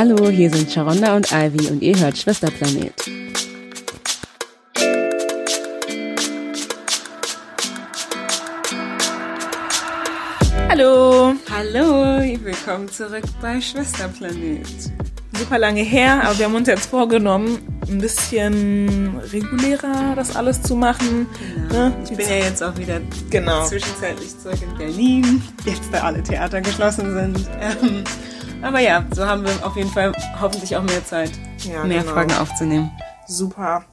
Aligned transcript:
Hallo, 0.00 0.30
hier 0.30 0.48
sind 0.48 0.72
Sharonda 0.72 1.14
und 1.14 1.30
Ivy 1.30 1.68
und 1.68 1.82
ihr 1.82 1.94
hört 2.00 2.16
Schwesterplanet. 2.16 2.94
Hallo, 10.68 11.34
Hallo, 11.50 12.22
willkommen 12.42 12.88
zurück 12.88 13.24
bei 13.42 13.60
Schwesterplanet. 13.60 14.66
super 15.36 15.58
lange 15.58 15.82
her, 15.82 16.22
aber 16.24 16.38
wir 16.38 16.46
haben 16.46 16.54
uns 16.54 16.68
jetzt 16.68 16.86
vorgenommen, 16.86 17.58
ein 17.88 17.98
bisschen 17.98 19.18
regulärer 19.32 20.14
das 20.16 20.34
alles 20.36 20.62
zu 20.62 20.74
machen. 20.76 21.26
Ne? 21.70 21.92
Ich 22.04 22.16
bin 22.16 22.26
ja 22.26 22.36
jetzt 22.36 22.62
auch 22.62 22.76
wieder 22.78 23.00
Genau. 23.28 23.66
zwischenzeitlich 23.66 24.38
zurück 24.38 24.60
in 24.62 24.78
Berlin, 24.78 25.42
jetzt 25.66 25.82
da 25.92 26.04
alle 26.04 26.22
Theater 26.22 26.62
geschlossen 26.62 27.12
sind. 27.12 27.48
Ähm, 27.60 28.04
aber 28.62 28.80
ja, 28.80 29.04
so 29.14 29.26
haben 29.26 29.44
wir 29.44 29.66
auf 29.66 29.76
jeden 29.76 29.90
Fall 29.90 30.12
hoffentlich 30.40 30.76
auch 30.76 30.82
mehr 30.82 31.04
Zeit, 31.04 31.30
Ja, 31.64 31.84
mehr 31.84 32.00
genau. 32.00 32.12
Folgen 32.14 32.32
aufzunehmen. 32.34 32.90
Super. 33.26 33.84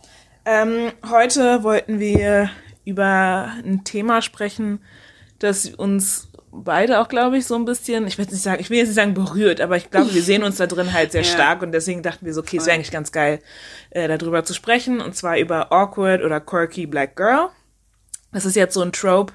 Ähm, 0.46 0.92
heute 1.10 1.64
wollten 1.64 2.00
wir 2.00 2.50
über 2.86 3.52
ein 3.64 3.84
Thema 3.84 4.22
sprechen, 4.22 4.80
das 5.40 5.68
uns 5.68 6.30
beide 6.52 7.00
auch, 7.00 7.08
glaube 7.10 7.38
ich, 7.38 7.46
so 7.46 7.56
ein 7.56 7.66
bisschen, 7.66 8.08
ich 8.08 8.18
will 8.18 8.24
jetzt 8.26 8.32
nicht 8.32 8.42
sagen, 8.42 8.60
ich 8.62 8.70
will 8.70 8.78
jetzt 8.78 8.88
nicht 8.88 8.96
sagen 8.96 9.14
berührt, 9.14 9.62
aber 9.62 9.78
ich 9.78 9.92
glaube, 9.92 10.14
wir 10.14 10.24
sehen 10.24 10.44
uns 10.44 10.58
da 10.58 10.66
drin 10.68 10.94
halt 10.94 11.12
sehr 11.12 11.22
Ja. 11.24 11.28
stark 11.32 11.62
und 11.62 11.72
deswegen 11.72 12.02
dachten 12.02 12.26
wir 12.26 12.34
so, 12.34 12.42
okay, 12.42 12.58
es 12.58 12.66
wäre 12.66 12.76
eigentlich 12.76 12.92
ganz 12.92 13.12
geil, 13.12 13.42
äh, 13.92 14.08
darüber 14.08 14.44
zu 14.44 14.54
sprechen 14.54 15.02
und 15.02 15.16
zwar 15.16 15.38
über 15.38 15.72
awkward 15.72 16.24
oder 16.24 16.40
quirky 16.40 16.88
black 16.88 17.16
girl. 17.16 17.50
Das 18.32 18.46
ist 18.46 18.56
jetzt 18.56 18.74
so 18.74 18.82
ein 18.82 18.92
Trope, 18.92 19.34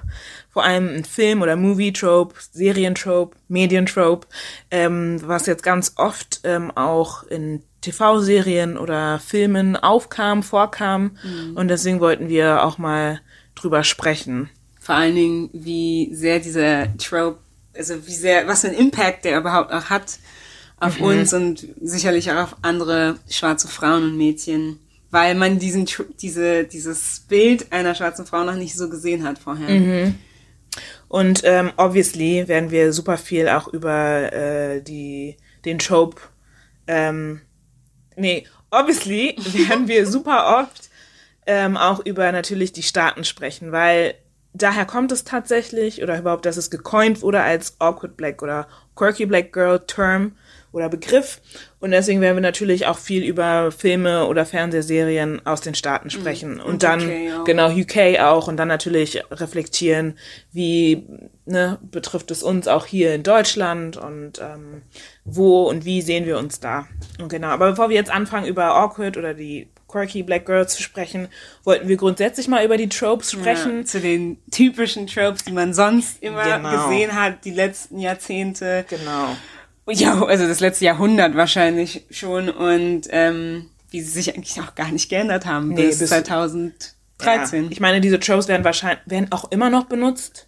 vor 0.53 0.63
allem 0.63 0.87
ein 0.87 1.03
Film- 1.03 1.41
oder 1.41 1.55
Movie-Trope, 1.55 2.35
Serientrope, 2.51 3.35
Medientrope, 3.47 4.27
ähm, 4.69 5.19
was 5.25 5.47
jetzt 5.47 5.63
ganz 5.63 5.93
oft 5.95 6.41
ähm, 6.43 6.71
auch 6.71 7.23
in 7.23 7.63
TV-Serien 7.81 8.77
oder 8.77 9.19
Filmen 9.19 9.75
aufkam, 9.75 10.41
vorkam. 10.43 11.17
Und 11.55 11.67
deswegen 11.67 11.99
wollten 11.99 12.29
wir 12.29 12.63
auch 12.63 12.77
mal 12.77 13.19
drüber 13.55 13.83
sprechen. 13.83 14.49
Vor 14.79 14.95
allen 14.95 15.15
Dingen, 15.15 15.49
wie 15.53 16.13
sehr 16.13 16.39
dieser 16.39 16.95
Trope, 16.97 17.39
also 17.75 18.05
wie 18.07 18.13
sehr, 18.13 18.47
was 18.47 18.61
für 18.61 18.67
einen 18.67 18.77
Impact 18.77 19.25
der 19.25 19.39
überhaupt 19.39 19.73
auch 19.73 19.89
hat 19.89 20.19
auf 20.77 20.99
uns 20.99 21.33
und 21.33 21.65
sicherlich 21.81 22.31
auch 22.31 22.43
auf 22.43 22.55
andere 22.61 23.15
schwarze 23.29 23.67
Frauen 23.67 24.03
und 24.03 24.17
Mädchen, 24.17 24.79
weil 25.11 25.35
man 25.35 25.59
diesen, 25.59 25.87
diese, 26.21 26.65
dieses 26.65 27.21
Bild 27.27 27.71
einer 27.71 27.95
schwarzen 27.95 28.25
Frau 28.25 28.43
noch 28.43 28.55
nicht 28.55 28.75
so 28.75 28.89
gesehen 28.89 29.23
hat 29.23 29.39
vorher. 29.39 29.67
Und 31.13 31.41
ähm, 31.43 31.71
obviously 31.77 32.47
werden 32.47 32.71
wir 32.71 32.91
super 32.91 33.19
viel 33.19 33.47
auch 33.47 33.67
über 33.67 34.33
äh, 34.33 34.81
die 34.81 35.37
den 35.63 35.77
Trope, 35.77 36.19
ähm, 36.87 37.41
nee, 38.15 38.47
obviously 38.71 39.35
werden 39.67 39.87
wir 39.87 40.07
super 40.07 40.59
oft 40.59 40.89
ähm, 41.45 41.77
auch 41.77 42.03
über 42.03 42.31
natürlich 42.31 42.73
die 42.73 42.81
Staaten 42.81 43.25
sprechen, 43.25 43.71
weil 43.71 44.15
daher 44.53 44.87
kommt 44.87 45.11
es 45.11 45.23
tatsächlich 45.23 46.01
oder 46.01 46.17
überhaupt, 46.17 46.47
dass 46.47 46.57
es 46.57 46.71
gecoint 46.71 47.21
wurde 47.21 47.43
als 47.43 47.79
awkward 47.79 48.17
black 48.17 48.41
oder 48.41 48.67
quirky 48.95 49.27
black 49.27 49.53
girl 49.53 49.79
Term 49.85 50.35
oder 50.71 50.89
Begriff. 50.89 51.41
Und 51.83 51.91
deswegen 51.91 52.21
werden 52.21 52.37
wir 52.37 52.41
natürlich 52.41 52.87
auch 52.87 52.97
viel 52.97 53.25
über 53.25 53.69
Filme 53.69 54.27
oder 54.27 54.45
Fernsehserien 54.45 55.45
aus 55.45 55.59
den 55.59 55.75
Staaten 55.75 56.09
sprechen. 56.09 56.61
Und, 56.61 56.65
Und 56.75 56.83
dann, 56.83 57.01
UK 57.01 57.43
genau, 57.43 57.69
UK 57.69 58.21
auch. 58.21 58.47
Und 58.47 58.55
dann 58.55 58.69
natürlich 58.69 59.21
reflektieren, 59.29 60.17
wie 60.53 61.03
ne, 61.45 61.79
betrifft 61.81 62.31
es 62.31 62.41
uns 62.41 62.69
auch 62.69 62.85
hier 62.85 63.13
in 63.13 63.23
Deutschland 63.23 63.97
und 63.97 64.39
ähm, 64.39 64.83
wo 65.25 65.63
und 65.63 65.83
wie 65.83 66.01
sehen 66.01 66.25
wir 66.25 66.37
uns 66.37 66.61
da. 66.61 66.87
Und 67.19 67.27
genau. 67.27 67.49
Aber 67.49 67.71
bevor 67.71 67.89
wir 67.89 67.97
jetzt 67.97 68.11
anfangen, 68.11 68.47
über 68.47 68.75
Awkward 68.75 69.17
oder 69.17 69.33
die 69.33 69.67
quirky 69.89 70.23
Black 70.23 70.45
Girl 70.45 70.65
zu 70.65 70.81
sprechen, 70.81 71.27
wollten 71.65 71.89
wir 71.89 71.97
grundsätzlich 71.97 72.47
mal 72.47 72.63
über 72.63 72.77
die 72.77 72.87
Tropes 72.87 73.33
sprechen. 73.33 73.79
Ja, 73.79 73.85
zu 73.85 73.99
den 73.99 74.37
typischen 74.51 75.05
Tropes, 75.07 75.43
die 75.43 75.51
man 75.51 75.73
sonst 75.73 76.23
immer 76.23 76.45
Genau. 76.45 76.87
gesehen 76.87 77.13
hat, 77.13 77.43
die 77.43 77.51
letzten 77.51 77.99
Jahrzehnte. 77.99 78.85
Genau. 78.89 79.35
Ja, 79.87 80.23
also 80.23 80.47
das 80.47 80.59
letzte 80.59 80.85
Jahrhundert 80.85 81.35
wahrscheinlich 81.35 82.05
schon 82.09 82.49
und 82.49 83.01
ähm, 83.09 83.69
wie 83.89 84.01
sie 84.01 84.11
sich 84.11 84.33
eigentlich 84.33 84.59
auch 84.61 84.75
gar 84.75 84.91
nicht 84.91 85.09
geändert 85.09 85.45
haben 85.45 85.69
Nee, 85.69 85.87
bis, 85.87 85.99
bis- 85.99 86.09
2013. 86.09 87.65
Ja. 87.65 87.69
Ich 87.71 87.79
meine, 87.79 88.01
diese 88.01 88.19
Tropes 88.19 88.47
werden 88.47 88.63
wahrscheinlich, 88.63 89.01
werden 89.05 89.31
auch 89.31 89.51
immer 89.51 89.69
noch 89.69 89.85
benutzt, 89.85 90.47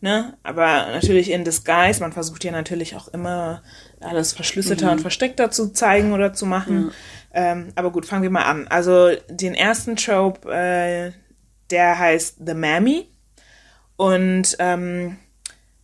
ne? 0.00 0.36
Aber 0.42 0.88
natürlich 0.90 1.30
in 1.30 1.44
Disguise. 1.44 2.00
Man 2.00 2.12
versucht 2.12 2.42
ja 2.44 2.50
natürlich 2.52 2.96
auch 2.96 3.08
immer 3.08 3.62
alles 4.00 4.32
verschlüsselter 4.32 4.90
und 4.90 5.00
versteckter 5.00 5.50
zu 5.50 5.72
zeigen 5.72 6.12
oder 6.12 6.32
zu 6.32 6.44
machen. 6.44 6.90
Ähm, 7.32 7.68
aber 7.76 7.92
gut, 7.92 8.04
fangen 8.04 8.24
wir 8.24 8.30
mal 8.30 8.44
an. 8.44 8.66
Also 8.68 9.10
den 9.30 9.54
ersten 9.54 9.96
Trope, 9.96 10.52
äh, 10.52 11.12
der 11.70 11.98
heißt 11.98 12.38
The 12.44 12.54
Mammy. 12.54 13.06
Und 13.96 14.56
ähm, 14.58 15.18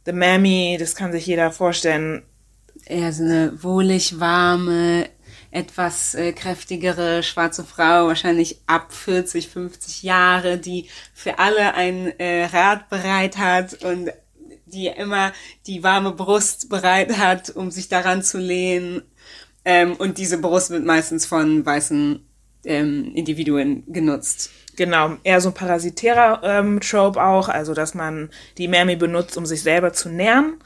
The 0.04 0.12
Mammy, 0.12 0.76
das 0.80 0.94
kann 0.97 1.12
sich 1.12 1.26
jeder 1.26 1.53
vorstellen, 1.53 2.22
eher 2.87 3.12
so 3.12 3.25
eine 3.25 3.62
wohlig 3.62 4.21
warme, 4.21 5.09
etwas 5.50 6.15
äh, 6.15 6.33
kräftigere 6.33 7.22
schwarze 7.22 7.65
Frau, 7.65 8.06
wahrscheinlich 8.06 8.61
ab 8.66 8.93
40, 8.93 9.49
50 9.49 10.03
Jahre, 10.03 10.59
die 10.59 10.89
für 11.15 11.39
alle 11.39 11.75
ein 11.75 12.19
äh, 12.19 12.44
Rat 12.44 12.91
bereit 12.91 13.39
hat 13.39 13.83
und 13.83 14.11
die 14.66 14.89
immer 14.89 15.33
die 15.66 15.83
warme 15.83 16.12
Brust 16.12 16.69
bereit 16.69 17.16
hat, 17.16 17.50
um 17.50 17.71
sich 17.71 17.89
daran 17.89 18.22
zu 18.22 18.39
lehnen. 18.39 19.03
Ähm, 19.65 19.95
und 19.97 20.19
diese 20.19 20.39
Brust 20.39 20.71
wird 20.71 20.84
meistens 20.84 21.25
von 21.25 21.65
weißen 21.65 22.25
ähm, 22.65 23.12
Individuen 23.15 23.84
genutzt. 23.87 24.50
Genau, 24.77 25.16
eher 25.25 25.41
so 25.41 25.49
ein 25.49 25.55
parasitärer 25.55 26.41
ähm, 26.45 26.81
Trope 26.81 27.21
auch, 27.21 27.49
also 27.49 27.75
dass 27.75 27.95
man 27.95 28.31
die 28.59 28.69
Mammy 28.69 28.95
benutzt, 28.95 29.37
um 29.37 29.45
sich 29.45 29.62
selber 29.62 29.93
zu 29.93 30.09
nähren. 30.09 30.59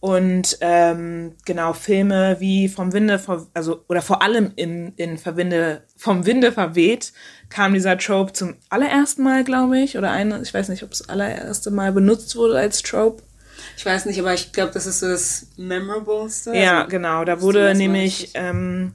Und 0.00 0.58
ähm, 0.60 1.34
genau, 1.44 1.72
Filme 1.72 2.36
wie 2.38 2.68
vom 2.68 2.92
Winde, 2.92 3.20
also 3.52 3.84
oder 3.88 4.00
vor 4.00 4.22
allem 4.22 4.52
in, 4.54 4.92
in 4.96 5.18
Verwinde, 5.18 5.82
vom 5.96 6.24
Winde 6.24 6.52
verweht, 6.52 7.12
kam 7.48 7.74
dieser 7.74 7.98
Trope 7.98 8.32
zum 8.32 8.54
allerersten 8.68 9.24
Mal, 9.24 9.42
glaube 9.42 9.80
ich, 9.80 9.98
oder 9.98 10.12
eine, 10.12 10.40
ich 10.40 10.54
weiß 10.54 10.68
nicht, 10.68 10.84
ob 10.84 10.92
es 10.92 11.08
allererste 11.08 11.72
Mal 11.72 11.92
benutzt 11.92 12.36
wurde 12.36 12.58
als 12.58 12.82
Trope. 12.82 13.22
Ich 13.76 13.84
weiß 13.84 14.06
nicht, 14.06 14.20
aber 14.20 14.34
ich 14.34 14.52
glaube, 14.52 14.72
das 14.72 14.86
ist 14.86 15.00
so 15.00 15.08
das 15.08 15.48
Memorableste. 15.56 16.54
Ja, 16.54 16.84
genau. 16.84 17.24
Da 17.24 17.40
wurde 17.40 17.74
nämlich 17.74 18.30
ähm, 18.34 18.94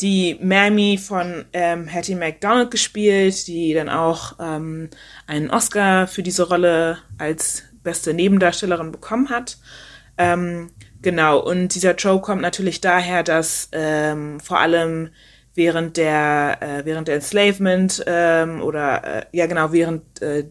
die 0.00 0.38
Mammy 0.42 0.98
von 0.98 1.46
ähm, 1.52 1.92
Hattie 1.92 2.14
McDonald 2.14 2.70
gespielt, 2.70 3.46
die 3.46 3.72
dann 3.72 3.88
auch 3.88 4.34
ähm, 4.38 4.90
einen 5.26 5.50
Oscar 5.50 6.06
für 6.06 6.22
diese 6.22 6.48
Rolle 6.48 6.98
als 7.16 7.62
beste 7.82 8.12
Nebendarstellerin 8.12 8.92
bekommen 8.92 9.30
hat. 9.30 9.56
Ähm, 10.18 10.70
genau, 11.00 11.38
und 11.38 11.74
dieser 11.74 11.96
Trope 11.96 12.22
kommt 12.22 12.42
natürlich 12.42 12.80
daher, 12.80 13.22
dass 13.22 13.68
ähm, 13.72 14.40
vor 14.40 14.58
allem 14.58 15.10
während 15.54 15.96
der 15.96 16.58
äh, 16.60 16.84
während 16.84 17.08
der 17.08 17.16
Enslavement 17.16 18.04
ähm, 18.06 18.62
oder 18.62 19.04
äh, 19.04 19.26
ja 19.32 19.46
genau 19.46 19.72
während 19.72 20.20
äh, 20.22 20.44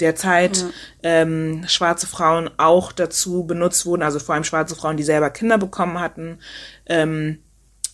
der 0.00 0.16
Zeit 0.16 0.64
ähm, 1.02 1.64
schwarze 1.66 2.06
Frauen 2.06 2.50
auch 2.58 2.92
dazu 2.92 3.44
benutzt 3.44 3.86
wurden, 3.86 4.02
also 4.02 4.18
vor 4.18 4.34
allem 4.34 4.44
schwarze 4.44 4.74
Frauen, 4.74 4.96
die 4.96 5.02
selber 5.04 5.30
Kinder 5.30 5.58
bekommen 5.58 6.00
hatten, 6.00 6.38
ähm, 6.86 7.38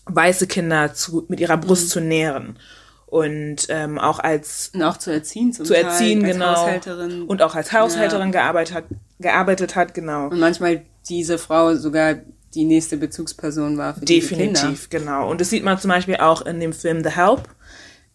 weiße 0.06 0.46
Kinder 0.46 0.94
zu, 0.94 1.26
mit 1.28 1.38
ihrer 1.38 1.58
Brust 1.58 1.90
zu 1.90 2.00
nähren 2.00 2.58
und 3.06 3.66
ähm, 3.68 3.98
auch 3.98 4.18
als 4.18 4.70
Und 4.74 4.82
auch 4.82 4.96
zu 4.96 5.10
erziehen 5.10 5.52
zum 5.52 5.64
zu 5.64 5.72
Teil, 5.72 5.84
erziehen, 5.84 6.22
genau. 6.22 6.56
Haushälterin. 6.56 7.22
Und 7.22 7.42
auch 7.42 7.54
als 7.54 7.72
Haushälterin 7.72 8.32
gearbeitet 8.32 8.74
hat, 8.74 8.84
gearbeitet 9.18 9.76
hat, 9.76 9.94
genau. 9.94 10.28
Und 10.28 10.40
manchmal 10.40 10.82
diese 11.08 11.38
Frau 11.38 11.74
sogar 11.74 12.16
die 12.54 12.64
nächste 12.64 12.96
Bezugsperson 12.96 13.76
war 13.76 13.94
für. 13.94 14.04
Definitiv, 14.04 14.88
genau. 14.90 15.30
Und 15.30 15.40
das 15.40 15.50
sieht 15.50 15.64
man 15.64 15.78
zum 15.78 15.90
Beispiel 15.90 16.16
auch 16.16 16.42
in 16.42 16.60
dem 16.60 16.72
Film 16.72 17.04
The 17.04 17.10
Help. 17.10 17.48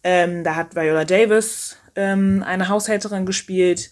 Ähm, 0.02 0.44
da 0.44 0.56
hat 0.56 0.74
Viola 0.74 1.04
Davis 1.04 1.76
ähm, 1.96 2.42
eine 2.44 2.68
Haushälterin 2.68 3.26
gespielt, 3.26 3.90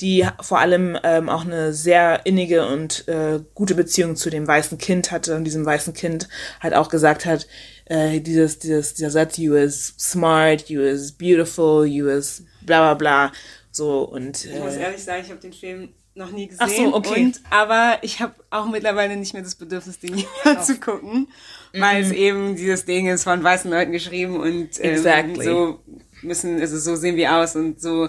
die 0.00 0.26
vor 0.40 0.58
allem 0.58 0.98
ähm, 1.04 1.28
auch 1.28 1.44
eine 1.44 1.72
sehr 1.72 2.26
innige 2.26 2.66
und 2.66 3.06
äh, 3.08 3.40
gute 3.54 3.74
Beziehung 3.74 4.16
zu 4.16 4.28
dem 4.28 4.46
weißen 4.46 4.76
Kind 4.78 5.12
hatte 5.12 5.36
und 5.36 5.44
diesem 5.44 5.64
weißen 5.64 5.94
Kind 5.94 6.28
halt 6.60 6.74
auch 6.74 6.88
gesagt 6.88 7.24
hat, 7.24 7.46
äh, 7.86 8.20
dieses, 8.20 8.58
dieses, 8.58 8.94
dieser 8.94 9.10
Satz, 9.10 9.38
you 9.38 9.54
is 9.54 9.94
smart, 9.98 10.68
you 10.68 10.80
is 10.80 11.12
beautiful, 11.12 11.86
you 11.86 12.08
is 12.08 12.44
bla 12.62 12.80
bla 12.80 12.94
bla. 12.94 13.32
So 13.70 14.02
und 14.02 14.44
Ich 14.44 14.58
muss 14.58 14.74
äh, 14.74 14.82
ehrlich 14.82 15.02
sagen, 15.02 15.22
ich 15.24 15.30
habe 15.30 15.40
den 15.40 15.52
Film 15.52 15.90
noch 16.14 16.30
nie 16.30 16.46
gesehen. 16.48 16.60
Ach 16.64 16.68
so, 16.68 16.94
okay. 16.94 17.24
Und, 17.24 17.40
aber 17.50 17.98
ich 18.02 18.20
habe 18.20 18.34
auch 18.50 18.66
mittlerweile 18.66 19.16
nicht 19.16 19.32
mehr 19.34 19.42
das 19.42 19.54
Bedürfnis, 19.56 19.98
den 19.98 20.16
je 20.18 20.26
anzugucken, 20.44 21.28
weil 21.72 22.02
es 22.02 22.12
eben 22.12 22.54
dieses 22.56 22.84
Ding 22.84 23.08
ist 23.08 23.24
von 23.24 23.42
weißen 23.42 23.70
Leuten 23.70 23.92
geschrieben 23.92 24.38
und 24.38 24.68
ähm, 24.78 24.94
Exactly. 24.94 25.44
so 25.44 25.80
müssen, 26.22 26.60
also 26.60 26.78
so 26.78 26.94
sehen 26.96 27.16
wir 27.16 27.34
aus 27.36 27.56
und 27.56 27.80
so. 27.80 28.08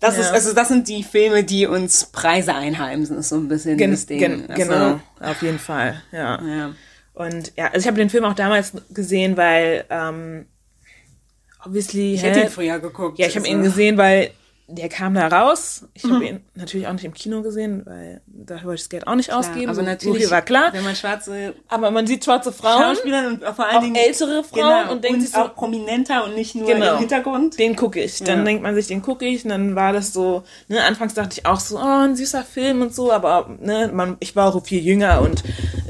Das 0.00 0.16
Ja. 0.16 0.22
ist, 0.22 0.32
also 0.32 0.52
das 0.52 0.68
sind 0.68 0.88
die 0.88 1.02
Filme, 1.04 1.44
die 1.44 1.66
uns 1.66 2.06
Preise 2.06 2.54
einheimsen, 2.54 3.16
ist 3.18 3.28
so 3.30 3.36
ein 3.36 3.48
bisschen 3.48 3.78
gen, 3.78 3.92
das 3.92 4.06
Ding. 4.06 4.18
gen, 4.18 4.50
Also, 4.50 4.62
genau, 4.62 5.00
auf 5.20 5.40
jeden 5.40 5.58
Fall, 5.60 6.02
ja. 6.12 6.42
Ja. 6.44 6.74
Und 7.14 7.52
ja, 7.56 7.66
also 7.68 7.78
ich 7.78 7.86
habe 7.86 7.96
den 7.96 8.10
Film 8.10 8.24
auch 8.24 8.34
damals 8.34 8.72
gesehen, 8.90 9.36
weil 9.36 9.84
ähm, 9.88 10.46
obviously. 11.64 12.14
Ich 12.14 12.22
hä? 12.22 12.28
hätte 12.30 12.40
ihn 12.40 12.48
früher 12.50 12.80
geguckt. 12.80 13.18
Ja, 13.20 13.26
ich 13.28 13.36
habe 13.36 13.46
also. 13.46 13.56
ihn 13.56 13.62
gesehen, 13.62 13.96
weil 13.96 14.32
der 14.66 14.88
kam 14.88 15.12
da 15.14 15.28
raus. 15.28 15.86
Ich 15.92 16.04
habe 16.04 16.24
ihn 16.24 16.40
natürlich 16.54 16.86
auch 16.86 16.92
nicht 16.94 17.04
im 17.04 17.12
Kino 17.12 17.42
gesehen, 17.42 17.82
weil 17.84 18.22
da 18.26 18.54
wollte 18.64 18.76
ich 18.76 18.80
das 18.80 18.88
Geld 18.88 19.06
auch 19.06 19.14
nicht 19.14 19.30
ausgeben. 19.32 19.66
aber 19.66 19.74
So- 19.74 19.82
natürlich, 19.82 20.24
so 20.24 20.30
war 20.30 20.40
klar. 20.40 20.72
wenn 20.72 20.82
man 20.84 20.96
schwarze 20.96 21.54
Aber 21.68 21.90
man 21.90 22.06
sieht 22.06 22.24
schwarze 22.24 22.50
Frauen, 22.50 22.82
Schauspieler 22.94 23.26
und 23.28 23.44
vor 23.44 23.66
allen 23.66 23.82
Dingen 23.82 23.96
ältere 23.96 24.42
Frauen 24.42 24.80
genau, 24.80 24.92
und 24.92 25.04
denkt 25.04 25.20
sich 25.20 25.32
so, 25.32 25.40
auch 25.40 25.54
prominenter 25.54 26.24
und 26.24 26.34
nicht 26.34 26.54
nur 26.54 26.66
Genau. 26.66 26.94
im 26.94 26.98
Hintergrund. 27.00 27.58
den 27.58 27.76
gucke 27.76 28.00
ich. 28.02 28.20
Dann 28.20 28.38
Ja. 28.38 28.44
denkt 28.44 28.62
man 28.62 28.74
sich, 28.74 28.86
den 28.86 29.02
gucke 29.02 29.26
ich. 29.26 29.44
Und 29.44 29.50
dann 29.50 29.74
war 29.76 29.92
das 29.92 30.12
so, 30.14 30.44
ne, 30.68 30.82
anfangs 30.82 31.12
dachte 31.12 31.38
ich 31.38 31.46
auch 31.46 31.60
so, 31.60 31.76
oh, 31.76 31.80
ein 32.04 32.16
süßer 32.16 32.42
Film 32.42 32.80
und 32.80 32.94
so, 32.94 33.12
aber 33.12 33.50
ne, 33.60 33.90
man, 33.92 34.16
ich 34.20 34.34
war 34.34 34.54
auch 34.54 34.64
viel 34.64 34.80
jünger 34.82 35.20
und 35.20 35.42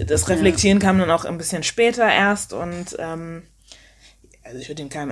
das 0.05 0.29
Reflektieren 0.29 0.81
kam 0.81 0.99
dann 0.99 1.11
auch 1.13 1.25
ein 1.25 1.39
bisschen 1.39 1.63
später 1.63 2.05
erst 2.11 2.53
und 2.53 2.97
ähm, 2.99 3.43
also 4.45 4.59
ich 4.59 4.69
würde 4.69 4.83
den 4.83 4.89
keinem, 4.91 5.11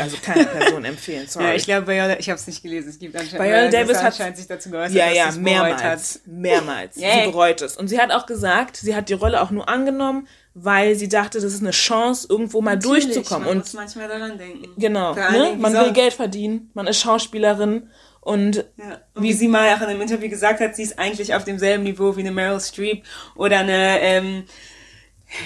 also 0.00 0.16
keiner 0.22 0.44
Person 0.44 0.84
empfehlen, 0.84 1.26
sorry. 1.28 1.46
Ja, 1.46 1.54
ich 1.54 1.64
glaube, 1.64 1.86
Viola, 1.86 2.18
ich 2.18 2.28
habe 2.28 2.38
es 2.38 2.46
nicht 2.46 2.62
gelesen. 2.62 2.90
Es 2.90 2.98
gibt 2.98 3.14
anscheinend, 3.16 3.46
Viola 3.46 3.68
Davis 3.70 3.98
hat- 3.98 4.06
anscheinend 4.06 4.36
sich 4.36 4.46
dazu 4.48 4.70
geäußert, 4.70 4.92
ja, 4.96 5.06
dass 5.08 5.16
ja, 5.16 5.22
sie 5.24 5.38
es 5.38 5.44
bereut 5.44 5.44
mehrmals, 5.44 6.20
mehrmals. 6.26 6.96
Yay. 7.00 7.24
Sie 7.26 7.30
bereut 7.30 7.62
es. 7.62 7.76
Und 7.76 7.88
sie 7.88 7.98
hat 8.00 8.10
auch 8.10 8.26
gesagt, 8.26 8.76
sie 8.76 8.94
hat 8.94 9.08
die 9.08 9.14
Rolle 9.14 9.40
auch 9.40 9.50
nur 9.50 9.68
angenommen, 9.68 10.26
weil 10.54 10.96
sie 10.96 11.08
dachte, 11.08 11.40
das 11.40 11.52
ist 11.54 11.62
eine 11.62 11.70
Chance, 11.70 12.26
irgendwo 12.28 12.60
mal 12.60 12.74
Natürlich, 12.76 13.04
durchzukommen. 13.06 13.44
Man 13.48 13.56
Und 13.56 13.62
muss 13.62 13.72
manchmal 13.72 14.08
daran 14.08 14.36
denken. 14.36 14.68
Genau, 14.76 15.14
ne? 15.14 15.56
Man 15.58 15.72
wie 15.72 15.78
will 15.78 15.92
Geld 15.92 16.12
verdienen, 16.12 16.70
man 16.74 16.86
ist 16.86 17.00
Schauspielerin 17.00 17.88
und 18.20 18.56
Ja. 18.76 19.00
Und 19.14 19.22
wie 19.22 19.32
sie 19.32 19.48
mal 19.48 19.68
auch 19.74 19.80
in 19.80 19.86
einem 19.86 20.00
Interview 20.00 20.28
gesagt 20.28 20.60
hat, 20.60 20.76
sie 20.76 20.82
ist 20.82 20.98
eigentlich 20.98 21.34
auf 21.34 21.44
demselben 21.44 21.84
Niveau 21.84 22.16
wie 22.16 22.20
eine 22.20 22.30
Meryl 22.32 22.60
Streep 22.60 23.04
oder 23.34 23.58
eine, 23.60 24.00
ähm, 24.00 24.44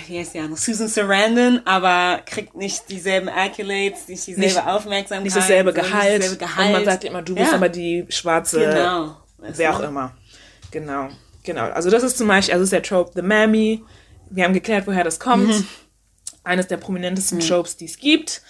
wie 0.09 0.19
heißt 0.19 0.35
die 0.35 0.39
andere, 0.41 0.57
Susan 0.59 0.89
Sarandon, 0.89 1.61
aber 1.65 2.21
kriegt 2.25 2.57
nicht 2.57 2.89
dieselben 2.89 3.29
Accolades, 3.29 4.09
nicht 4.09 4.27
dieselbe 4.27 4.41
Nicht- 4.49 4.67
Aufmerksamkeit. 4.67 5.25
nicht 5.25 5.37
dasselbe 5.37 5.73
Gehalt. 5.73 5.93
Nicht 6.19 6.23
dasselbe 6.23 6.37
Gehalt. 6.39 6.67
Und 6.67 6.73
man 6.73 6.85
sagt 6.85 7.05
immer, 7.05 7.23
du 7.23 7.35
bist 7.35 7.51
ja. 7.51 7.57
aber 7.57 7.69
die 7.69 8.05
schwarze, 8.09 8.61
Genau. 8.61 9.17
wer 9.39 9.77
auch 9.77 9.81
immer. 9.81 10.15
Genau, 10.71 11.09
genau. 11.45 11.63
Also 11.71 11.91
das 11.91 12.03
ist 12.03 12.19
zum 12.19 12.29
Beispiel, 12.29 12.53
also 12.55 12.65
ist 12.65 12.73
der 12.73 12.83
Trope 12.83 13.13
The 13.15 13.23
Mammy. 13.23 13.83
Wir 14.31 14.45
haben 14.45 14.55
geklärt, 14.55 14.87
woher 14.87 15.05
das 15.05 15.21
kommt. 15.21 15.49
Mhm. 15.49 15.67
Eines 16.43 16.67
der 16.67 16.77
prominentesten 16.79 17.41
Tropes, 17.41 17.77
die 17.77 17.85
es 17.87 17.99
gibt. 17.99 18.43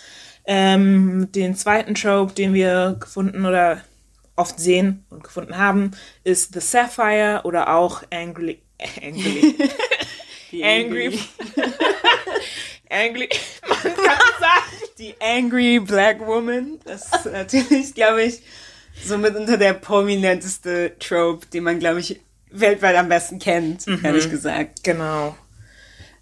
Ähm, 0.47 1.29
den 1.33 1.55
zweiten 1.57 1.95
Trope, 1.95 2.33
den 2.33 2.55
wir 2.55 2.97
gefunden 3.01 3.45
oder 3.45 3.81
oft 4.37 4.59
sehen 4.61 5.05
und 5.11 5.25
gefunden 5.25 5.57
haben, 5.59 5.91
ist 6.25 6.53
The 6.55 6.61
Sapphire 6.61 7.41
oder 7.45 7.75
auch 7.75 8.03
Angry, 8.13 8.63
Angry, 9.03 9.55
Die 10.57 10.65
Angry, 10.65 11.19
Angry, 12.89 13.29
man 13.69 13.79
kann 13.95 13.95
sagen. 14.41 14.91
Die 14.99 15.15
Angry 15.21 15.81
Black 15.81 16.21
Woman. 16.27 16.79
Das 16.85 17.13
ist 17.13 17.27
natürlich, 17.27 17.95
glaube 17.95 18.23
ich, 18.23 18.41
somit 19.05 19.37
unter 19.37 19.59
der 19.59 19.75
prominenteste 19.75 20.97
Trope, 20.99 21.47
den 21.49 21.65
man, 21.65 21.79
glaube 21.79 22.01
ich, 22.01 22.21
weltweit 22.51 22.97
am 22.97 23.09
besten 23.11 23.39
kennt, 23.39 23.87
Mhm. 23.87 24.01
ehrlich 24.03 24.31
gesagt. 24.31 24.83
Genau. 24.83 25.37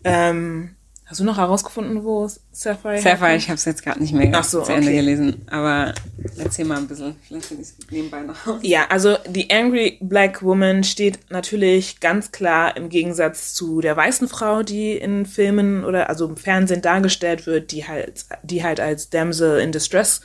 Ähm, 0.03 0.75
hast 1.07 1.21
du 1.21 1.25
noch 1.25 1.37
herausgefunden, 1.37 2.03
wo 2.03 2.27
Sapphire 2.51 2.99
Sapphire, 2.99 3.37
ich 3.37 3.49
habe 3.49 3.57
es 3.57 3.65
jetzt 3.67 3.83
gerade 3.83 4.01
nicht 4.01 4.15
mehr 4.15 4.43
so, 4.43 4.63
zu 4.63 4.73
Ende 4.73 4.89
okay. 4.89 4.97
gelesen, 4.97 5.43
aber 5.51 5.95
erzähl 6.39 6.65
mal 6.65 6.79
ein 6.79 6.89
bisschen. 6.89 7.17
Vielleicht 7.27 7.47
finde 7.47 7.63
ich 7.63 7.69
es 7.69 7.91
nebenbei 7.91 8.23
noch 8.23 8.47
raus. 8.47 8.61
Ja, 8.63 8.87
also 8.89 9.17
die 9.29 9.51
Angry 9.51 9.99
Black 10.01 10.43
Woman 10.43 10.83
steht 10.83 11.31
natürlich 11.31 12.01
ganz 12.01 12.33
klar 12.33 12.77
im 12.77 12.89
Gegensatz 12.89 13.53
zu 13.53 13.83
der 13.83 13.97
weißen 13.97 14.29
Frau, 14.29 14.63
die 14.63 14.93
in 14.93 15.27
Filmen 15.27 15.85
oder 15.85 16.09
also 16.09 16.27
im 16.27 16.39
Fernsehen 16.39 16.81
dargestellt 16.81 17.47
wird, 17.47 17.71
die 17.73 17.87
halt, 17.87 18.25
die 18.43 18.65
halt 18.65 18.81
als 18.81 19.11
Damsel 19.11 19.61
in 19.61 19.73
Distress 19.73 20.23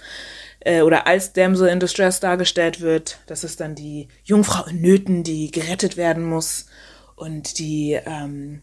äh, 0.62 0.82
oder 0.82 1.08
als 1.08 1.34
Damsel 1.34 1.68
in 1.68 1.82
Distress 1.82 2.22
dargestellt 2.22 2.80
wird. 2.80 3.20
Das 3.28 3.44
ist 3.44 3.60
dann 3.60 3.76
die 3.76 4.08
Jungfrau 4.24 4.66
in 4.70 4.80
Nöten, 4.80 5.24
die 5.24 5.52
gerettet 5.52 5.98
werden 5.98 6.24
muss 6.24 6.68
und 7.18 7.60
die 7.60 8.00
ähm, 8.06 8.62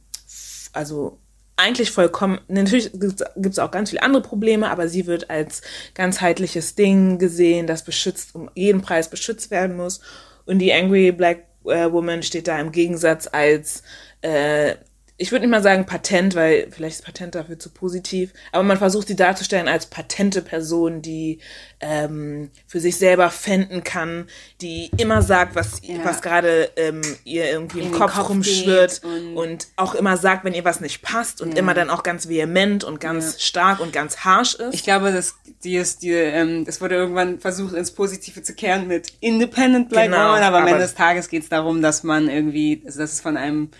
also 0.72 1.18
eigentlich 1.56 1.90
vollkommen, 1.90 2.40
natürlich 2.48 2.92
gibt 2.92 3.22
es 3.46 3.58
auch 3.58 3.70
ganz 3.70 3.90
viele 3.90 4.02
andere 4.02 4.22
Probleme, 4.22 4.70
aber 4.70 4.88
sie 4.88 5.06
wird 5.06 5.30
als 5.30 5.62
ganzheitliches 5.94 6.74
Ding 6.74 7.18
gesehen, 7.18 7.66
das 7.66 7.82
beschützt, 7.82 8.34
um 8.34 8.50
jeden 8.54 8.82
Preis 8.82 9.08
beschützt 9.08 9.50
werden 9.50 9.76
muss. 9.76 10.00
Und 10.44 10.58
die 10.58 10.72
Angry 10.72 11.12
Black 11.12 11.44
äh, 11.64 11.90
Woman 11.90 12.22
steht 12.22 12.46
da 12.46 12.58
im 12.60 12.72
Gegensatz 12.72 13.28
als, 13.30 13.82
äh, 14.20 14.74
ich 15.18 15.32
würde 15.32 15.46
nicht 15.46 15.50
mal 15.50 15.62
sagen 15.62 15.86
Patent, 15.86 16.34
weil 16.34 16.68
vielleicht 16.70 16.96
ist 16.98 17.04
Patent 17.06 17.34
dafür 17.34 17.58
zu 17.58 17.70
positiv, 17.70 18.32
aber 18.52 18.62
man 18.64 18.76
versucht 18.76 19.08
sie 19.08 19.16
darzustellen 19.16 19.66
als 19.66 19.86
patente 19.86 20.42
Person, 20.42 21.00
die 21.00 21.38
ähm, 21.80 22.50
für 22.66 22.80
sich 22.80 22.96
selber 22.96 23.30
fänden 23.30 23.82
kann, 23.82 24.26
die 24.60 24.90
immer 24.98 25.22
sagt, 25.22 25.54
was, 25.54 25.80
Ja. 25.82 25.96
was 26.04 26.20
gerade 26.22 26.70
ähm, 26.76 27.00
ihr 27.24 27.50
irgendwie 27.50 27.80
im 27.80 27.92
Kopf, 27.92 28.14
Kopf 28.14 28.28
rumschwirrt 28.28 29.00
und- 29.04 29.36
und 29.36 29.66
auch 29.76 29.94
immer 29.94 30.16
sagt, 30.18 30.44
wenn 30.44 30.52
ihr 30.54 30.64
was 30.64 30.80
nicht 30.80 31.00
passt 31.02 31.40
und 31.40 31.56
immer 31.56 31.72
dann 31.74 31.88
auch 31.90 32.02
ganz 32.02 32.28
vehement 32.28 32.84
und 32.84 33.00
ganz 33.00 33.42
stark 33.42 33.80
und 33.80 33.92
ganz 33.92 34.18
harsh 34.18 34.54
ist. 34.54 34.74
Ich 34.74 34.84
glaube, 34.84 35.12
dass 35.12 35.34
die 35.64 35.76
ist, 35.76 36.02
die, 36.02 36.12
ähm, 36.12 36.64
das 36.66 36.80
wurde 36.82 36.94
irgendwann 36.94 37.40
versucht, 37.40 37.74
ins 37.74 37.90
Positive 37.90 38.42
zu 38.42 38.54
kehren 38.54 38.86
mit 38.86 39.12
Independent 39.20 39.88
Black 39.88 40.06
Genau, 40.06 40.28
Woman, 40.28 40.42
aber 40.42 40.56
am 40.58 40.62
aber- 40.64 40.72
Ende 40.72 40.82
des 40.82 40.94
Tages 40.94 41.28
geht 41.28 41.42
es 41.44 41.48
darum, 41.48 41.80
dass 41.80 42.02
man 42.02 42.28
irgendwie, 42.28 42.82
also 42.84 42.98
dass 43.00 43.12
es 43.14 43.20
von 43.22 43.36
einem 43.36 43.70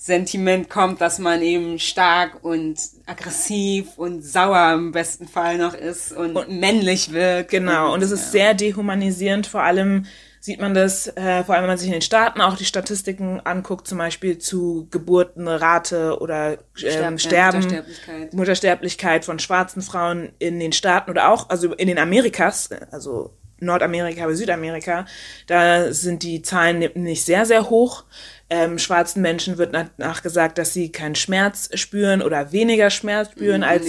Sentiment 0.00 0.70
kommt, 0.70 1.00
dass 1.00 1.18
man 1.18 1.42
eben 1.42 1.80
stark 1.80 2.44
und 2.44 2.78
aggressiv 3.04 3.98
und 3.98 4.24
sauer 4.24 4.72
im 4.74 4.92
besten 4.92 5.26
Fall 5.26 5.58
noch 5.58 5.74
ist 5.74 6.12
und, 6.12 6.48
männlich 6.48 7.12
wird. 7.12 7.50
Genau, 7.50 7.92
und 7.92 8.02
es 8.02 8.12
ist 8.12 8.30
sehr 8.30 8.54
dehumanisierend. 8.54 9.48
Vor 9.48 9.64
allem 9.64 10.06
sieht 10.38 10.60
man 10.60 10.72
das, 10.72 11.08
äh, 11.16 11.42
vor 11.42 11.56
allem 11.56 11.64
wenn 11.64 11.70
man 11.70 11.78
sich 11.78 11.88
in 11.88 11.94
den 11.94 12.02
Staaten 12.02 12.40
auch 12.40 12.56
die 12.56 12.64
Statistiken 12.64 13.40
anguckt, 13.40 13.88
zum 13.88 13.98
Beispiel 13.98 14.38
zu 14.38 14.86
Geburtenrate 14.92 16.20
oder 16.20 16.52
ähm, 16.52 16.58
Sterb- 16.76 17.18
Sterben, 17.18 17.58
Muttersterblichkeit. 17.58 18.34
Muttersterblichkeit 18.34 19.24
von 19.24 19.40
schwarzen 19.40 19.82
Frauen 19.82 20.30
in 20.38 20.60
den 20.60 20.70
Staaten 20.70 21.10
oder 21.10 21.28
auch, 21.28 21.50
also 21.50 21.74
in 21.74 21.88
den 21.88 21.98
Amerikas, 21.98 22.70
also 22.92 23.32
Nordamerika, 23.60 24.22
aber 24.22 24.36
Südamerika, 24.36 25.06
da 25.48 25.92
sind 25.92 26.22
die 26.22 26.42
Zahlen 26.42 26.88
nicht 26.94 27.24
sehr, 27.24 27.44
sehr 27.44 27.68
hoch. 27.68 28.04
Ähm, 28.50 28.78
schwarzen 28.78 29.20
Menschen 29.20 29.58
wird 29.58 29.72
nach- 29.72 29.90
nachgesagt, 29.98 30.56
dass 30.56 30.72
sie 30.72 30.90
keinen 30.90 31.14
Schmerz 31.14 31.68
spüren 31.74 32.22
oder 32.22 32.50
weniger 32.52 32.88
Schmerz 32.90 33.30
spüren 33.32 33.60
Mhm, 33.60 33.66
als 33.66 33.84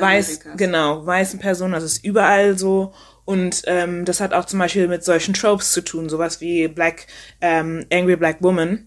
weiß, 0.00 0.40
genau, 0.56 1.04
weißen 1.04 1.40
Personen. 1.40 1.72
Das 1.72 1.82
ist 1.82 2.04
überall 2.04 2.56
so. 2.56 2.92
Und 3.24 3.62
ähm, 3.66 4.04
das 4.04 4.20
hat 4.20 4.32
auch 4.32 4.44
zum 4.44 4.60
Beispiel 4.60 4.86
mit 4.86 5.02
solchen 5.04 5.34
Tropes 5.34 5.72
zu 5.72 5.80
tun, 5.80 6.08
sowas 6.08 6.40
wie 6.40 6.68
Black, 6.68 7.08
ähm, 7.40 7.84
Angry 7.92 8.14
Black 8.14 8.36
Woman, 8.40 8.86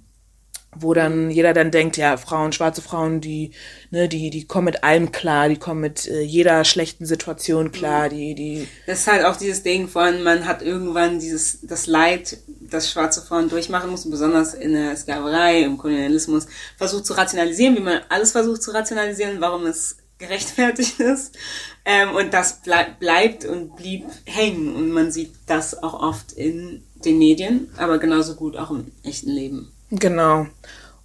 wo 0.76 0.94
dann 0.94 1.32
jeder 1.32 1.54
dann 1.54 1.72
denkt, 1.72 1.98
ja, 1.98 2.18
Frauen, 2.18 2.52
schwarze 2.52 2.82
Frauen, 2.82 3.22
die, 3.22 3.52
ne, 3.90 4.08
die, 4.08 4.30
die 4.30 4.46
kommen 4.46 4.66
mit 4.66 4.84
allem 4.84 5.12
klar, 5.12 5.50
die 5.50 5.58
kommen 5.58 5.82
mit 5.82 6.08
äh, 6.08 6.22
jeder 6.22 6.64
schlechten 6.64 7.06
Situation 7.06 7.72
klar, 7.72 8.10
die, 8.10 8.36
die, 8.36 8.68
Das 8.86 9.00
ist 9.00 9.08
halt 9.08 9.26
auch 9.26 9.36
dieses 9.36 9.64
Ding 9.64 9.88
von, 9.88 10.22
man 10.22 10.46
hat 10.46 10.62
irgendwann 10.62 11.20
dieses, 11.20 11.62
das 11.64 11.88
Leid, 11.88 12.38
das 12.48 12.92
schwarze 12.92 13.22
Frauen 13.22 13.50
durchmachen 13.50 13.90
mussten, 13.90 14.12
besonders 14.12 14.54
in 14.54 14.74
der 14.74 14.96
Sklaverei, 14.96 15.64
im 15.64 15.78
Kolonialismus, 15.78 16.46
versucht 16.78 17.06
zu 17.06 17.14
rationalisieren, 17.14 17.76
wie 17.76 17.82
man 17.82 18.02
alles 18.10 18.32
versucht 18.32 18.62
zu 18.62 18.72
rationalisieren, 18.72 19.42
warum 19.42 19.66
es 19.66 19.98
gerechtfertigt 20.20 21.00
ist. 21.00 21.36
Ähm, 21.84 22.14
und 22.16 22.34
das 22.34 22.62
bleib, 22.62 23.00
bleibt 23.00 23.46
und 23.46 23.76
blieb 23.76 24.06
hängen. 24.26 24.76
Und 24.76 24.92
man 24.92 25.12
sieht 25.12 25.32
das 25.48 25.82
auch 25.82 26.00
oft 26.00 26.32
in 26.34 26.84
den 27.04 27.18
Medien, 27.18 27.70
aber 27.78 27.98
genauso 27.98 28.36
gut 28.36 28.56
auch 28.56 28.70
im 28.70 28.92
echten 29.04 29.32
Leben. 29.32 29.72
Genau. 29.91 30.48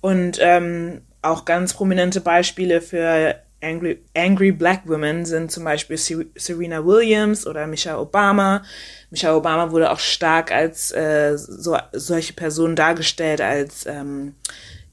Und 0.01 0.39
ähm, 0.41 1.03
auch 1.23 1.45
ganz 1.45 1.73
prominente 1.75 2.21
Beispiele 2.21 2.81
für 2.81 3.37
Angry, 3.63 4.03
Angry 4.15 4.53
Black 4.53 4.83
Women 4.87 5.25
sind 5.25 5.51
zum 5.51 5.65
Beispiel 5.65 5.97
Se- 5.97 6.27
Serena 6.35 6.85
Williams 6.85 7.47
oder 7.47 7.67
Michelle 7.67 7.99
Obama. 7.99 8.63
Michelle 9.11 9.35
Obama 9.37 9.71
wurde 9.71 9.91
auch 9.91 9.99
stark 9.99 10.53
als 10.53 10.93
äh, 10.93 11.37
so, 11.37 11.79
solche 11.93 12.35
Person 12.35 12.77
dargestellt, 12.77 13.41
als 13.41 13.87
ähm, 13.87 14.35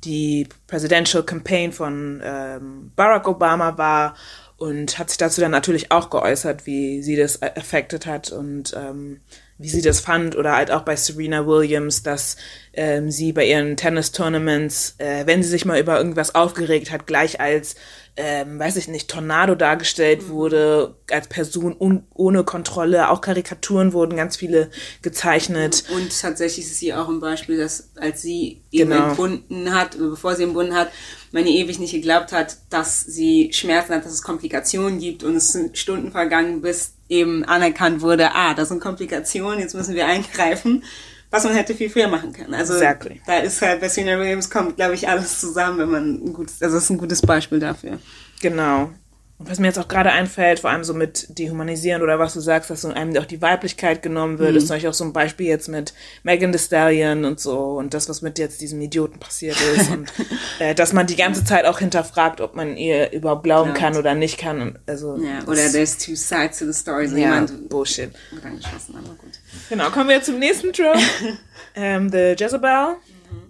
die 0.05 0.47
Presidential 0.67 1.23
Campaign 1.23 1.73
von 1.73 2.21
ähm, 2.23 2.91
Barack 2.95 3.27
Obama 3.27 3.77
war 3.77 4.15
und 4.55 4.97
hat 4.97 5.09
sich 5.09 5.17
dazu 5.17 5.41
dann 5.41 5.51
natürlich 5.51 5.91
auch 5.91 6.09
geäußert, 6.09 6.65
wie 6.65 7.01
sie 7.01 7.17
das 7.17 7.41
affected 7.41 8.05
hat 8.05 8.31
und 8.31 8.73
ähm, 8.77 9.19
wie 9.61 9.69
sie 9.69 9.81
das 9.81 9.99
fand. 9.99 10.35
Oder 10.35 10.55
halt 10.55 10.71
auch 10.71 10.81
bei 10.81 10.95
Serena 10.95 11.45
Williams, 11.45 12.03
dass 12.03 12.37
ähm, 12.73 13.11
sie 13.11 13.31
bei 13.33 13.45
ihren 13.45 13.77
Tennis-Tournaments, 13.77 14.95
äh, 14.97 15.25
wenn 15.25 15.43
sie 15.43 15.49
sich 15.49 15.65
mal 15.65 15.79
über 15.79 15.97
irgendwas 15.97 16.35
aufgeregt 16.35 16.91
hat, 16.91 17.07
gleich 17.07 17.39
als 17.39 17.75
ähm, 18.17 18.59
weiß 18.59 18.75
ich 18.75 18.87
nicht, 18.87 19.09
Tornado 19.09 19.55
dargestellt 19.55 20.27
wurde, 20.27 20.95
als 21.09 21.27
Person 21.27 21.75
un 21.79 22.03
ohne 22.13 22.43
Kontrolle. 22.43 23.09
Auch 23.09 23.21
Karikaturen 23.21 23.93
wurden 23.93 24.17
ganz 24.17 24.35
viele 24.37 24.69
gezeichnet. 25.01 25.83
Und 25.95 26.19
tatsächlich 26.19 26.65
ist 26.65 26.77
sie 26.77 26.93
auch 26.93 27.07
ein 27.07 27.19
Beispiel, 27.19 27.57
dass 27.57 27.89
als 27.95 28.21
sie 28.21 28.61
eben 28.71 28.91
Genau. 28.91 29.07
entbunden 29.09 29.73
hat, 29.73 29.97
bevor 29.97 30.35
sie 30.35 30.43
entbunden 30.43 30.75
hat, 30.75 30.91
meine 31.31 31.49
ewig 31.49 31.79
nicht 31.79 31.93
geglaubt 31.93 32.31
hat, 32.33 32.57
dass 32.69 33.01
sie 33.01 33.51
Schmerzen 33.53 33.93
hat, 33.93 34.05
dass 34.05 34.11
es 34.11 34.21
Komplikationen 34.21 34.99
gibt 34.99 35.23
und 35.23 35.35
es 35.35 35.53
sind 35.53 35.77
Stunden 35.77 36.11
vergangen, 36.11 36.61
bis 36.61 36.93
eben 37.07 37.43
anerkannt 37.45 38.01
wurde, 38.01 38.33
ah, 38.33 38.53
das 38.53 38.69
sind 38.69 38.81
Komplikationen, 38.81 39.59
jetzt 39.59 39.73
müssen 39.75 39.95
wir 39.95 40.05
eingreifen, 40.07 40.83
was 41.31 41.43
man 41.45 41.53
hätte 41.55 41.73
viel 41.73 41.89
früher 41.89 42.07
machen 42.07 42.33
können. 42.33 42.53
Also 42.53 42.73
Exactly. 42.73 43.21
da 43.25 43.39
ist 43.39 43.61
halt 43.61 43.81
bei 43.81 43.89
Serena 43.89 44.19
Williams 44.19 44.49
kommt, 44.49 44.75
glaube 44.75 44.93
ich, 44.93 45.07
alles 45.07 45.39
zusammen, 45.39 45.79
wenn 45.79 45.89
man 45.89 46.23
ein 46.25 46.33
gutes, 46.33 46.61
also 46.61 46.75
das 46.75 46.83
ist 46.83 46.89
ein 46.89 46.97
gutes 46.97 47.21
Beispiel 47.21 47.59
dafür. 47.59 47.97
Genau. 48.41 48.91
Und 49.41 49.49
was 49.49 49.57
mir 49.57 49.67
jetzt 49.67 49.79
auch 49.79 49.87
gerade 49.87 50.11
einfällt, 50.11 50.59
vor 50.59 50.69
allem 50.69 50.83
so 50.83 50.93
mit 50.93 51.39
dehumanisieren 51.39 52.03
oder 52.03 52.19
was 52.19 52.35
du 52.35 52.39
sagst, 52.39 52.69
dass 52.69 52.81
so 52.81 52.89
einem 52.89 53.17
auch 53.17 53.25
die 53.25 53.41
Weiblichkeit 53.41 54.03
genommen 54.03 54.37
wird, 54.37 54.55
ist 54.55 54.67
zum 54.67 54.75
Beispiel 54.75 54.89
auch 54.91 54.93
so 54.93 55.03
ein 55.03 55.13
Beispiel 55.13 55.47
jetzt 55.47 55.67
mit 55.67 55.95
Megan 56.21 56.51
Thee 56.51 56.59
Stallion 56.59 57.25
und 57.25 57.39
so 57.39 57.77
und 57.79 57.95
das, 57.95 58.07
was 58.07 58.21
mit 58.21 58.37
jetzt 58.37 58.61
diesem 58.61 58.79
Idioten 58.81 59.19
passiert 59.19 59.57
ist 59.75 59.89
und 59.89 60.13
äh, 60.59 60.75
dass 60.75 60.93
man 60.93 61.07
die 61.07 61.15
ganze 61.15 61.43
Zeit 61.43 61.65
auch 61.65 61.79
hinterfragt, 61.79 62.39
ob 62.39 62.55
man 62.55 62.77
ihr 62.77 63.11
überhaupt 63.13 63.41
glauben 63.41 63.73
kann 63.73 63.97
oder 63.97 64.13
nicht 64.13 64.37
kann. 64.37 64.61
Und 64.61 64.79
also 64.85 65.17
Ja, 65.17 65.39
oder 65.47 65.71
there's 65.71 65.97
two 65.97 66.15
sides 66.15 66.59
to 66.59 66.65
the 66.67 66.73
story. 66.73 67.07
So 67.07 67.15
ja, 67.15 67.23
jemand 67.23 67.67
Bullshit. 67.67 68.11
aber 68.31 69.15
gut. 69.15 69.39
Genau, 69.69 69.89
kommen 69.89 70.09
wir 70.09 70.21
zum 70.21 70.37
nächsten 70.37 70.71
Trope. 70.71 70.99
ähm, 71.75 72.11
The 72.11 72.35
Jezebel. 72.37 72.97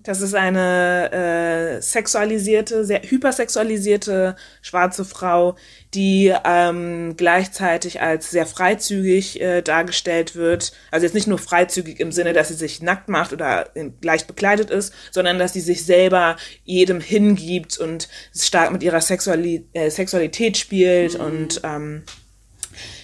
Das 0.03 0.21
ist 0.21 0.33
eine 0.33 1.11
äh, 1.11 1.81
sexualisierte, 1.81 2.85
sehr 2.85 3.03
hypersexualisierte 3.03 4.35
schwarze 4.61 5.05
Frau, 5.05 5.55
die 5.93 6.33
ähm, 6.43 7.15
gleichzeitig 7.17 8.01
als 8.01 8.31
sehr 8.31 8.47
freizügig 8.47 9.39
äh, 9.41 9.61
dargestellt 9.61 10.35
wird. 10.35 10.73
Also 10.89 11.05
jetzt 11.05 11.13
nicht 11.13 11.27
nur 11.27 11.37
freizügig 11.37 11.99
im 11.99 12.11
Sinne, 12.11 12.33
dass 12.33 12.47
sie 12.47 12.55
sich 12.55 12.81
nackt 12.81 13.09
macht 13.09 13.31
oder 13.31 13.75
in, 13.75 13.93
leicht 14.01 14.25
bekleidet 14.27 14.71
ist, 14.71 14.93
sondern 15.11 15.37
dass 15.37 15.53
sie 15.53 15.61
sich 15.61 15.85
selber 15.85 16.35
jedem 16.63 16.99
hingibt 16.99 17.77
und 17.77 18.09
stark 18.35 18.71
mit 18.71 18.81
ihrer 18.81 19.01
Sexuali 19.01 19.67
äh, 19.73 19.91
Sexualität 19.91 20.57
spielt 20.57 21.15
und 21.15 21.61
ähm, 21.63 22.03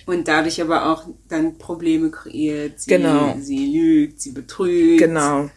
Und 0.07 0.27
dadurch 0.27 0.61
aber 0.61 0.91
auch 0.91 1.03
dann 1.27 1.57
Probleme 1.57 2.09
kreiert. 2.09 2.79
Sie, 2.79 2.89
Genau. 2.89 3.35
Sie 3.39 3.71
lügt, 3.71 4.21
sie 4.21 4.31
betrügt. 4.31 4.99
genau. 4.99 5.49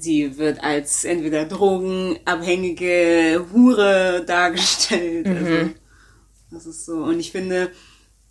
Sie 0.00 0.38
wird 0.38 0.62
als 0.62 1.04
entweder 1.04 1.44
drogenabhängige 1.46 3.44
Hure 3.52 4.24
dargestellt. 4.26 5.26
Mhm. 5.26 5.36
Also, 5.36 5.70
das 6.50 6.66
ist 6.66 6.86
so. 6.86 6.94
Und 7.04 7.20
ich 7.20 7.32
finde, 7.32 7.70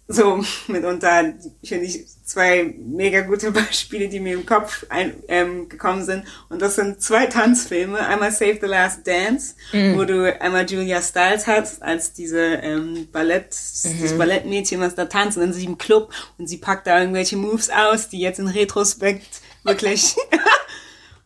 so 0.08 0.42
mitunter 0.68 1.34
finde 1.64 1.86
ich 1.86 2.06
zwei 2.24 2.74
mega 2.80 3.22
gute 3.22 3.52
Beispiele, 3.54 4.08
die 4.08 4.20
mir 4.22 4.34
im 4.36 4.46
Kopf 4.46 4.86
ein, 4.90 5.16
ähm, 5.28 5.68
gekommen 5.70 6.04
sind. 6.06 6.24
Und 6.50 6.62
das 6.62 6.76
sind 6.76 7.02
zwei 7.02 7.26
Tanzfilme. 7.26 8.00
Einmal 8.00 8.32
Save 8.32 8.58
the 8.62 8.68
Last 8.68 9.06
Dance, 9.06 9.56
Mhm. 9.74 9.98
wo 9.98 10.06
du 10.06 10.42
einmal 10.42 10.66
Julia 10.70 11.02
Stiles 11.02 11.46
hast, 11.48 11.82
als 11.84 12.14
diese 12.14 12.40
ähm, 12.40 13.08
Ballett, 13.12 13.56
Mhm. 13.84 14.02
das 14.02 14.18
Ballettmädchen, 14.18 14.80
was 14.80 14.96
da 14.96 15.06
tanzt, 15.06 15.38
und 15.38 15.52
sie 15.54 15.66
im 15.66 15.78
Club 15.78 16.12
und 16.38 16.48
sie 16.48 16.58
packt 16.58 16.88
da 16.88 17.00
irgendwelche 17.00 17.36
Moves 17.36 17.70
aus, 17.70 18.08
die 18.10 18.20
jetzt 18.20 18.40
in 18.40 18.48
Retrospekt 18.48 19.42
wirklich 19.64 20.16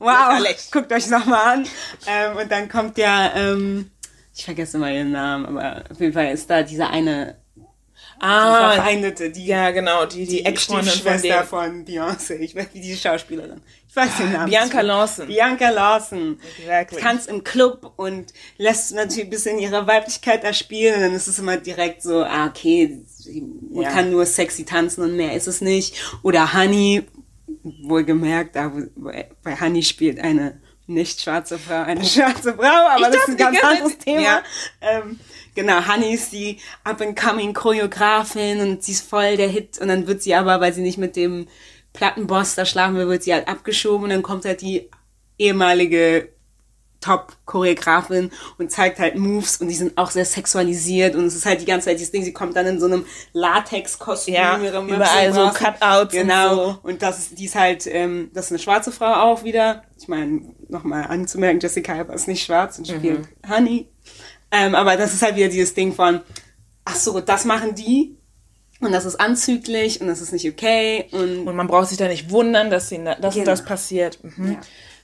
Wow, 0.02 0.40
Lächerlich. 0.40 0.72
guckt 0.72 0.92
euch 0.92 1.08
nochmal 1.08 1.58
an. 1.60 1.68
Ähm, 2.08 2.38
und 2.38 2.52
dann 2.52 2.68
kommt 2.70 2.98
ja, 2.98 3.32
ähm, 3.36 3.92
ich 4.36 4.44
vergesse 4.46 4.78
mal 4.78 4.92
ihren 4.94 5.12
Namen, 5.12 5.46
aber 5.46 5.84
auf 5.92 6.00
jeden 6.00 6.14
Fall 6.14 6.32
ist 6.34 6.50
da 6.50 6.64
diese 6.64 6.88
eine 6.88 7.38
die 7.56 8.28
Ah, 8.28 8.74
Verfeindete, 8.74 9.32
die, 9.32 9.48
ja, 9.48 9.72
genau, 9.72 10.06
die, 10.06 10.26
die, 10.28 10.38
die 10.38 10.46
Ex-Freundin 10.46 10.94
von 10.94 11.46
von 11.48 11.86
Beyoncé. 11.86 12.36
Ich 12.36 12.56
weiß, 12.56 12.68
wie 12.74 12.82
die 12.82 12.96
Schauspielerin. 12.96 13.62
Ich 13.90 13.96
weiß 13.96 14.18
den 14.18 14.32
Namen. 14.32 14.48
Bianca. 14.50 14.82
Lawson. 14.82 15.26
Bianca 15.28 15.70
Lawson. 15.72 16.40
Exactly. 16.60 17.00
Tanzt 17.02 17.28
im 17.30 17.44
Club 17.44 17.94
und 17.96 18.32
lässt 18.58 18.94
natürlich 18.94 19.24
ein 19.26 19.30
bisschen 19.32 19.58
ihre 19.58 19.88
Weiblichkeit 19.88 20.44
da 20.44 20.54
spielen. 20.54 20.96
Und 20.96 21.02
dann 21.02 21.14
ist 21.16 21.28
es 21.28 21.40
immer 21.40 21.58
direkt 21.58 22.04
so, 22.04 22.24
ah, 22.24 22.46
okay, 22.46 23.02
sie 23.08 23.44
Ja. 23.72 23.90
kann 23.90 24.12
nur 24.12 24.28
sexy 24.28 24.66
tanzen 24.66 25.02
und 25.04 25.16
mehr 25.16 25.34
ist 25.34 25.48
es 25.48 25.62
nicht. 25.62 25.96
Oder 26.22 26.54
Honey, 26.54 27.04
wohlgemerkt, 27.64 28.56
da 28.56 28.72
wo- 28.74 29.12
bei 29.44 29.60
Honey 29.60 29.84
spielt 29.84 30.20
eine 30.20 30.60
nicht 30.88 31.22
schwarze 31.22 31.58
Frau, 31.60 31.84
eine 31.84 32.04
schwarze 32.06 32.54
Frau, 32.54 32.88
aber 32.90 33.06
das 33.08 33.16
ist 33.18 33.30
ein 33.30 33.38
ganz 33.38 33.64
anderes 33.64 33.98
Thema. 33.98 34.22
Ja. 34.22 34.44
Ähm, 34.82 35.20
genau, 35.56 35.88
Honey 35.88 36.14
ist 36.14 36.32
die 36.34 36.58
up-and-coming 36.84 37.54
Choreografin 37.54 38.60
und 38.60 38.84
sie 38.84 38.92
ist 38.94 39.08
voll 39.10 39.38
der 39.38 39.48
Hit 39.48 39.80
und 39.80 39.88
dann 39.88 40.08
wird 40.08 40.22
sie 40.22 40.36
aber, 40.36 40.60
weil 40.60 40.74
sie 40.74 40.82
nicht 40.82 40.98
mit 40.98 41.16
dem 41.16 41.48
Plattenboss 41.94 42.56
da 42.56 42.66
schlafen 42.66 42.96
will, 42.96 43.08
wird 43.08 43.24
sie 43.24 43.34
halt 43.34 43.48
abgeschoben 43.48 44.06
und 44.06 44.10
dann 44.10 44.22
kommt 44.24 44.46
halt 44.46 44.62
die 44.62 44.90
ehemalige 45.38 46.30
Top-Choreografin 47.02 48.32
und 48.58 48.72
zeigt 48.72 49.00
halt 49.00 49.16
Moves 49.18 49.58
und 49.58 49.68
die 49.68 49.76
sind 49.76 49.98
auch 49.98 50.12
sehr 50.12 50.26
sexualisiert 50.26 51.16
und 51.16 51.26
es 51.26 51.36
ist 51.36 51.46
halt 51.46 51.60
die 51.62 51.66
ganze 51.66 51.86
Zeit 51.86 51.98
dieses 52.00 52.12
Ding, 52.12 52.24
sie 52.24 52.32
kommt 52.34 52.56
dann 52.56 52.66
in 52.68 52.80
so 52.80 52.86
einem 52.86 53.06
Latex-Kostüm, 53.34 54.34
Ja, 54.34 54.58
überall 54.58 55.34
so. 55.34 55.50
Cutouts 55.50 56.14
und 56.16 56.22
Genau. 56.22 56.56
so. 56.56 56.80
Und 56.84 57.02
das 57.02 57.20
ist, 57.20 57.38
die 57.40 57.46
ist 57.46 57.56
halt, 57.56 57.86
ähm, 57.88 58.30
das 58.34 58.46
ist 58.46 58.52
eine 58.52 58.60
schwarze 58.60 58.92
Frau 58.92 59.14
auch 59.14 59.44
wieder. 59.44 59.84
Ich 60.00 60.08
meine, 60.08 60.42
nochmal 60.70 61.04
anzumerken, 61.06 61.60
Jessica 61.60 61.94
Alba 61.94 62.14
ist 62.14 62.28
nicht 62.28 62.44
schwarz 62.46 62.78
und 62.78 62.88
spielt 62.88 63.28
Honey. 63.50 63.88
Ähm, 64.52 64.76
aber 64.76 64.98
das 64.98 65.14
ist 65.14 65.22
halt 65.22 65.36
wieder 65.36 65.48
dieses 65.50 65.74
Ding 65.74 65.94
von, 65.94 66.22
ach 66.86 66.96
so, 66.96 67.20
das 67.20 67.46
machen 67.46 67.76
die 67.76 68.18
und 68.80 68.92
das 68.92 69.06
ist 69.06 69.16
anzüglich 69.20 70.02
und 70.02 70.08
das 70.08 70.22
ist 70.22 70.34
nicht 70.34 70.48
okay 70.50 71.06
und 71.12 71.48
Und 71.48 71.56
man 71.56 71.68
braucht 71.68 71.90
sich 71.90 71.98
da 71.98 72.08
nicht 72.08 72.32
wundern, 72.32 72.70
dass 72.70 72.92
ihnen 72.92 73.06
da- 73.06 73.16
das 73.16 73.36
und 73.36 73.42
Genau. 73.44 73.52
das 73.52 73.64
passiert. 73.64 74.20
Mhm. 74.24 74.54
Ja. 74.54 74.60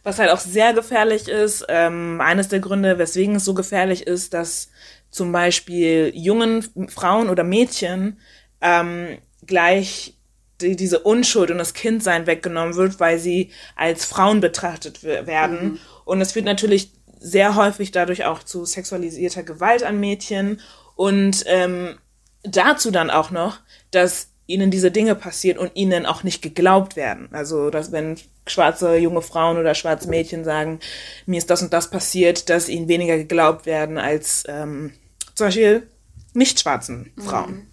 Was 0.07 0.19
halt 0.19 0.31
auch 0.31 0.39
sehr 0.39 0.71
gefährlich 0.71 1.27
ist, 1.27 1.65
ähm, 1.67 2.21
eines 2.21 2.47
der 2.47 2.61
Gründe, 2.61 2.97
weswegen 2.97 3.35
es 3.35 3.43
so 3.43 3.53
gefährlich 3.53 4.07
ist, 4.07 4.33
dass 4.33 4.69
zum 5.09 5.33
Beispiel 5.33 6.13
jungen 6.15 6.63
Frauen 6.87 7.27
oder 7.27 7.43
Mädchen 7.43 8.17
ähm, 8.61 9.17
gleich 9.45 10.17
die, 10.61 10.77
diese 10.77 10.99
Unschuld 10.99 11.51
und 11.51 11.57
das 11.57 11.73
Kindsein 11.73 12.25
weggenommen 12.25 12.77
wird, 12.77 13.01
weil 13.01 13.19
sie 13.19 13.51
als 13.75 14.05
Frauen 14.05 14.39
betrachtet 14.39 15.03
we- 15.03 15.27
werden. 15.27 15.77
Und 16.05 16.21
es 16.21 16.31
führt 16.31 16.45
natürlich 16.45 16.93
sehr 17.19 17.55
häufig 17.55 17.91
dadurch 17.91 18.23
auch 18.23 18.43
zu 18.43 18.63
sexualisierter 18.63 19.43
Gewalt 19.43 19.83
an 19.83 19.99
Mädchen 19.99 20.61
und 20.95 21.43
ähm, 21.47 21.97
dazu 22.43 22.91
dann 22.91 23.09
auch 23.09 23.29
noch, 23.29 23.59
dass 23.91 24.29
ihnen 24.47 24.71
diese 24.71 24.91
Dinge 24.91 25.13
passieren 25.13 25.59
und 25.59 25.71
ihnen 25.75 26.05
auch 26.05 26.23
nicht 26.23 26.41
geglaubt 26.41 26.95
werden. 26.95 27.27
Also, 27.31 27.69
dass 27.69 27.91
wenn 27.91 28.17
schwarze 28.47 28.95
junge 28.97 29.21
Frauen 29.21 29.57
oder 29.57 29.75
schwarze 29.75 30.09
Mädchen 30.09 30.43
sagen, 30.43 30.79
mir 31.25 31.37
ist 31.37 31.49
das 31.49 31.61
und 31.61 31.73
das 31.73 31.89
passiert, 31.89 32.49
dass 32.49 32.69
ihnen 32.69 32.87
weniger 32.87 33.17
geglaubt 33.17 33.65
werden 33.65 33.97
als 33.97 34.43
ähm, 34.47 34.93
zum 35.35 35.47
Beispiel 35.47 35.87
nicht 36.33 36.59
schwarzen 36.59 37.11
Frauen, 37.17 37.67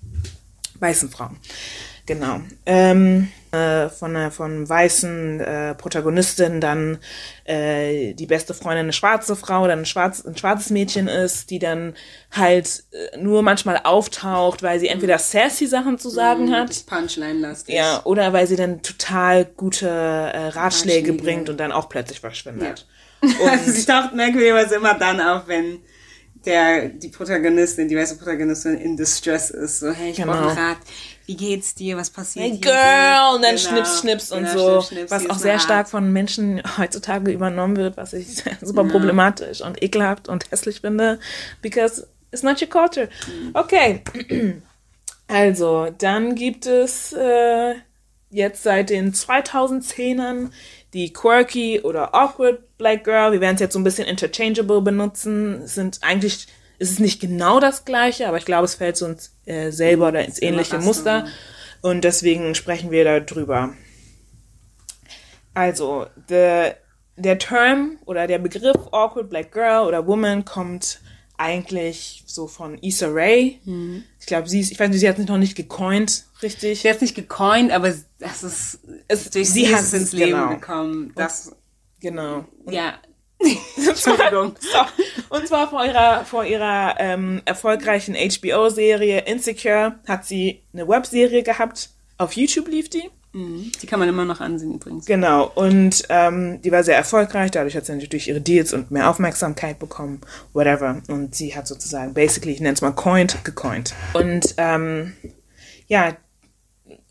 weißen 0.80 1.10
Frauen. 1.10 1.36
Genau. 2.06 2.40
Ähm, 2.66 3.28
äh, 3.54 3.88
von 3.88 4.14
einer 4.16 4.30
von 4.30 4.68
weißen 4.68 5.40
äh, 5.40 5.75
Protagonistin 5.76 6.61
dann 6.61 6.99
äh, 7.44 8.12
die 8.14 8.26
beste 8.26 8.52
Freundin 8.54 8.84
eine 8.87 8.92
schwarze 8.92 9.37
Frau 9.37 9.62
oder 9.64 9.73
ein, 9.75 9.87
schwarz, 9.87 10.25
ein 10.25 10.37
schwarzes 10.37 10.70
Mädchen 10.70 11.08
ist, 11.08 11.50
die 11.50 11.58
dann 11.58 11.94
halt 12.32 12.84
äh, 12.90 13.16
nur 13.18 13.42
manchmal 13.42 13.80
auftaucht, 13.84 14.62
weil 14.62 14.80
sie 14.80 14.88
entweder 14.88 15.18
sassy 15.18 15.66
Sachen 15.66 15.99
zu 15.99 16.11
sagen 16.11 16.54
hat, 16.54 16.84
Punchline-lastig. 16.87 17.75
ja, 17.75 18.00
oder 18.04 18.32
weil 18.32 18.46
sie 18.46 18.56
dann 18.56 18.82
total 18.82 19.44
gute 19.44 19.88
äh, 19.88 19.90
Ratschläge, 20.49 20.56
Ratschläge. 20.56 21.12
bringt 21.14 21.49
und 21.49 21.58
dann 21.61 21.73
auch 21.73 21.88
plötzlich 21.88 22.20
verschwindet. 22.20 22.87
Also 23.49 23.70
sie 23.70 23.87
taucht 23.87 24.14
merkwürdigerweise 24.14 24.75
immer 24.75 24.92
dann 24.99 25.18
auf, 25.18 25.44
wenn 25.49 25.78
der, 26.44 26.90
die 26.90 27.08
Protagonistin, 27.08 27.88
die 27.88 27.96
weiße 27.96 28.18
Protagonistin 28.18 28.76
in 28.76 28.99
Distress 28.99 29.49
ist. 29.49 29.80
So, 29.80 29.90
hey, 29.92 30.11
ich 30.11 30.16
Genau. 30.18 30.32
brauche 30.32 30.49
einen 30.50 30.58
Rat. 30.58 30.76
Wie 31.26 31.36
geht's 31.36 31.74
dir? 31.74 31.96
Was 31.96 32.10
passiert 32.10 32.50
Hey? 32.50 32.58
Girl! 32.58 33.34
Und 33.34 33.42
dann 33.42 33.56
Genau. 33.56 33.68
schnips, 33.68 34.00
schnips 34.00 34.32
und 34.32 34.44
Genau, 34.44 34.80
so. 34.80 34.86
schnips, 34.88 35.10
was 35.10 35.30
auch 35.30 35.38
sehr 35.38 35.58
stark 35.58 35.88
von 35.88 36.12
Menschen 36.12 36.62
heutzutage 36.76 37.30
übernommen 37.32 37.76
wird, 37.76 37.96
was 37.96 38.12
ich 38.12 38.42
super 38.60 38.84
problematisch 38.84 39.60
und 39.62 39.82
ekelhaft 39.82 40.28
und 40.28 40.50
hässlich 40.50 40.80
finde. 40.82 41.18
Because 41.62 42.06
it's 42.30 42.42
not 42.42 42.60
your 42.60 42.68
culture. 42.68 43.08
Mhm. 43.26 43.50
Okay. 43.54 44.02
Also, 45.26 45.88
dann 45.96 46.34
gibt 46.34 46.66
es 46.66 47.14
äh, 47.14 47.74
jetzt 48.28 48.62
seit 48.62 48.90
den 48.90 49.14
2010ern 49.14 50.50
die 50.92 51.14
quirky 51.14 51.80
oder 51.80 52.14
awkward 52.14 52.76
Black 52.76 53.04
Girl. 53.04 53.32
Wir 53.32 53.40
werden 53.40 53.54
es 53.54 53.60
jetzt 53.62 53.72
so 53.72 53.78
ein 53.78 53.84
bisschen 53.84 54.06
interchangeable 54.06 54.82
benutzen. 54.82 55.66
Sind 55.66 55.98
eigentlich, 56.02 56.46
es 56.84 56.92
ist 56.92 57.00
nicht 57.00 57.20
genau 57.20 57.60
das 57.60 57.84
gleiche, 57.84 58.28
aber 58.28 58.36
ich 58.38 58.44
glaube, 58.44 58.64
es 58.66 58.74
fällt 58.74 58.96
so 58.96 59.06
ins 59.06 59.34
äh, 59.46 59.70
selber 59.70 60.08
oder 60.08 60.24
ins 60.24 60.40
ähnliche 60.40 60.78
Muster. 60.78 61.24
ja. 61.24 61.26
Und 61.82 62.02
deswegen 62.04 62.54
sprechen 62.54 62.90
wir 62.90 63.04
darüber. 63.20 63.74
Also, 65.54 66.06
the, 66.28 66.70
der 67.16 67.38
Term 67.38 67.98
oder 68.06 68.26
der 68.26 68.38
Begriff 68.38 68.76
Awkward 68.90 69.30
Black 69.30 69.52
Girl 69.52 69.86
oder 69.86 70.06
Woman 70.06 70.44
kommt 70.44 71.00
eigentlich 71.36 72.24
so 72.26 72.46
von 72.46 72.78
Issa 72.78 73.08
Rae. 73.10 73.58
Ich 74.20 74.26
glaube, 74.26 74.48
sie 74.48 74.60
ist, 74.60 74.70
ich 74.72 74.78
weiß 74.80 74.88
nicht, 74.90 75.00
sie 75.00 75.08
hat 75.08 75.18
es 75.18 75.26
noch 75.26 75.36
nicht 75.38 75.56
gecoint, 75.56 76.24
richtig. 76.42 76.80
Sie 76.80 76.88
hat 76.88 76.96
es 76.96 77.02
nicht 77.02 77.14
gecoint, 77.14 77.72
aber 77.72 77.92
das 78.18 78.42
ist, 78.44 78.78
Es- 79.08 79.30
durch 79.30 79.48
sie 79.50 79.66
sie 79.66 79.74
hat 79.74 79.82
es 79.82 79.92
ins 79.92 80.12
Leben 80.12 80.30
genau. 80.32 80.48
gekommen. 80.50 81.12
Das, 81.16 81.54
Genau. 82.00 82.44
ja. 82.70 82.94
Entschuldigung. 83.76 84.54
So. 84.60 85.36
Und 85.36 85.46
zwar 85.48 85.68
vor 85.68 85.84
ihrer, 85.84 86.24
vor 86.24 86.44
ihrer 86.44 86.94
ähm, 86.98 87.42
erfolgreichen 87.44 88.14
HBO-Serie 88.14 89.20
Insecure 89.20 89.96
hat 90.06 90.24
sie 90.24 90.62
eine 90.72 90.88
Webserie 90.88 91.42
gehabt. 91.42 91.90
Auf 92.16 92.32
YouTube 92.32 92.68
lief 92.68 92.88
die. 92.88 93.10
Die 93.34 93.86
kann 93.88 93.98
man 93.98 94.08
immer 94.08 94.24
noch 94.24 94.40
ansehen 94.40 94.74
übrigens. 94.74 95.06
Genau. 95.06 95.50
Und 95.56 96.04
ähm, 96.08 96.62
die 96.62 96.70
war 96.70 96.84
sehr 96.84 96.96
erfolgreich. 96.96 97.50
Dadurch 97.50 97.74
hat 97.74 97.84
sie 97.84 97.92
natürlich 97.92 98.28
ihre 98.28 98.40
Deals 98.40 98.72
und 98.72 98.92
mehr 98.92 99.10
Aufmerksamkeit 99.10 99.80
bekommen. 99.80 100.20
Whatever. 100.52 101.02
Und 101.08 101.34
sie 101.34 101.56
hat 101.56 101.66
sozusagen, 101.66 102.14
basically, 102.14 102.52
ich 102.52 102.60
nenne 102.60 102.74
es 102.74 102.80
mal 102.80 102.92
coined, 102.92 103.44
gecoint. 103.44 103.92
Und 104.12 104.54
ähm, 104.56 105.14
ja, 105.88 106.16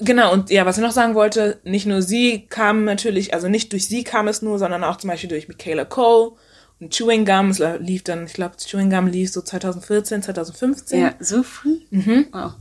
Genau, 0.04 0.34
und 0.34 0.50
ja, 0.50 0.66
was 0.66 0.78
ich 0.78 0.84
noch 0.84 0.92
sagen 0.92 1.16
wollte, 1.16 1.60
nicht 1.64 1.86
nur 1.86 2.02
sie 2.02 2.46
kam 2.50 2.84
natürlich, 2.86 3.34
also 3.34 3.48
nicht 3.48 3.72
durch 3.72 3.88
sie 3.88 4.04
kam 4.04 4.28
es 4.28 4.42
nur, 4.42 4.60
sondern 4.60 4.84
auch 4.84 4.98
zum 4.98 5.10
Beispiel 5.10 5.30
durch 5.30 5.48
Michaela 5.48 5.86
Cole 5.86 6.32
und 6.80 6.96
Chewing 6.96 7.26
Gum. 7.26 7.50
Es 7.50 7.62
lief 7.80 8.04
dann, 8.04 8.26
ich 8.26 8.34
glaube, 8.34 8.56
Chewing 8.58 8.90
Gum 8.90 9.08
lief 9.08 9.32
so 9.32 9.42
2014, 9.42 10.24
2015. 10.24 11.00
Ja, 11.00 11.14
so 11.20 11.44
früh? 11.44 11.80
Mhm. 11.92 12.28
Wow. 12.32 12.54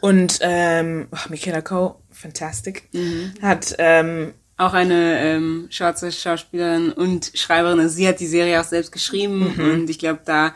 Und 0.00 0.38
ähm, 0.42 1.06
ach, 1.12 1.28
Michaela 1.28 1.60
Cole, 1.62 1.94
fantastic, 2.10 2.88
hat 3.40 3.74
ähm, 3.78 4.34
Auch 4.56 4.74
eine 4.74 5.18
ähm, 5.20 5.66
schwarze 5.70 6.12
Schauspielerin 6.12 6.92
und 6.92 7.32
Schreiberin. 7.34 7.80
Also 7.80 7.96
sie 7.96 8.06
hat 8.06 8.20
die 8.20 8.26
Serie 8.26 8.60
auch 8.60 8.64
selbst 8.64 8.92
geschrieben 8.92 9.54
und 9.58 9.90
ich 9.90 9.98
glaube, 9.98 10.20
da 10.24 10.54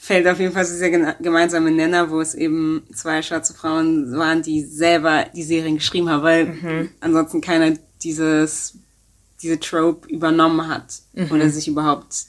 fällt 0.00 0.26
auf 0.26 0.38
jeden 0.38 0.52
Fall 0.52 0.64
so 0.64 0.72
dieser 0.72 1.14
gemeinsame 1.14 1.70
Nenner, 1.70 2.10
wo 2.10 2.20
es 2.20 2.34
eben 2.34 2.84
zwei 2.94 3.20
schwarze 3.20 3.52
Frauen 3.52 4.16
waren, 4.16 4.42
die 4.42 4.62
selber 4.62 5.26
die 5.34 5.42
Serien 5.42 5.76
geschrieben 5.76 6.08
haben, 6.08 6.22
weil 6.22 6.88
ansonsten 7.00 7.40
keiner 7.40 7.74
dieses 8.02 8.78
diese 9.42 9.60
Trope 9.60 10.08
übernommen 10.08 10.68
hat 10.68 11.02
oder 11.30 11.48
sich 11.48 11.68
überhaupt 11.68 12.26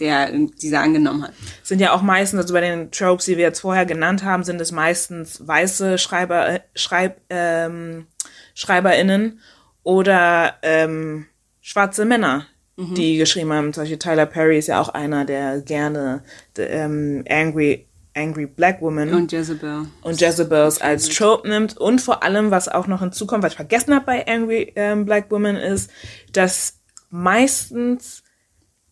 der 0.00 0.32
dieser 0.32 0.80
angenommen 0.80 1.24
hat. 1.24 1.32
sind 1.62 1.80
ja 1.80 1.92
auch 1.92 2.02
meistens, 2.02 2.40
also 2.40 2.54
bei 2.54 2.62
den 2.62 2.90
Tropes, 2.90 3.26
die 3.26 3.36
wir 3.36 3.44
jetzt 3.44 3.60
vorher 3.60 3.84
genannt 3.84 4.24
haben, 4.24 4.44
sind 4.44 4.60
es 4.60 4.72
meistens 4.72 5.46
weiße 5.46 5.98
Schreiber, 5.98 6.48
äh, 6.48 6.60
Schreib, 6.74 7.20
ähm, 7.28 8.06
SchreiberInnen 8.54 9.40
oder 9.82 10.54
ähm, 10.62 11.26
schwarze 11.60 12.06
Männer, 12.06 12.46
die 12.94 13.16
geschrieben 13.16 13.52
haben. 13.52 13.72
Zum 13.72 13.82
Beispiel 13.82 13.98
Tyler 13.98 14.26
Perry 14.26 14.58
ist 14.58 14.68
ja 14.68 14.80
auch 14.80 14.88
einer, 14.90 15.24
der 15.24 15.60
gerne 15.60 16.22
d- 16.56 16.62
ähm, 16.64 17.24
Angry, 17.28 17.86
Angry 18.16 18.46
Black 18.46 18.80
Woman 18.80 19.12
Und 19.14 19.32
Jezebel. 19.32 19.86
und 20.02 20.20
Jezebels 20.20 20.80
als 20.80 21.08
Trope 21.08 21.48
nimmt. 21.48 21.76
Und 21.76 22.00
vor 22.00 22.22
allem, 22.22 22.50
was 22.50 22.68
auch 22.68 22.86
noch 22.86 23.00
hinzukommt, 23.00 23.42
was 23.44 23.52
ich 23.52 23.56
vergessen 23.56 23.94
habe 23.94 24.06
bei 24.06 24.26
Angry 24.26 24.72
ähm, 24.76 25.04
Black 25.04 25.30
Woman, 25.30 25.56
ist, 25.56 25.90
dass 26.32 26.74
meistens 27.10 28.22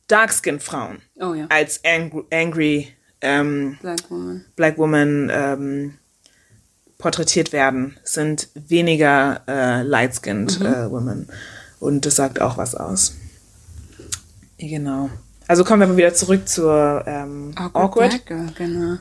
Dark-Skin-Frauen 0.07 0.99
Oh 1.21 1.35
ja. 1.35 1.47
als 1.49 1.80
angry, 1.85 2.25
angry 2.33 2.88
ähm, 3.21 3.76
Black 3.83 4.11
Woman. 4.11 4.45
Black 4.57 4.78
Woman 4.78 5.30
ähm, 5.33 5.99
porträtiert 6.99 7.52
werden, 7.52 7.97
sind 8.04 8.49
weniger 8.54 9.42
äh, 9.47 9.83
light-skinned 9.83 10.61
äh, 10.62 10.90
Women. 10.90 11.28
Und 11.80 12.07
das 12.07 12.16
sagt 12.16 12.40
auch 12.40 12.57
was 12.57 12.75
aus. 12.75 13.14
Genau. 14.59 15.11
Also 15.47 15.65
kommen 15.65 15.81
wir 15.81 15.87
mal 15.87 15.97
wieder 15.97 16.15
zurück 16.15 16.49
zur 16.49 17.05
ähm, 17.07 17.53
Awkward. 17.57 18.11
Black 18.11 18.27
Girl, 18.27 18.53
genau. 18.57 18.99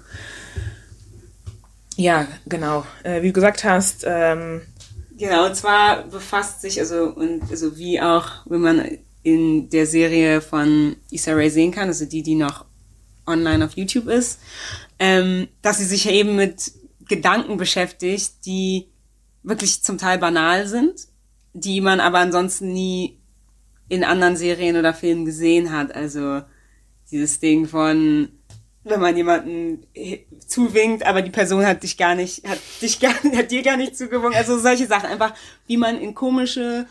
Ja, 1.95 2.27
genau. 2.45 2.85
Äh, 3.03 3.21
wie 3.21 3.27
du 3.27 3.33
gesagt 3.33 3.63
hast, 3.63 4.05
ähm, 4.07 4.61
Genau, 5.17 5.47
und 5.47 5.55
zwar 5.55 6.03
befasst 6.03 6.61
sich, 6.61 6.79
also, 6.79 7.05
und, 7.05 7.49
also 7.49 7.77
wie 7.77 7.99
auch, 7.99 8.45
wenn 8.45 8.61
man 8.61 8.97
in 9.23 9.69
der 9.69 9.87
Serie 9.87 10.41
von 10.41 10.95
Issa 11.09 11.33
Rae 11.33 11.49
sehen 11.49 11.71
kann, 11.71 11.87
also 11.87 12.05
die, 12.05 12.21
die 12.21 12.35
noch 12.35 12.65
online 13.25 13.65
auf 13.65 13.75
YouTube 13.75 14.07
ist, 14.07 14.39
ähm, 14.99 15.47
dass 15.63 15.79
sie 15.79 15.85
sich 15.85 16.05
ja 16.05 16.11
eben 16.11 16.35
mit 16.35 16.71
Gedanken 17.07 17.57
beschäftigt, 17.57 18.45
die 18.45 18.89
wirklich 19.41 19.83
zum 19.83 19.97
Teil 19.97 20.19
banal 20.19 20.67
sind, 20.67 21.07
die 21.53 21.81
man 21.81 21.99
aber 21.99 22.19
ansonsten 22.19 22.71
nie 22.71 23.17
in 23.89 24.03
anderen 24.03 24.35
Serien 24.35 24.77
oder 24.77 24.93
Filmen 24.93 25.25
gesehen 25.25 25.71
hat. 25.71 25.95
Also 25.95 26.41
dieses 27.11 27.39
Ding 27.39 27.67
von, 27.67 28.29
wenn 28.83 28.99
man 28.99 29.15
jemanden 29.15 29.85
zuwinkt, 30.45 31.05
aber 31.05 31.21
die 31.21 31.29
Person 31.29 31.65
hat 31.65 31.83
dich 31.83 31.97
gar 31.97 32.15
nicht, 32.15 32.47
hat 32.47 32.59
dich 32.81 32.99
gar, 32.99 33.13
hat 33.35 33.51
dir 33.51 33.61
gar 33.61 33.77
nicht 33.77 33.97
zugewunken. 33.97 34.37
Also 34.37 34.57
solche 34.59 34.87
Sachen. 34.87 35.09
Einfach, 35.09 35.33
wie 35.67 35.77
man 35.77 35.99
in 35.99 36.13
komische, 36.13 36.85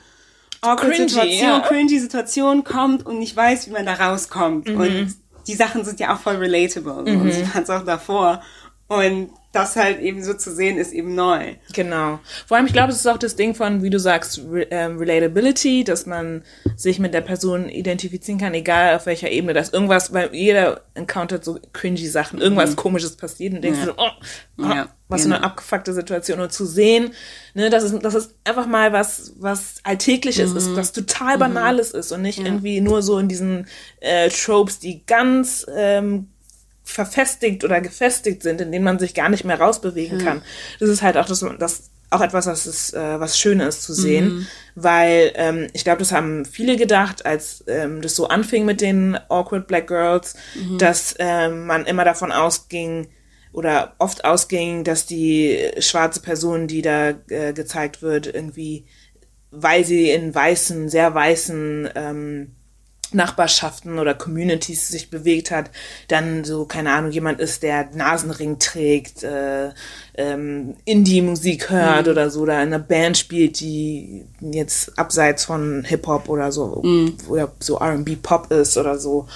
awkward 0.60 0.92
Cringy, 0.92 1.08
Situationen, 1.08 1.40
ja. 1.40 1.60
cringy 1.60 1.98
Situationen 1.98 2.64
kommt 2.64 3.04
und 3.04 3.18
nicht 3.18 3.36
weiß, 3.36 3.68
wie 3.68 3.72
man 3.72 3.86
da 3.86 3.94
rauskommt. 3.94 4.68
Mhm. 4.68 4.80
Und 4.80 5.16
die 5.46 5.54
Sachen 5.54 5.84
sind 5.84 6.00
ja 6.00 6.14
auch 6.14 6.20
voll 6.20 6.36
relatable. 6.36 7.04
Und 7.04 7.32
sie 7.32 7.46
waren 7.54 7.62
es 7.62 7.70
auch 7.70 7.84
davor. 7.84 8.42
Und 8.88 9.30
das 9.56 9.74
halt 9.76 10.00
eben 10.00 10.22
so 10.22 10.34
zu 10.34 10.54
sehen, 10.54 10.76
ist 10.78 10.92
eben 10.92 11.14
neu. 11.14 11.54
Genau. 11.72 12.20
Vor 12.46 12.56
allem, 12.56 12.66
ich 12.66 12.72
glaube, 12.72 12.92
es 12.92 12.98
ist 12.98 13.06
auch 13.06 13.18
das 13.18 13.34
Ding 13.34 13.54
von, 13.54 13.82
wie 13.82 13.90
du 13.90 13.98
sagst, 13.98 14.40
Re 14.50 14.66
ähm, 14.70 14.98
Relatability, 14.98 15.82
dass 15.84 16.06
man 16.06 16.42
sich 16.76 16.98
mit 16.98 17.12
der 17.14 17.22
Person 17.22 17.68
identifizieren 17.68 18.38
kann, 18.38 18.54
egal 18.54 18.94
auf 18.96 19.06
welcher 19.06 19.30
Ebene. 19.30 19.54
Dass 19.54 19.70
irgendwas, 19.70 20.12
weil 20.12 20.34
jeder 20.34 20.82
encountert 20.94 21.44
so 21.44 21.58
cringy 21.72 22.06
Sachen, 22.06 22.40
irgendwas 22.40 22.76
komisches 22.76 23.16
passiert 23.16 23.54
und 23.54 23.62
denkst 23.62 23.80
Ja. 23.80 23.84
so, 23.86 23.94
oh, 23.96 24.10
oh 24.58 24.62
Ja, 24.62 24.88
was 25.08 25.22
für 25.22 25.26
eine 25.28 25.36
genau. 25.36 25.46
abgefuckte 25.48 25.92
Situation. 25.92 26.40
Und 26.40 26.52
zu 26.52 26.66
sehen, 26.66 27.12
ne, 27.54 27.70
dass 27.70 27.82
es, 27.84 27.98
dass 28.00 28.14
es 28.14 28.34
einfach 28.44 28.66
mal 28.66 28.92
was, 28.92 29.32
was 29.38 29.76
Alltägliches 29.84 30.52
ist, 30.52 30.68
Mhm. 30.70 30.76
was 30.76 30.92
total 30.92 31.38
Banales 31.38 31.92
ist 31.92 32.12
und 32.12 32.22
nicht 32.22 32.38
irgendwie 32.40 32.80
nur 32.80 33.02
so 33.02 33.18
in 33.18 33.28
diesen 33.28 33.66
äh, 34.00 34.28
Tropes, 34.28 34.78
die 34.78 35.04
ganz 35.06 35.64
ähm, 35.74 36.28
verfestigt 36.86 37.64
oder 37.64 37.80
gefestigt 37.80 38.42
sind, 38.42 38.60
in 38.60 38.72
denen 38.72 38.84
man 38.84 38.98
sich 38.98 39.12
gar 39.12 39.28
nicht 39.28 39.44
mehr 39.44 39.60
rausbewegen 39.60 40.18
kann. 40.24 40.42
Das 40.80 40.88
ist 40.88 41.02
halt 41.02 41.16
auch 41.18 41.26
das, 41.26 41.44
das 41.58 41.90
auch 42.10 42.20
etwas, 42.20 42.46
was 42.46 42.66
ist, 42.66 42.94
äh, 42.94 43.20
was 43.20 43.38
schön 43.38 43.58
ist 43.60 43.82
zu 43.82 43.92
sehen, 43.92 44.46
weil 44.76 45.32
ähm, 45.34 45.66
ich 45.72 45.82
glaube, 45.82 45.98
das 45.98 46.12
haben 46.12 46.44
viele 46.44 46.76
gedacht, 46.76 47.26
als 47.26 47.64
ähm, 47.66 48.00
das 48.00 48.14
so 48.14 48.28
anfing 48.28 48.64
mit 48.64 48.80
den 48.80 49.18
awkward 49.28 49.66
Black 49.66 49.88
Girls, 49.88 50.36
dass 50.78 51.16
ähm, 51.18 51.66
man 51.66 51.84
immer 51.84 52.04
davon 52.04 52.30
ausging 52.30 53.08
oder 53.52 53.94
oft 53.98 54.24
ausging, 54.24 54.84
dass 54.84 55.06
die 55.06 55.58
schwarze 55.80 56.20
Person, 56.20 56.68
die 56.68 56.82
da 56.82 57.14
äh, 57.28 57.52
gezeigt 57.52 58.02
wird, 58.02 58.26
irgendwie, 58.26 58.86
weil 59.50 59.84
sie 59.84 60.10
in 60.10 60.32
weißen, 60.32 60.88
sehr 60.88 61.12
weißen 61.12 61.90
ähm, 61.96 62.55
Nachbarschaften 63.12 63.98
oder 63.98 64.14
Communities 64.14 64.88
sich 64.88 65.10
bewegt 65.10 65.50
hat, 65.50 65.70
dann 66.08 66.44
so, 66.44 66.64
keine 66.64 66.92
Ahnung, 66.92 67.10
jemand 67.10 67.40
ist, 67.40 67.62
der 67.62 67.88
Nasenring 67.94 68.58
trägt, 68.58 69.22
äh, 69.22 69.70
ähm, 70.14 70.76
Indie-Musik 70.84 71.70
hört 71.70 72.08
oder 72.08 72.30
so, 72.30 72.42
oder 72.42 72.54
in 72.54 72.68
einer 72.68 72.78
Band 72.78 73.18
spielt, 73.18 73.60
die 73.60 74.24
jetzt 74.40 74.98
abseits 74.98 75.44
von 75.44 75.84
Hip-Hop 75.84 76.28
oder 76.28 76.52
so, 76.52 76.82
oder 77.28 77.52
so 77.60 77.78
R&B-Pop 77.78 78.50
ist 78.52 78.76
oder 78.76 78.98
so 78.98 79.26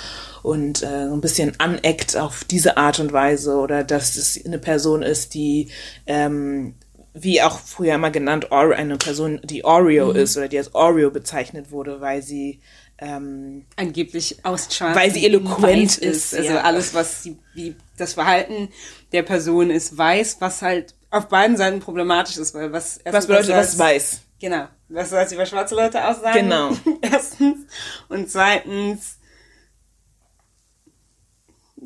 und 0.42 0.82
äh, 0.82 1.08
so 1.08 1.14
ein 1.14 1.20
bisschen 1.20 1.52
aneckt 1.58 2.16
auf 2.16 2.44
diese 2.44 2.76
Art 2.76 2.98
und 2.98 3.12
Weise 3.12 3.56
oder 3.56 3.84
dass 3.84 4.16
es 4.16 4.42
eine 4.44 4.58
Person 4.58 5.02
ist, 5.02 5.34
die 5.34 5.68
ähm, 6.06 6.74
wie 7.12 7.42
auch 7.42 7.58
früher 7.58 7.94
immer 7.94 8.10
genannt, 8.10 8.52
eine 8.52 8.96
Person, 8.96 9.40
die 9.42 9.64
Oreo 9.64 10.12
ist 10.12 10.36
oder 10.36 10.48
die 10.48 10.58
als 10.58 10.74
Oreo 10.74 11.10
bezeichnet 11.10 11.72
wurde, 11.72 12.00
weil 12.00 12.22
sie 12.22 12.60
ähm, 13.00 13.64
angeblich 13.76 14.44
aus 14.44 14.74
Schwarz 14.74 14.96
Weil 14.96 15.10
sie 15.10 15.24
eloquent 15.24 15.98
ist, 15.98 16.34
Also 16.34 16.52
ja. 16.52 16.60
alles, 16.60 16.92
was 16.94 17.22
sie, 17.22 17.38
wie 17.54 17.74
das 17.96 18.14
Verhalten 18.14 18.68
der 19.12 19.22
Person 19.22 19.70
ist 19.70 19.96
weiß, 19.96 20.36
was 20.40 20.62
halt 20.62 20.94
auf 21.10 21.28
beiden 21.28 21.56
Seiten 21.56 21.80
problematisch 21.80 22.36
ist, 22.36 22.54
weil 22.54 22.72
was 22.72 23.00
was 23.04 23.26
bedeutet 23.26 23.50
das 23.50 23.78
weiß? 23.78 24.20
Genau. 24.38 24.68
Was 24.88 25.10
soll 25.10 25.20
es 25.20 25.32
über 25.32 25.46
schwarze 25.46 25.74
Leute 25.74 26.06
aussagen? 26.06 26.48
Genau. 26.48 26.70
Erstens. 27.02 27.66
Und 28.08 28.30
zweitens, 28.30 29.18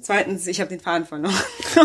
zweitens, 0.00 0.46
ich 0.46 0.60
habe 0.60 0.70
den 0.70 0.80
Faden 0.80 1.06
verloren. 1.06 1.34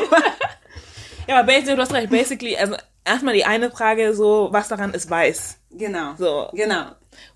Ja, 1.30 1.38
aber 1.38 1.46
basically, 1.46 1.76
du 1.76 1.82
hast 1.84 1.94
recht, 1.94 2.10
basically, 2.10 2.58
also 2.58 2.76
erstmal 3.10 3.34
die 3.34 3.46
eine 3.46 3.70
Frage 3.72 4.14
so, 4.14 4.48
was 4.52 4.68
daran 4.68 4.94
ist 4.94 5.10
weiß? 5.10 5.58
genau. 5.72 6.14
So. 6.18 6.48
Genau. 6.54 6.86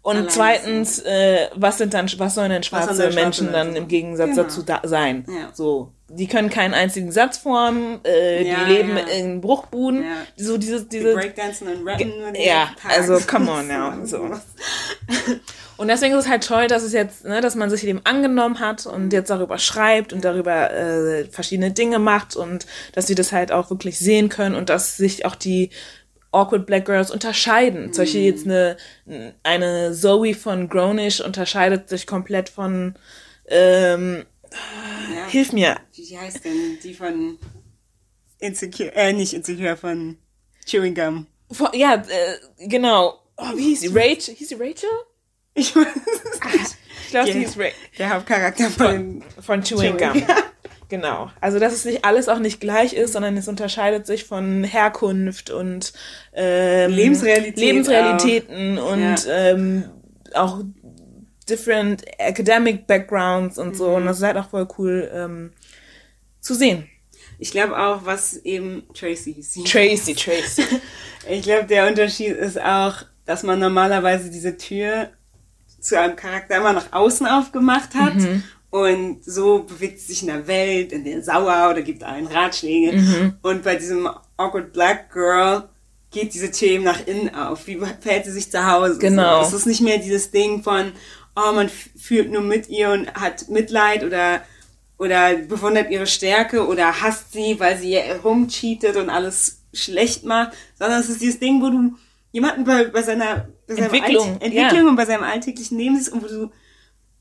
Und 0.01 0.15
Allein 0.15 0.29
zweitens, 0.29 0.99
äh, 0.99 1.47
was 1.55 1.77
sind 1.77 1.93
dann, 1.93 2.09
was 2.17 2.35
sollen 2.35 2.51
denn 2.51 2.63
schwarze 2.63 2.93
sollen 2.93 3.11
schwarze 3.11 3.15
Menschen 3.25 3.47
Leute 3.47 3.57
dann 3.57 3.75
im 3.75 3.87
Gegensatz 3.87 4.29
Genau. 4.31 4.43
dazu 4.43 4.63
da 4.63 4.79
sein? 4.83 5.25
Ja. 5.27 5.49
So, 5.53 5.91
die 6.15 6.27
können 6.27 6.49
keinen 6.49 6.73
einzigen 6.73 7.11
Satz 7.11 7.37
formen, 7.37 7.99
äh, 8.05 8.47
Ja, 8.47 8.65
die 8.65 8.73
leben 8.73 8.97
ja. 8.97 9.03
in 9.15 9.41
Bruchbuden, 9.41 10.03
Ja. 10.03 10.09
so 10.37 10.57
dieses, 10.57 10.87
Die 10.87 10.99
diese, 10.99 11.13
Breakdancen 11.13 11.67
und 11.67 11.87
Rappen 11.87 12.11
ja, 12.35 12.69
also 12.87 13.19
come 13.25 13.51
on 13.51 13.67
now, 13.67 13.93
so. 14.05 14.29
Und 15.75 15.87
deswegen 15.87 16.13
ist 16.13 16.25
es 16.25 16.29
halt 16.29 16.45
toll, 16.45 16.67
dass 16.67 16.83
es 16.83 16.93
jetzt, 16.93 17.25
ne, 17.25 17.41
dass 17.41 17.55
man 17.55 17.69
sich 17.69 17.81
dem 17.81 18.01
angenommen 18.03 18.59
hat 18.59 18.85
und 18.85 19.11
jetzt 19.11 19.31
darüber 19.31 19.57
schreibt 19.57 20.13
und 20.13 20.23
darüber 20.23 20.71
äh, 20.71 21.25
verschiedene 21.25 21.71
Dinge 21.71 21.97
macht 21.97 22.35
und 22.35 22.67
dass 22.93 23.07
sie 23.07 23.15
das 23.15 23.31
halt 23.31 23.51
auch 23.51 23.71
wirklich 23.71 23.97
sehen 23.97 24.29
können 24.29 24.53
und 24.55 24.69
dass 24.69 24.97
sich 24.97 25.25
auch 25.25 25.35
die 25.35 25.71
Awkward 26.31 26.67
Black 26.67 26.85
Girls 26.85 27.09
unterscheiden. 27.11 27.87
Mhm. 27.87 27.93
Zum 27.93 28.03
Beispiel 28.03 28.21
jetzt 28.21 28.45
eine, 28.45 28.77
eine 29.41 29.93
Zoe 29.93 30.35
von 30.35 30.69
Grownish 30.69 31.21
unterscheidet 31.21 31.89
sich 31.89 32.05
komplett 32.05 32.49
von 32.49 32.95
ähm, 33.47 34.25
ja. 35.15 35.27
Hilf 35.27 35.53
mir. 35.53 35.77
Wie 35.93 36.17
heißt 36.17 36.43
denn 36.45 36.79
die 36.83 36.93
von 36.93 37.37
Insecure, 38.39 38.95
äh, 38.95 39.13
nicht 39.13 39.33
Insecure, 39.33 39.77
von 39.77 40.17
Chewing 40.65 40.95
Gum? 40.95 41.27
Von, 41.51 41.69
ja, 41.73 41.95
äh, 41.95 42.67
genau. 42.67 43.19
Oh, 43.37 43.55
wie 43.55 43.63
hieß 43.63 43.81
sie? 43.81 43.87
Rachel? 43.87 44.35
Hieß 44.35 44.49
sie 44.49 44.55
Rachel? 44.55 44.89
Ich 45.55 45.75
weiß 45.75 45.85
es 45.85 46.53
nicht. 46.53 46.77
Ich 47.05 47.09
glaube, 47.09 47.31
sie 47.31 47.39
hieß 47.39 47.57
Rachel. 47.57 47.73
Der 47.97 48.09
Hauptcharakter 48.09 48.69
von, 48.69 49.23
von, 49.35 49.43
von 49.43 49.63
Chewing, 49.63 49.97
Chewing 49.97 50.13
Gum. 50.13 50.27
Ja. 50.27 50.35
Genau. 50.89 51.31
Also, 51.41 51.57
dass 51.57 51.73
es 51.73 51.85
nicht 51.85 52.05
alles 52.05 52.29
auch 52.29 52.37
nicht 52.37 52.59
gleich 52.59 52.93
ist, 52.93 53.13
sondern 53.13 53.35
es 53.35 53.47
unterscheidet 53.47 54.05
sich 54.05 54.25
von 54.25 54.63
Herkunft 54.63 55.49
und 55.49 55.91
ähm, 56.33 56.91
Lebensrealität 56.91 57.57
Lebensrealitäten 57.57 58.77
auch. 58.77 58.91
und 58.91 59.25
ja. 59.25 59.49
ähm, 59.49 59.89
auch 60.35 60.61
different 61.49 62.03
academic 62.19 62.87
backgrounds 62.87 63.57
und 63.57 63.75
so. 63.75 63.89
Mhm. 63.89 63.95
Und 63.95 64.05
das 64.05 64.17
ist 64.17 64.23
halt 64.23 64.37
auch 64.37 64.49
voll 64.49 64.67
cool 64.77 65.11
ähm, 65.13 65.51
zu 66.39 66.53
sehen. 66.53 66.87
Ich 67.39 67.51
glaube 67.51 67.77
auch, 67.77 68.05
was 68.05 68.37
eben 68.37 68.83
Tracy 68.93 69.33
hieß. 69.33 69.63
Tracy, 69.65 70.15
Tracy. 70.15 70.63
ich 71.29 71.41
glaube, 71.43 71.65
der 71.65 71.87
Unterschied 71.87 72.37
ist 72.37 72.61
auch, 72.61 73.03
dass 73.25 73.43
man 73.43 73.59
normalerweise 73.59 74.29
diese 74.29 74.57
Tür 74.57 75.09
zu 75.79 75.99
einem 75.99 76.15
Charakter 76.15 76.57
immer 76.57 76.73
nach 76.73 76.91
außen 76.91 77.25
aufgemacht 77.27 77.95
hat. 77.95 78.15
Mhm. 78.15 78.43
Und 78.69 79.23
so 79.23 79.59
bewegt 79.63 79.99
sie 79.99 80.13
sich 80.13 80.21
in 80.21 80.29
der 80.29 80.47
Welt, 80.47 80.91
in 80.93 81.03
der 81.03 81.21
Sauer 81.21 81.69
oder 81.69 81.81
gibt 81.81 82.03
einen 82.03 82.27
Ratschläge. 82.27 82.97
Mhm. 82.97 83.33
Und 83.41 83.63
bei 83.63 83.75
diesem 83.75 84.09
Awkward 84.37 84.73
Black 84.73 85.11
Girl 85.11 85.69
geht 86.09 86.33
diese 86.33 86.49
Tür 86.49 86.69
eben 86.69 86.83
nach 86.83 87.05
innen 87.05 87.35
auf. 87.35 87.67
Wie 87.67 87.77
verhält 87.77 88.25
sie 88.25 88.31
sich 88.31 88.49
zu 88.49 88.65
Hause? 88.65 88.97
Genau. 88.99 89.41
Es 89.41 89.53
ist 89.53 89.65
nicht 89.65 89.81
mehr 89.81 89.97
dieses 89.97 90.31
Ding 90.31 90.63
von, 90.63 90.93
oh, 91.35 91.51
man 91.53 91.69
fühlt 91.69 92.31
nur 92.31 92.41
mit 92.41 92.69
ihr 92.69 92.91
und 92.91 93.13
hat 93.13 93.49
Mitleid 93.49 94.03
oder 94.03 94.41
oder 94.97 95.35
bewundert 95.35 95.89
ihre 95.89 96.07
Stärke 96.07 96.65
oder 96.67 97.01
hasst 97.01 97.33
sie, 97.33 97.59
weil 97.59 97.77
sie 97.77 97.97
rumcheatet 98.23 98.95
und 98.95 99.09
alles 99.09 99.63
schlecht 99.73 100.23
macht, 100.23 100.53
sondern 100.77 101.01
es 101.01 101.09
ist 101.09 101.21
dieses 101.21 101.39
Ding, 101.39 101.61
wo 101.61 101.69
du 101.69 101.95
jemanden 102.31 102.63
bei, 102.63 102.85
bei 102.85 103.01
seiner 103.01 103.47
bei 103.67 103.75
Entwicklung, 103.75 104.39
Entwicklung 104.39 104.83
ja. 104.83 104.87
und 104.87 104.95
bei 104.95 105.05
seinem 105.05 105.23
alltäglichen 105.23 105.77
Leben 105.77 105.97
siehst 105.97 106.13
und 106.13 106.23
wo 106.23 106.27
du 106.27 106.51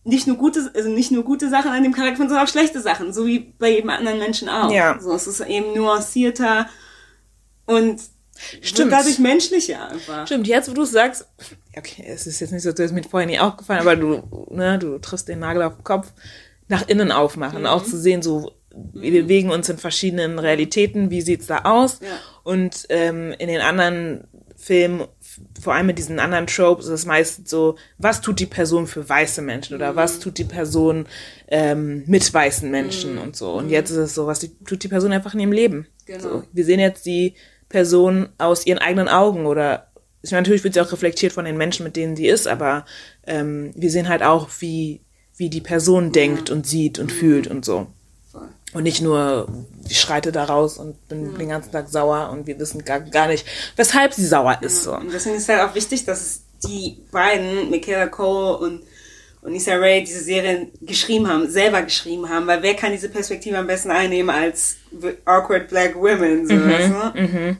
nicht 0.04 0.26
nur 0.26 0.36
gute, 0.36 0.70
also 0.74 0.88
nicht 0.88 1.12
nur 1.12 1.24
gute 1.24 1.48
Sachen 1.48 1.70
an 1.70 1.82
dem 1.82 1.92
Charakter, 1.92 2.18
sondern 2.18 2.44
auch 2.44 2.48
schlechte 2.48 2.80
Sachen, 2.80 3.12
so 3.12 3.26
wie 3.26 3.38
bei 3.38 3.70
jedem 3.70 3.90
anderen 3.90 4.18
Menschen 4.18 4.48
auch. 4.48 4.70
Ja. 4.70 4.98
So, 5.00 5.12
es 5.12 5.26
ist 5.26 5.40
eben 5.40 5.74
nuancierter 5.74 6.68
und 7.66 8.00
Stimmt. 8.60 8.92
dadurch 8.92 9.18
menschlicher 9.18 9.90
einfach. 9.90 10.26
Stimmt, 10.26 10.48
jetzt 10.48 10.68
wo 10.68 10.74
du 10.74 10.84
sagst, 10.84 11.26
okay, 11.76 12.04
es 12.06 12.26
ist 12.26 12.40
jetzt 12.40 12.52
nicht 12.52 12.62
so, 12.62 12.70
das 12.70 12.80
ist 12.80 12.92
mir 12.92 13.02
vorher 13.02 13.28
nie 13.28 13.38
aufgefallen, 13.38 13.80
aber 13.80 13.96
du, 13.96 14.46
ne, 14.50 14.78
du 14.78 14.98
triffst 14.98 15.28
den 15.28 15.38
Nagel 15.40 15.62
auf 15.62 15.76
den 15.76 15.84
Kopf, 15.84 16.12
nach 16.68 16.88
innen 16.88 17.12
aufmachen, 17.12 17.60
mhm. 17.60 17.66
auch 17.66 17.84
zu 17.84 17.98
sehen, 17.98 18.22
so 18.22 18.52
wir 18.74 19.10
mhm. 19.10 19.26
bewegen 19.26 19.50
uns 19.50 19.68
in 19.68 19.78
verschiedenen 19.78 20.38
Realitäten, 20.38 21.10
wie 21.10 21.20
sieht's 21.20 21.46
da 21.46 21.58
aus? 21.64 22.00
Ja. 22.00 22.08
Und 22.42 22.86
ähm, 22.88 23.34
in 23.38 23.48
den 23.48 23.60
anderen 23.60 24.24
Filmen, 24.56 25.08
vor 25.60 25.74
allem 25.74 25.86
mit 25.86 25.98
diesen 25.98 26.18
anderen 26.18 26.46
Tropes, 26.46 26.86
ist 26.86 26.92
es 26.92 27.06
meistens 27.06 27.50
so, 27.50 27.76
was 27.98 28.20
tut 28.20 28.38
die 28.38 28.46
Person 28.46 28.86
für 28.86 29.08
weiße 29.08 29.42
Menschen 29.42 29.74
oder 29.74 29.92
mhm. 29.92 29.96
was 29.96 30.20
tut 30.20 30.38
die 30.38 30.44
Person 30.44 31.06
ähm, 31.48 32.04
mit 32.06 32.32
weißen 32.32 32.70
Menschen 32.70 33.14
mhm. 33.14 33.22
und 33.22 33.36
so. 33.36 33.52
Und 33.52 33.70
jetzt 33.70 33.90
ist 33.90 33.96
es 33.96 34.14
so, 34.14 34.26
was 34.26 34.38
die, 34.38 34.56
tut 34.64 34.82
die 34.82 34.88
Person 34.88 35.12
einfach 35.12 35.34
in 35.34 35.40
ihrem 35.40 35.52
Leben. 35.52 35.86
Genau. 36.06 36.20
So, 36.20 36.44
wir 36.52 36.64
sehen 36.64 36.80
jetzt 36.80 37.06
die 37.06 37.34
Person 37.68 38.28
aus 38.38 38.66
ihren 38.66 38.78
eigenen 38.78 39.08
Augen 39.08 39.46
oder 39.46 39.91
ich 40.22 40.30
meine, 40.30 40.42
natürlich 40.42 40.64
wird 40.64 40.74
sie 40.74 40.80
auch 40.80 40.92
reflektiert 40.92 41.32
von 41.32 41.44
den 41.44 41.56
Menschen, 41.56 41.84
mit 41.84 41.96
denen 41.96 42.16
sie 42.16 42.28
ist, 42.28 42.46
aber 42.46 42.84
ähm, 43.26 43.72
wir 43.74 43.90
sehen 43.90 44.08
halt 44.08 44.22
auch, 44.22 44.48
wie 44.60 45.00
wie 45.36 45.50
die 45.50 45.60
Person 45.60 46.12
denkt 46.12 46.50
und 46.50 46.66
sieht 46.66 46.98
und 46.98 47.10
fühlt 47.10 47.46
und 47.46 47.64
so. 47.64 47.88
Und 48.74 48.84
nicht 48.84 49.02
nur, 49.02 49.48
ich 49.88 50.00
schreite 50.00 50.32
da 50.32 50.44
raus 50.44 50.78
und 50.78 51.08
bin 51.08 51.36
den 51.36 51.48
ganzen 51.50 51.72
Tag 51.72 51.88
sauer 51.88 52.30
und 52.30 52.46
wir 52.46 52.58
wissen 52.58 52.84
gar, 52.84 53.00
gar 53.00 53.28
nicht, 53.28 53.46
weshalb 53.76 54.14
sie 54.14 54.24
sauer 54.24 54.58
ist. 54.62 54.84
So. 54.84 54.94
Und 54.94 55.12
deswegen 55.12 55.36
ist 55.36 55.48
halt 55.48 55.60
auch 55.60 55.74
wichtig, 55.74 56.06
dass 56.06 56.42
die 56.64 56.96
beiden, 57.10 57.68
Michaela 57.70 58.06
Cole 58.06 58.56
und, 58.58 58.82
und 59.42 59.54
Issa 59.54 59.74
Rae, 59.74 60.00
diese 60.00 60.22
Serie 60.22 60.68
geschrieben 60.80 61.28
haben, 61.28 61.50
selber 61.50 61.82
geschrieben 61.82 62.28
haben, 62.30 62.46
weil 62.46 62.62
wer 62.62 62.74
kann 62.74 62.92
diese 62.92 63.10
Perspektive 63.10 63.58
am 63.58 63.66
besten 63.66 63.90
einnehmen 63.90 64.30
als 64.30 64.76
awkward 65.26 65.68
black 65.68 65.94
women? 65.94 66.46
So, 66.46 66.54
mhm, 66.54 66.70
weißt 66.70 66.88
du? 66.88 67.20
mhm. 67.20 67.56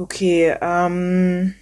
Okay, 0.00 0.56
ähm, 0.62 1.54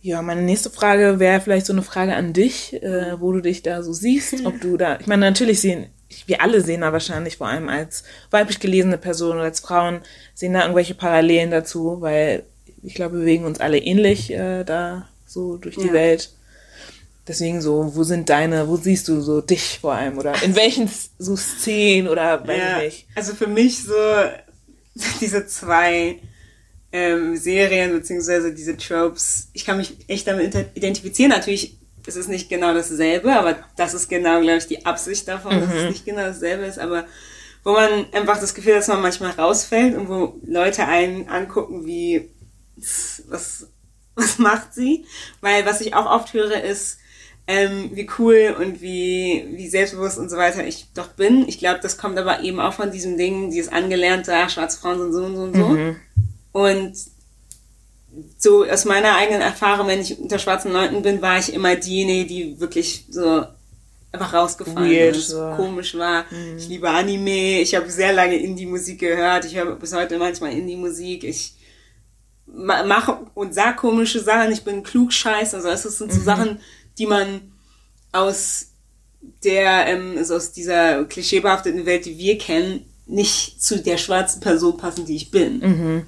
ja, 0.00 0.22
meine 0.22 0.40
nächste 0.40 0.70
Frage 0.70 1.18
wäre 1.18 1.42
vielleicht 1.42 1.66
so 1.66 1.74
eine 1.74 1.82
Frage 1.82 2.14
an 2.16 2.32
dich, 2.32 2.82
äh, 2.82 3.20
wo 3.20 3.30
du 3.32 3.42
dich 3.42 3.60
da 3.60 3.82
so 3.82 3.92
siehst, 3.92 4.46
ob 4.46 4.58
du 4.58 4.78
da, 4.78 4.98
ich 4.98 5.06
meine, 5.06 5.26
natürlich 5.26 5.60
sehen, 5.60 5.88
wir 6.24 6.40
alle 6.40 6.62
sehen 6.62 6.80
da 6.80 6.90
wahrscheinlich 6.94 7.36
vor 7.36 7.48
allem 7.48 7.68
als 7.68 8.04
weiblich 8.30 8.58
gelesene 8.58 8.96
Person 8.96 9.32
oder 9.32 9.44
als 9.44 9.60
Frauen, 9.60 10.00
sehen 10.32 10.54
da 10.54 10.62
irgendwelche 10.62 10.94
Parallelen 10.94 11.50
dazu, 11.50 11.98
weil 12.00 12.44
ich 12.82 12.94
glaube, 12.94 13.16
wir 13.16 13.20
bewegen 13.20 13.44
uns 13.44 13.60
alle 13.60 13.76
ähnlich 13.76 14.30
äh, 14.30 14.64
da 14.64 15.06
so 15.26 15.58
durch 15.58 15.76
die 15.76 15.88
ja. 15.88 15.92
Welt. 15.92 16.32
Deswegen 17.28 17.60
so, 17.60 17.94
wo 17.94 18.02
sind 18.02 18.30
deine, 18.30 18.66
wo 18.68 18.78
siehst 18.78 19.08
du 19.08 19.20
so 19.20 19.42
dich 19.42 19.78
vor 19.78 19.92
allem 19.92 20.16
oder 20.16 20.42
in 20.42 20.56
welchen 20.56 20.88
so 21.18 21.36
Szenen 21.36 22.08
oder 22.08 22.48
weiß 22.48 22.58
ja, 22.58 22.78
ich 22.78 22.84
nicht? 22.84 23.06
Also 23.14 23.34
für 23.34 23.46
mich 23.46 23.82
so 23.84 23.94
diese 25.20 25.46
zwei 25.46 26.18
ähm, 26.92 27.36
Serien 27.36 27.92
beziehungsweise 27.92 28.52
diese 28.52 28.76
Tropes, 28.76 29.48
ich 29.52 29.64
kann 29.64 29.78
mich 29.78 29.96
echt 30.08 30.26
damit 30.26 30.54
identifizieren. 30.74 31.30
Natürlich 31.30 31.78
ist 32.06 32.16
es 32.16 32.28
nicht 32.28 32.48
genau 32.48 32.74
dasselbe, 32.74 33.32
aber 33.32 33.56
das 33.76 33.94
ist 33.94 34.08
genau, 34.08 34.40
glaube 34.40 34.58
ich, 34.58 34.66
die 34.66 34.84
Absicht 34.84 35.26
davon, 35.28 35.56
mhm. 35.56 35.60
dass 35.60 35.74
es 35.74 35.82
mhm. 35.82 35.88
nicht 35.88 36.04
genau 36.04 36.22
dasselbe 36.22 36.64
ist, 36.64 36.78
aber 36.78 37.06
wo 37.64 37.72
man 37.72 38.06
einfach 38.12 38.40
das 38.40 38.54
Gefühl 38.54 38.72
hat, 38.72 38.80
dass 38.80 38.88
man 38.88 39.02
manchmal 39.02 39.30
rausfällt 39.30 39.96
und 39.96 40.08
wo 40.08 40.34
Leute 40.44 40.86
einen 40.86 41.28
angucken 41.28 41.86
wie, 41.86 42.28
was, 43.28 43.68
was 44.16 44.38
macht 44.38 44.74
sie? 44.74 45.06
Weil 45.40 45.64
was 45.64 45.80
ich 45.80 45.94
auch 45.94 46.06
oft 46.06 46.32
höre 46.34 46.62
ist, 46.62 46.98
ähm, 47.46 47.90
wie 47.94 48.08
cool 48.18 48.54
und 48.58 48.80
wie, 48.80 49.46
wie 49.52 49.68
selbstbewusst 49.68 50.18
und 50.18 50.30
so 50.30 50.36
weiter 50.36 50.64
ich 50.66 50.86
doch 50.94 51.08
bin. 51.08 51.46
Ich 51.48 51.58
glaube, 51.58 51.80
das 51.82 51.98
kommt 51.98 52.18
aber 52.18 52.40
eben 52.40 52.60
auch 52.60 52.72
von 52.72 52.90
diesem 52.92 53.16
Ding, 53.16 53.50
dieses 53.50 53.72
angelernte, 53.72 54.32
ach, 54.34 54.50
schwarze 54.50 54.80
Frauen 54.80 54.98
sind 54.98 55.12
so 55.12 55.24
und 55.24 55.36
so 55.36 55.42
und 55.42 55.56
so. 55.56 55.68
Mhm. 55.68 55.96
Und 56.52 56.94
so 58.38 58.64
aus 58.64 58.84
meiner 58.84 59.16
eigenen 59.16 59.40
Erfahrung, 59.40 59.88
wenn 59.88 60.00
ich 60.00 60.18
unter 60.18 60.38
schwarzen 60.38 60.72
Leuten 60.72 61.02
bin, 61.02 61.22
war 61.22 61.38
ich 61.38 61.52
immer 61.52 61.76
diejenige, 61.76 62.26
die 62.26 62.60
wirklich 62.60 63.06
so 63.10 63.44
einfach 64.12 64.34
rausgefallen 64.34 64.90
Weird, 64.90 65.16
ist, 65.16 65.28
so. 65.28 65.52
komisch 65.56 65.96
war. 65.96 66.26
Mhm. 66.30 66.58
Ich 66.58 66.68
liebe 66.68 66.90
Anime, 66.90 67.60
ich 67.60 67.74
habe 67.74 67.90
sehr 67.90 68.12
lange 68.12 68.36
Indie-Musik 68.36 69.00
gehört, 69.00 69.46
ich 69.46 69.56
höre 69.56 69.74
bis 69.76 69.94
heute 69.94 70.18
manchmal 70.18 70.52
Indie-Musik, 70.52 71.24
ich 71.24 71.54
mache 72.46 73.18
und 73.32 73.54
sag 73.54 73.78
komische 73.78 74.20
Sachen, 74.20 74.52
ich 74.52 74.62
bin 74.62 74.82
klugscheiß, 74.82 75.54
also 75.54 75.68
es 75.68 75.82
sind 75.82 76.12
so 76.12 76.20
mhm. 76.20 76.24
Sachen, 76.24 76.60
die 76.98 77.06
man 77.06 77.52
aus 78.12 78.72
der, 79.42 79.86
ähm, 79.86 80.14
also 80.18 80.36
aus 80.36 80.52
dieser 80.52 81.04
klischeebehafteten 81.04 81.86
Welt, 81.86 82.04
die 82.04 82.18
wir 82.18 82.36
kennen, 82.36 82.84
nicht 83.06 83.62
zu 83.62 83.80
der 83.80 83.96
schwarzen 83.96 84.40
Person 84.40 84.76
passen, 84.76 85.06
die 85.06 85.16
ich 85.16 85.30
bin. 85.30 85.58
Mhm. 85.58 86.06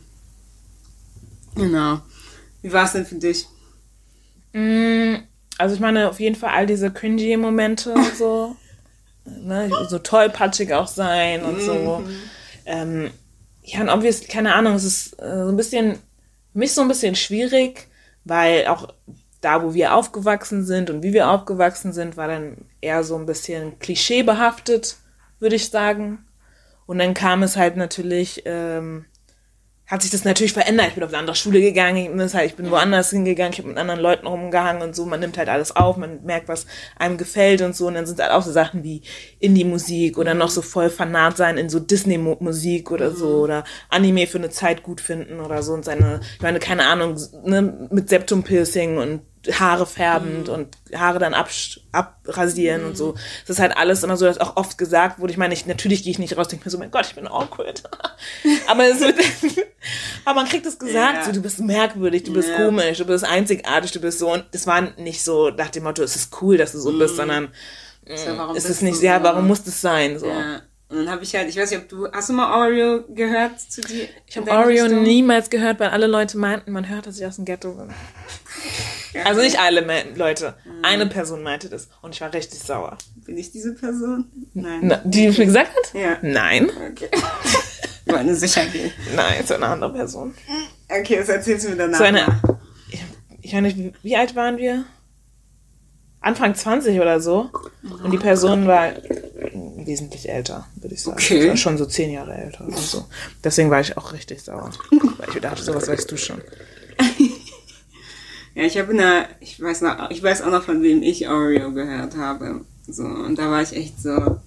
Genau. 1.54 2.00
Wie 2.62 2.72
war 2.72 2.84
es 2.84 2.92
denn 2.92 3.06
für 3.06 3.16
dich? 3.16 3.46
Mm, 4.52 5.16
also 5.58 5.74
ich 5.74 5.80
meine, 5.80 6.08
auf 6.08 6.20
jeden 6.20 6.36
Fall 6.36 6.50
all 6.50 6.66
diese 6.66 6.90
cringy 6.90 7.36
Momente 7.36 7.94
so, 8.16 8.56
ne, 9.24 9.70
so 9.88 9.98
tollpatschig 9.98 10.72
auch 10.72 10.88
sein 10.88 11.44
und 11.44 11.60
so. 11.60 12.02
Mhm. 12.04 12.16
Ähm, 12.66 13.10
ja, 13.62 13.80
und 13.80 13.88
obviously, 13.88 14.28
keine 14.28 14.54
Ahnung, 14.54 14.74
es 14.74 14.84
ist 14.84 15.22
äh, 15.22 15.44
so 15.44 15.48
ein 15.48 15.56
bisschen, 15.56 15.98
mich 16.52 16.72
so 16.72 16.82
ein 16.82 16.88
bisschen 16.88 17.14
schwierig, 17.14 17.88
weil 18.24 18.66
auch 18.66 18.88
da, 19.40 19.62
wo 19.62 19.74
wir 19.74 19.94
aufgewachsen 19.94 20.64
sind 20.64 20.90
und 20.90 21.02
wie 21.02 21.12
wir 21.12 21.28
aufgewachsen 21.28 21.92
sind, 21.92 22.16
war 22.16 22.28
dann 22.28 22.56
eher 22.80 23.04
so 23.04 23.16
ein 23.16 23.26
bisschen 23.26 23.78
klischeebehaftet, 23.78 24.96
würde 25.38 25.56
ich 25.56 25.68
sagen. 25.68 26.24
Und 26.86 26.98
dann 26.98 27.14
kam 27.14 27.42
es 27.42 27.56
halt 27.56 27.76
natürlich 27.76 28.42
ähm, 28.46 29.06
hat 29.86 30.00
sich 30.00 30.10
das 30.10 30.24
natürlich 30.24 30.54
verändert. 30.54 30.88
Ich 30.88 30.94
bin 30.94 31.04
auf 31.04 31.10
eine 31.10 31.18
andere 31.18 31.36
Schule 31.36 31.60
gegangen, 31.60 31.96
ich 32.44 32.54
bin 32.54 32.70
woanders 32.70 33.10
hingegangen, 33.10 33.52
ich 33.52 33.58
habe 33.58 33.68
mit 33.68 33.76
anderen 33.76 34.00
Leuten 34.00 34.26
rumgehangen 34.26 34.82
und 34.82 34.96
so. 34.96 35.04
Man 35.04 35.20
nimmt 35.20 35.36
halt 35.36 35.50
alles 35.50 35.76
auf, 35.76 35.98
man 35.98 36.24
merkt, 36.24 36.48
was 36.48 36.66
einem 36.96 37.18
gefällt 37.18 37.60
und 37.60 37.76
so. 37.76 37.86
Und 37.86 37.94
dann 37.94 38.06
sind 38.06 38.18
halt 38.18 38.30
auch 38.30 38.42
so 38.42 38.50
Sachen 38.50 38.82
wie 38.82 39.02
Indie-Musik 39.40 40.16
oder 40.16 40.32
noch 40.32 40.48
so 40.48 40.62
voll 40.62 40.88
fanat 40.88 41.36
sein 41.36 41.58
in 41.58 41.68
so 41.68 41.80
Disney-Musik 41.80 42.90
oder 42.90 43.10
so 43.10 43.28
mhm. 43.28 43.42
oder 43.42 43.64
Anime 43.90 44.26
für 44.26 44.38
eine 44.38 44.50
Zeit 44.50 44.82
gut 44.82 45.02
finden 45.02 45.40
oder 45.40 45.62
so 45.62 45.74
und 45.74 45.84
seine, 45.84 46.20
ich 46.36 46.42
meine, 46.42 46.60
keine 46.60 46.86
Ahnung, 46.86 47.16
ne, 47.44 47.88
mit 47.90 48.08
Septum-Piercing 48.08 48.96
und 48.96 49.20
Haare 49.52 49.87
färbend 49.87 50.48
und 50.48 50.76
Haare 50.94 51.18
dann 51.18 51.35
absch- 51.35 51.80
abrasieren 51.92 52.85
und 52.85 52.96
so. 52.96 53.12
Das 53.46 53.57
ist 53.57 53.61
halt 53.61 53.76
alles 53.76 54.02
immer 54.02 54.16
so, 54.16 54.24
dass 54.24 54.38
auch 54.38 54.57
oft 54.57 54.78
gesagt 54.78 55.18
wurde. 55.18 55.33
Ich 55.33 55.37
meine, 55.38 55.52
ich, 55.54 55.66
natürlich 55.66 56.02
gehe 56.02 56.11
ich 56.12 56.18
nicht 56.18 56.37
raus, 56.37 56.48
denke 56.48 56.64
mir 56.64 56.70
so, 56.70 56.78
mein 56.78 56.90
Gott, 56.90 57.07
ich 57.07 57.14
bin 57.14 57.26
awkward. 57.28 57.83
aber, 58.66 58.85
es 58.88 59.00
wird, 59.00 59.16
aber 60.24 60.40
man 60.40 60.48
kriegt 60.48 60.64
es 60.66 60.78
gesagt, 60.78 61.18
Ja. 61.18 61.24
so, 61.24 61.33
du 61.33 61.42
bist 61.42 61.61
merkwürdig, 61.61 62.22
du 62.24 62.33
bist 62.33 62.48
Ja. 62.48 62.64
komisch, 62.64 62.98
du 62.98 63.04
bist 63.04 63.24
einzigartig, 63.24 63.92
du 63.92 64.00
bist 64.00 64.18
so. 64.18 64.33
Und 64.33 64.44
das 64.52 64.66
war 64.66 64.80
nicht 64.98 65.22
so 65.22 65.50
nach 65.50 65.70
dem 65.70 65.85
Motto, 65.85 66.02
es 66.02 66.16
ist 66.16 66.37
cool, 66.40 66.57
dass 66.57 66.72
du 66.72 66.78
so 66.78 66.96
bist, 66.98 67.16
sondern 67.16 67.48
So, 68.07 68.37
warum 68.37 68.57
es 68.57 68.64
ist 68.64 68.83
nicht, 68.83 69.00
du 69.00 69.07
ja, 69.07 69.18
so? 69.18 69.24
warum 69.24 69.46
muss 69.46 69.62
das 69.62 69.80
sein? 69.80 70.18
So. 70.18 70.26
Ja. 70.26 70.62
Und 70.90 70.98
dann 70.98 71.11
habe 71.11 71.24
ich 71.24 71.35
halt, 71.35 71.48
ich 71.48 71.57
weiß 71.57 71.70
nicht, 71.70 71.80
ob 71.80 71.88
du, 71.88 72.09
hast 72.12 72.28
du 72.28 72.35
mal 72.35 72.54
Oreo 72.62 73.02
gehört 73.09 73.59
zu 73.59 73.80
dir? 73.80 74.07
Ich 74.26 74.37
habe 74.37 74.50
Oreo 74.50 74.87
niemals 74.87 75.48
gehört, 75.50 75.80
weil 75.80 75.88
alle 75.88 76.07
Leute 76.07 76.37
meinten, 76.38 76.70
man 76.72 76.88
hört, 76.88 77.07
dass 77.07 77.18
ich 77.18 77.26
aus 77.26 77.37
dem 77.37 77.46
Ghetto 77.46 77.72
bin. 77.72 77.88
Also 79.24 79.40
nicht 79.40 79.59
alle 79.59 79.85
Leute. 80.16 80.55
Eine 80.83 81.07
Person 81.07 81.42
meinte 81.42 81.68
das 81.68 81.88
und 82.03 82.14
ich 82.14 82.20
war 82.20 82.33
richtig 82.33 82.61
sauer. 82.61 82.98
Bin 83.24 83.38
ich 83.38 83.53
diese 83.53 83.74
Person? 83.74 84.27
Nein. 84.55 84.81
Na, 84.83 85.00
die 85.05 85.27
es 85.27 85.38
mir 85.38 85.46
gesagt 85.46 85.70
hat? 85.74 85.94
Ja. 85.94 86.18
Nein. 86.22 86.70
Okay. 86.92 87.09
Ich 88.07 88.12
wollte 88.12 88.35
sicher 88.35 88.66
gehen. 88.66 88.92
Nein, 89.16 89.40
ist 89.40 89.50
eine 89.50 89.66
andere 89.66 89.90
Person. 89.90 90.35
Okay, 90.88 91.16
das 91.16 91.31
erzählst 91.31 91.64
du 91.64 91.70
mir 91.70 91.77
danach. 91.77 91.96
So 91.96 92.05
eine, 92.05 92.40
ich, 93.40 93.55
weiß 93.55 93.62
nicht, 93.62 93.94
wie, 94.03 94.16
alt 94.16 94.37
waren 94.37 94.59
wir? 94.59 94.85
Anfang 96.20 96.55
20 96.55 97.00
oder 97.00 97.20
so. 97.20 97.50
Und 98.03 98.11
die 98.11 98.18
Person 98.18 98.66
war 98.66 98.92
wesentlich 99.87 100.29
älter, 100.29 100.66
würde 100.77 100.94
ich 100.94 101.03
sagen. 101.03 101.16
Okay. 101.16 101.48
War 101.48 101.57
schon 101.57 101.79
so 101.79 101.87
zehn 101.87 102.11
Jahre 102.11 102.35
älter 102.35 102.66
oder 102.66 102.77
so. 102.77 103.07
Deswegen 103.42 103.70
war 103.70 103.81
ich 103.81 103.96
auch 103.96 104.12
richtig 104.12 104.42
sauer. 104.42 104.70
Weil 104.90 105.29
ich 105.35 105.40
dachte, 105.40 105.62
sowas 105.62 105.88
weißt 105.88 106.11
du 106.11 106.16
schon. 106.16 106.40
Ja, 108.54 108.62
ich 108.64 108.78
habe 108.78 108.92
in 108.92 108.98
der, 108.98 109.26
ich 109.40 109.60
weiß 109.60 109.80
noch, 109.82 110.10
ich 110.10 110.22
weiß 110.22 110.42
auch 110.42 110.50
noch, 110.50 110.62
von 110.62 110.82
wem 110.82 111.02
ich 111.02 111.28
Oreo 111.28 111.72
gehört 111.72 112.16
habe. 112.16 112.64
So, 112.86 113.02
und 113.04 113.36
da 113.38 113.50
war 113.50 113.62
ich 113.62 113.74
echt 113.74 114.00
so. 114.00 114.40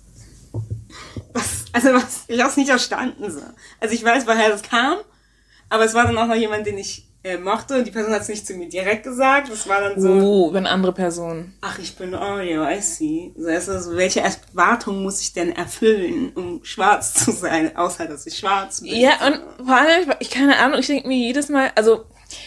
Was? 1.34 1.66
Also 1.74 1.94
was? 1.94 2.24
Ich 2.28 2.42
hab's 2.42 2.58
nicht 2.58 2.70
verstanden 2.70 3.30
so. 3.32 3.42
Also 3.80 3.94
ich 3.94 4.04
weiß, 4.04 4.26
woher 4.26 4.50
das 4.50 4.64
kam, 4.64 4.98
aber 5.70 5.86
es 5.86 5.94
war 5.94 6.06
dann 6.06 6.18
auch 6.18 6.28
noch 6.28 6.36
jemand, 6.36 6.66
den 6.66 6.78
ich 6.78 7.06
äh, 7.24 7.38
mochte 7.38 7.78
und 7.80 7.86
die 7.86 7.92
Person 7.92 8.14
hat 8.14 8.22
es 8.22 8.30
nicht 8.30 8.48
zu 8.48 8.54
mir 8.54 8.70
direkt 8.70 9.04
gesagt. 9.04 9.50
Das 9.52 9.68
war 9.68 9.82
dann 9.82 10.00
so, 10.02 10.10
Oh, 10.10 10.54
wenn 10.54 10.66
andere 10.66 10.94
Personen. 10.94 11.54
ach, 11.62 11.78
ich 11.80 11.96
bin 11.98 12.16
Oreo, 12.16 12.64
I 12.68 12.80
see. 12.82 13.34
So, 13.38 13.48
also, 13.48 13.80
so, 13.80 13.98
welche 13.98 14.22
Erwartung 14.22 15.04
muss 15.04 15.20
ich 15.22 15.34
denn 15.34 15.52
erfüllen, 15.52 16.32
um 16.36 16.64
schwarz 16.64 17.14
zu 17.26 17.32
sein, 17.32 17.76
außer 17.76 18.06
dass 18.08 18.26
ich 18.26 18.38
schwarz 18.38 18.82
bin? 18.82 18.96
Ja, 18.96 19.14
und 19.28 19.66
vor 19.66 19.76
allem, 19.76 20.14
ich 20.20 20.30
keine 20.30 20.58
Ahnung, 20.58 20.80
ich 20.80 20.88
denke 20.88 21.08
mir 21.08 21.18
jedes 21.18 21.50
Mal, 21.50 21.72
also, 21.76 22.06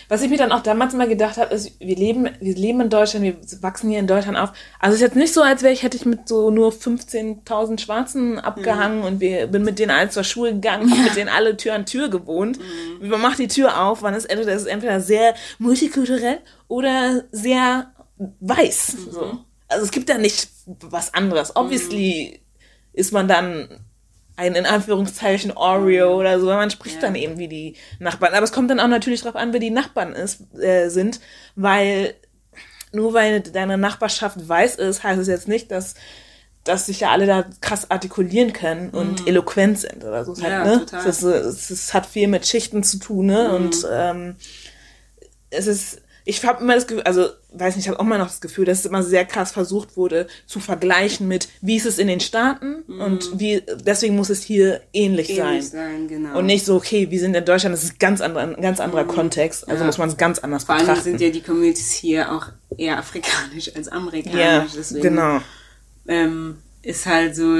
was 0.08 0.22
ich 0.22 0.30
mir 0.30 0.38
dann 0.38 0.52
auch 0.52 0.62
damals 0.62 0.94
mal 0.94 1.08
gedacht 1.08 1.36
habe, 1.36 1.54
ist, 1.54 1.78
wir 1.78 1.96
leben, 1.96 2.28
wir 2.40 2.54
leben 2.54 2.80
in 2.80 2.90
Deutschland, 2.90 3.24
wir 3.24 3.36
wachsen 3.62 3.90
hier 3.90 3.98
in 3.98 4.06
Deutschland 4.06 4.38
auf. 4.38 4.52
Also 4.78 4.94
es 4.94 5.00
ist 5.00 5.06
jetzt 5.08 5.16
nicht 5.16 5.32
so, 5.32 5.42
als 5.42 5.62
wäre 5.62 5.72
ich, 5.72 5.82
hätte 5.82 5.96
ich 5.96 6.06
mit 6.06 6.28
so 6.28 6.50
nur 6.50 6.72
15.000 6.72 7.80
Schwarzen 7.80 8.38
abgehangen 8.38 9.02
und 9.02 9.20
wir 9.20 9.46
bin 9.46 9.62
mit 9.62 9.78
denen 9.78 9.90
alle 9.90 10.10
zur 10.10 10.24
Schule 10.24 10.54
gegangen, 10.54 10.90
hab 10.90 11.04
mit 11.04 11.16
denen 11.16 11.28
alle 11.28 11.56
Tür 11.56 11.74
an 11.74 11.86
Tür 11.86 12.08
gewohnt. 12.08 12.58
Man 13.00 13.20
macht 13.20 13.38
die 13.38 13.48
Tür 13.48 13.80
auf, 13.80 14.02
man 14.02 14.14
ist 14.14 14.26
entweder, 14.26 14.52
ist 14.52 14.66
entweder 14.66 15.00
sehr 15.00 15.34
multikulturell 15.58 16.38
oder 16.68 17.24
sehr 17.32 17.92
weiß. 18.40 18.96
So. 19.10 19.38
Also 19.68 19.84
es 19.84 19.90
gibt 19.90 20.08
da 20.08 20.18
nicht 20.18 20.48
was 20.66 21.14
anderes. 21.14 21.56
Obviously 21.56 22.40
ist 22.92 23.12
man 23.12 23.28
dann 23.28 23.84
ein 24.40 24.54
in 24.54 24.66
Anführungszeichen 24.66 25.52
Oreo 25.52 26.18
oder 26.18 26.40
so, 26.40 26.46
weil 26.46 26.56
man 26.56 26.70
spricht 26.70 26.96
Ja. 26.96 27.02
dann 27.02 27.14
eben 27.14 27.38
wie 27.38 27.48
die 27.48 27.76
Nachbarn. 27.98 28.34
Aber 28.34 28.44
es 28.44 28.52
kommt 28.52 28.70
dann 28.70 28.80
auch 28.80 28.88
natürlich 28.88 29.22
drauf 29.22 29.36
an, 29.36 29.52
wer 29.52 29.60
die 29.60 29.70
Nachbarn 29.70 30.12
ist, 30.14 30.42
äh, 30.58 30.88
sind, 30.88 31.20
weil 31.56 32.14
nur 32.92 33.12
weil 33.14 33.40
deine 33.40 33.78
Nachbarschaft 33.78 34.48
weiß 34.48 34.76
ist, 34.76 35.04
heißt 35.04 35.20
es 35.20 35.28
jetzt 35.28 35.48
nicht, 35.48 35.70
dass 35.70 35.94
dass 36.64 36.84
sich 36.86 37.00
ja 37.00 37.10
alle 37.10 37.24
da 37.24 37.46
krass 37.62 37.90
artikulieren 37.90 38.52
können 38.52 38.90
und 38.90 39.26
eloquent 39.26 39.78
sind 39.78 40.04
oder 40.04 40.26
so. 40.26 40.32
Es, 40.32 40.38
Mhm. 40.40 40.44
Ja, 40.44 40.50
halt, 40.58 40.66
ne? 40.66 40.78
total. 40.80 41.06
es, 41.08 41.22
ist, 41.22 41.70
es, 41.70 41.94
hat 41.94 42.04
viel 42.04 42.28
mit 42.28 42.46
Schichten 42.46 42.82
zu 42.82 42.98
tun, 42.98 43.26
ne? 43.26 43.50
Und 43.54 43.86
ähm, 43.90 44.36
es 45.48 45.66
ist, 45.66 46.02
ich 46.30 46.44
habe 46.44 46.62
immer 46.62 46.74
das 46.74 46.86
Gefühl, 46.86 47.02
also 47.04 47.26
weiß 47.52 47.76
nicht, 47.76 47.84
ich 47.84 47.88
habe 47.90 47.98
auch 48.00 48.04
immer 48.04 48.16
noch 48.18 48.28
das 48.28 48.40
Gefühl, 48.40 48.64
dass 48.64 48.78
es 48.80 48.86
immer 48.86 49.02
sehr 49.02 49.24
krass 49.24 49.50
versucht 49.52 49.96
wurde 49.96 50.26
zu 50.46 50.60
vergleichen 50.60 51.28
mit, 51.28 51.48
wie 51.60 51.76
ist 51.76 51.84
es 51.86 51.98
in 51.98 52.06
den 52.06 52.20
Staaten 52.20 52.82
und 52.88 53.38
wie, 53.38 53.62
deswegen 53.84 54.16
muss 54.16 54.30
es 54.30 54.42
hier 54.42 54.80
ähnlich, 54.92 55.30
Ähnlich 55.30 55.68
sein. 55.68 55.80
sein, 55.80 56.08
genau. 56.08 56.38
Und 56.38 56.46
nicht 56.46 56.64
so, 56.64 56.76
okay, 56.76 57.10
wir 57.10 57.18
sind 57.20 57.34
in 57.34 57.44
Deutschland, 57.44 57.74
das 57.74 57.84
ist 57.84 57.94
ein 57.94 57.98
ganz 57.98 58.20
anderer, 58.20 58.42
ein 58.56 58.62
ganz 58.62 58.80
anderer 58.80 59.04
Kontext, 59.04 59.68
also 59.68 59.80
Ja. 59.80 59.86
muss 59.86 59.98
man 59.98 60.08
es 60.08 60.16
ganz 60.16 60.38
anders 60.38 60.64
Vor 60.64 60.76
allem 60.76 60.86
betrachten. 60.86 61.04
sind 61.04 61.20
ja 61.20 61.30
die 61.30 61.42
Communities 61.42 61.90
hier 61.92 62.32
auch 62.32 62.46
eher 62.78 62.98
afrikanisch 62.98 63.74
als 63.76 63.88
amerikanisch. 63.88 64.40
ja, 64.40 64.66
deswegen 64.74 65.02
genau. 65.02 65.40
ähm, 66.06 66.58
ist 66.82 67.06
halt 67.06 67.36
so 67.36 67.56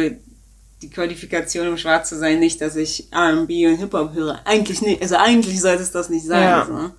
die 0.82 0.88
Qualifikation, 0.90 1.68
um 1.68 1.76
schwarz 1.76 2.08
zu 2.08 2.16
sein, 2.18 2.38
nicht, 2.40 2.60
dass 2.62 2.74
ich 2.76 3.12
R&B 3.12 3.66
und 3.66 3.76
Hip-Hop 3.76 4.14
höre. 4.14 4.40
Eigentlich 4.46 4.80
nicht, 4.80 5.02
also 5.02 5.16
eigentlich 5.16 5.60
sollte 5.60 5.82
es 5.82 5.90
das 5.92 6.08
nicht 6.08 6.24
sein. 6.24 6.42
Ja. 6.42 6.66
So. 6.66 6.90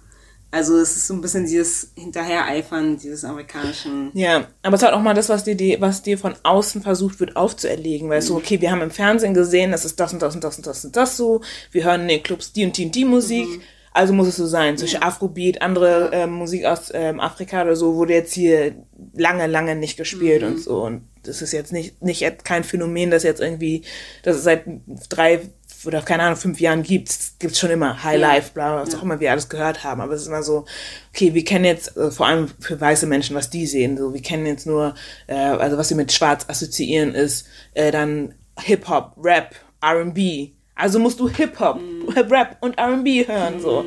Also 0.52 0.78
es 0.78 0.98
ist 0.98 1.08
so 1.08 1.14
ein 1.14 1.22
bisschen 1.22 1.46
dieses 1.46 1.94
Hinterhereifern 1.96 2.98
dieses 2.98 3.24
amerikanischen. 3.24 4.12
Ja, 4.14 4.48
aber 4.62 4.76
es 4.76 4.82
ist 4.82 4.86
halt 4.86 4.96
auch 4.96 5.02
mal 5.02 5.14
das, 5.14 5.30
was 5.30 5.46
dir, 5.46 5.56
die, 5.56 5.78
was 5.80 6.04
dir 6.04 6.18
von 6.18 6.36
außen 6.44 6.82
versucht 6.82 7.22
wird 7.22 7.38
aufzuerlegen, 7.38 8.10
weil 8.10 8.22
so, 8.22 8.36
okay, 8.36 8.60
wir 8.60 8.70
haben 8.70 8.82
im 8.82 8.92
Fernsehen 8.92 9.34
gesehen, 9.34 9.72
das 9.72 9.86
ist 9.86 9.98
das 10.00 10.12
und 10.12 10.22
das 10.22 10.36
und 10.36 10.44
das 10.44 10.58
und 10.58 10.68
das 10.68 10.84
und 10.84 10.96
das 10.96 11.16
so, 11.16 11.42
wir 11.72 11.86
hören 11.86 12.02
in 12.02 12.08
den 12.10 12.24
Clubs 12.24 12.52
die 12.52 12.66
und 12.66 12.78
die 12.78 12.86
und 12.86 12.96
die 12.96 13.06
Musik, 13.06 13.48
also 13.94 14.14
muss 14.14 14.28
es 14.28 14.38
so 14.38 14.46
sein. 14.46 14.78
Zum 14.78 14.86
Beispiel 14.86 15.04
Afrobeat, 15.04 15.62
andere 15.62 16.12
ähm, 16.14 16.32
Musik 16.32 16.66
aus 16.66 16.92
ähm, 16.94 17.20
Afrika 17.20 17.62
oder 17.64 17.76
so, 17.76 17.96
wurde 17.96 18.14
jetzt 18.14 18.34
hier 18.34 18.76
lange, 19.14 19.48
lange 19.48 19.76
nicht 19.76 19.98
gespielt 19.98 20.44
und 20.44 20.60
so. 20.60 20.84
Und 20.84 21.04
das 21.24 21.42
ist 21.42 21.52
jetzt 21.52 21.74
nicht, 21.74 22.02
nicht 22.02 22.46
kein 22.46 22.64
Phänomen, 22.64 23.12
das 23.12 23.24
jetzt 23.24 23.42
irgendwie, 23.42 23.84
das 24.24 24.38
es 24.38 24.44
seit 24.44 24.64
drei 25.10 25.42
oder 25.86 26.02
keine 26.02 26.24
Ahnung, 26.24 26.38
fünf 26.38 26.60
Jahren 26.60 26.84
gibt, 26.84 27.10
es 27.10 27.36
gibt's 27.40 27.60
schon 27.60 27.72
immer 27.72 28.04
High 28.04 28.20
Life, 28.20 28.52
bla, 28.54 28.74
bla, 28.74 28.86
was 28.86 28.96
auch 28.96 29.04
immer 29.04 29.20
wir 29.20 29.32
alles 29.32 29.50
gehört 29.50 29.84
haben. 29.84 30.02
Aber 30.02 30.14
es 30.14 30.22
ist 30.22 30.28
immer 30.28 30.44
so, 30.44 30.66
okay, 31.14 31.34
wir 31.34 31.44
kennen 31.44 31.66
jetzt, 31.66 31.98
äh, 31.98 32.12
vor 32.12 32.28
allem 32.28 32.50
für 32.60 32.80
weiße 32.80 33.08
Menschen, 33.08 33.36
was 33.36 33.50
die 33.50 33.66
sehen, 33.66 33.98
so, 33.98 34.14
wir 34.14 34.22
kennen 34.22 34.46
jetzt 34.46 34.66
nur, 34.68 34.96
äh, 35.28 35.36
also 35.36 35.78
was 35.78 35.90
wir 35.90 35.98
mit 35.98 36.12
Schwarz 36.12 36.46
assoziieren, 36.48 37.16
ist 37.16 37.48
äh, 37.74 37.92
dann 37.92 38.36
Hip-Hop, 38.60 39.14
Rap, 39.24 39.56
R&B. 39.82 40.52
Also 40.76 41.00
musst 41.00 41.20
du 41.20 41.30
Hip-Hop, 41.30 41.80
Rap 42.16 42.58
und 42.62 42.78
R&B 42.78 43.28
hören, 43.28 43.60
so. 43.60 43.86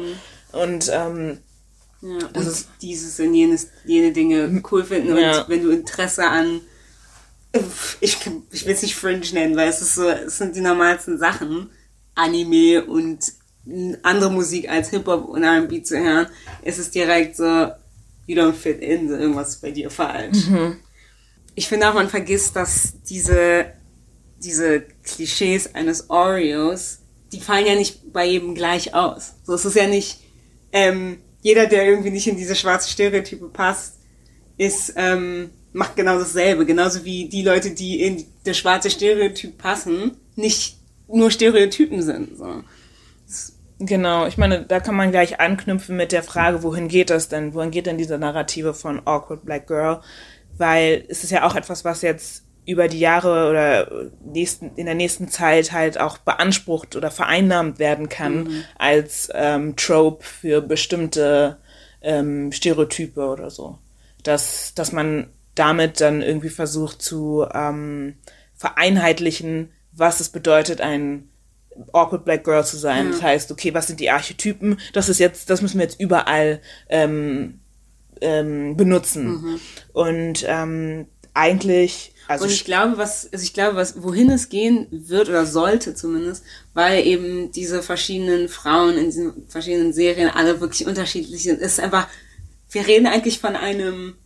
Und, 0.52 0.90
ähm, 0.92 1.38
Ja, 2.00 2.26
und 2.35 2.66
dieses 2.83 3.18
und 3.20 3.35
jenes, 3.35 3.68
jene 3.85 4.12
Dinge 4.12 4.62
cool 4.70 4.85
finden. 4.85 5.12
Und 5.12 5.18
Ja. 5.20 5.44
wenn 5.48 5.62
du 5.62 5.70
Interesse 5.70 6.24
an 6.24 6.61
ich, 8.00 8.18
ich 8.50 8.66
will 8.66 8.74
es 8.74 8.83
nicht 8.83 8.96
Fringe 8.96 9.24
nennen, 9.33 9.57
weil 9.57 9.68
es 9.68 9.80
ist 9.80 9.94
so, 9.94 10.09
es 10.09 10.38
sind 10.38 10.57
die 10.57 10.61
normalsten 10.61 11.18
Sachen, 11.18 11.70
Anime 12.14 12.85
und 12.85 13.33
andere 14.03 14.31
Musik 14.31 14.68
als 14.68 14.90
Hip-Hop 14.90 15.29
und 15.29 15.42
R&B 15.42 15.83
zu 15.83 15.98
hören, 15.98 16.27
ist 16.62 16.79
es 16.79 16.90
direkt 16.90 17.37
so, 17.37 17.44
you 18.27 18.37
don't 18.37 18.53
fit 18.53 18.81
in, 18.81 19.09
so 19.09 19.14
irgendwas 19.14 19.50
ist 19.50 19.62
bei 19.62 19.70
dir 19.70 19.90
falsch. 19.90 20.38
Ich 21.55 21.68
finde 21.68 21.88
auch, 21.88 21.94
man 21.94 22.09
vergisst, 22.09 22.57
dass 22.57 22.94
diese, 23.09 23.66
diese 24.42 24.83
Klischees 25.03 25.74
eines 25.74 26.11
Oreos, 26.11 26.98
die 27.33 27.40
fallen 27.40 27.66
ja 27.66 27.74
nicht 27.74 28.12
bei 28.12 28.27
jedem 28.27 28.55
gleich 28.55 28.94
aus. 28.94 29.35
So, 29.44 29.55
es 29.55 29.64
ist 29.64 29.77
ja 29.77 29.87
nicht, 29.87 30.20
ähm, 30.72 31.18
jeder, 31.42 31.66
der 31.66 31.87
irgendwie 31.87 32.11
nicht 32.11 32.27
in 32.27 32.37
diese 32.37 32.57
schwarze 32.57 32.90
Stereotype 32.90 33.48
passt, 33.48 33.94
ist, 34.57 34.94
ähm, 34.96 35.50
macht 35.72 35.96
genau 35.96 36.18
dasselbe. 36.18 36.66
Genauso 36.66 37.05
wie 37.05 37.29
die 37.29 37.42
Leute, 37.42 37.70
die 37.72 38.00
in 38.00 38.24
das 38.44 38.57
schwarze 38.57 38.90
Stereotyp 38.90 39.59
passen, 39.59 40.16
nicht 40.37 40.79
nur 41.09 41.31
Stereotypen 41.31 42.03
sind. 42.03 42.37
So. 42.37 42.62
Genau, 43.79 44.27
ich 44.27 44.38
meine, 44.38 44.64
da 44.64 44.81
kann 44.81 44.95
man 44.95 45.11
gleich 45.11 45.40
anknüpfen 45.40 45.97
mit 45.97 46.12
der 46.12 46.23
Frage, 46.23 46.62
wohin 46.62 46.88
geht 46.88 47.11
das 47.11 47.29
denn? 47.29 47.55
Wohin 47.55 47.71
geht 47.71 47.87
denn 47.87 47.99
diese 47.99 48.19
Narrative 48.19 48.73
von 48.73 49.01
Awkward 49.05 49.45
Black 49.45 49.67
Girl? 49.67 50.01
Weil 50.57 51.05
es 51.09 51.25
ist 51.25 51.31
ja 51.31 51.45
auch 51.47 51.57
etwas, 51.57 51.85
was 51.85 52.03
jetzt 52.03 52.45
über 52.67 52.88
die 52.88 53.01
Jahre 53.01 53.51
oder 53.51 54.11
nächsten, 54.25 54.75
in 54.77 54.87
der 54.87 54.95
nächsten 54.95 55.29
Zeit 55.29 55.73
halt 55.73 56.01
auch 56.01 56.19
beansprucht 56.19 56.97
oder 56.97 57.11
vereinnahmt 57.11 57.79
werden 57.79 58.09
kann 58.09 58.64
als 58.79 59.29
ähm, 59.35 59.77
Trope 59.77 60.25
für 60.25 60.62
bestimmte 60.62 61.59
ähm, 62.01 62.53
Stereotype 62.53 63.21
oder 63.21 63.51
so. 63.51 63.79
Dass, 64.23 64.73
dass 64.75 64.93
man 64.93 65.27
damit 65.55 66.01
dann 66.01 66.23
irgendwie 66.23 66.49
versucht 66.49 67.03
zu 67.03 67.47
ähm, 67.53 68.14
vereinheitlichen, 68.55 69.71
was 69.96 70.20
es 70.20 70.28
bedeutet, 70.28 70.80
ein 70.80 71.28
awkward 71.92 72.24
black 72.24 72.44
girl 72.44 72.64
zu 72.64 72.76
sein. 72.76 73.11
Das 73.11 73.22
heißt, 73.22 73.50
okay, 73.50 73.74
was 73.74 73.87
sind 73.87 74.00
die 74.00 74.11
Archetypen? 74.11 74.78
Das 74.92 75.09
ist 75.09 75.18
jetzt, 75.18 75.50
das 75.50 75.61
müssen 75.62 75.78
wir 75.78 75.85
jetzt 75.85 76.00
überall 76.00 76.61
ähm, 76.88 77.61
ähm, 78.20 78.76
benutzen. 78.76 79.61
Und 79.92 80.44
ähm, 80.46 81.07
eigentlich, 81.35 82.14
also 82.28 82.44
Und 82.44 82.52
ich 82.52 82.64
glaube, 82.64 82.96
was, 82.96 83.28
also 83.33 83.42
ich 83.42 83.54
glaube, 83.54 83.76
was, 83.76 84.02
wohin 84.02 84.30
es 84.30 84.48
gehen 84.48 84.87
wird 84.90 85.28
oder 85.28 85.46
sollte 85.46 85.94
zumindest, 85.94 86.44
weil 86.74 87.04
eben 87.04 87.50
diese 87.50 87.83
verschiedenen 87.83 88.48
Frauen 88.48 88.96
in 88.96 89.07
diesen 89.07 89.48
verschiedenen 89.48 89.92
Serien 89.92 90.30
alle 90.30 90.61
wirklich 90.61 90.87
unterschiedlich 90.87 91.42
sind, 91.42 91.61
ist 91.61 91.80
einfach 91.80 92.07
wir 92.74 92.87
reden 92.87 93.07
eigentlich 93.07 93.38
von 93.38 93.57
einem 93.57 94.16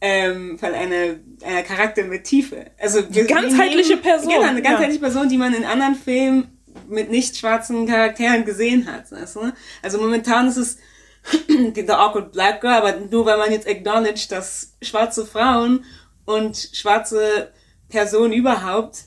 ähm, 0.00 0.58
von 0.58 0.72
einer, 0.74 1.16
einer 1.44 1.62
Charakter 1.62 2.04
mit 2.04 2.24
Tiefe. 2.24 2.70
Also 2.78 3.02
wir, 3.10 3.24
ganzheitliche 3.26 3.90
nehmen- 3.90 4.02
Person, 4.02 4.28
Genau, 4.30 4.42
eine 4.42 4.62
ja. 4.62 4.70
ganzheitliche 4.70 5.00
Person, 5.00 5.28
die 5.28 5.38
man 5.38 5.54
in 5.54 5.64
anderen 5.64 5.94
Filmen 5.96 6.58
mit 6.88 7.10
nicht 7.10 7.36
schwarzen 7.36 7.86
Charakteren 7.86 8.44
gesehen 8.44 8.86
hat. 8.90 9.10
Weißt 9.10 9.36
du? 9.36 9.52
Also 9.82 9.98
momentan 9.98 10.48
ist 10.48 10.56
es 10.56 10.78
The 11.48 11.90
Awkward 11.90 12.32
Black 12.32 12.60
Girl, 12.60 12.74
aber 12.74 12.94
nur 13.10 13.26
weil 13.26 13.38
man 13.38 13.50
jetzt 13.50 13.66
acknowledged, 13.68 14.30
dass 14.30 14.76
schwarze 14.80 15.26
Frauen 15.26 15.84
und 16.24 16.56
schwarze 16.72 17.52
Personen 17.88 18.32
überhaupt 18.32 18.98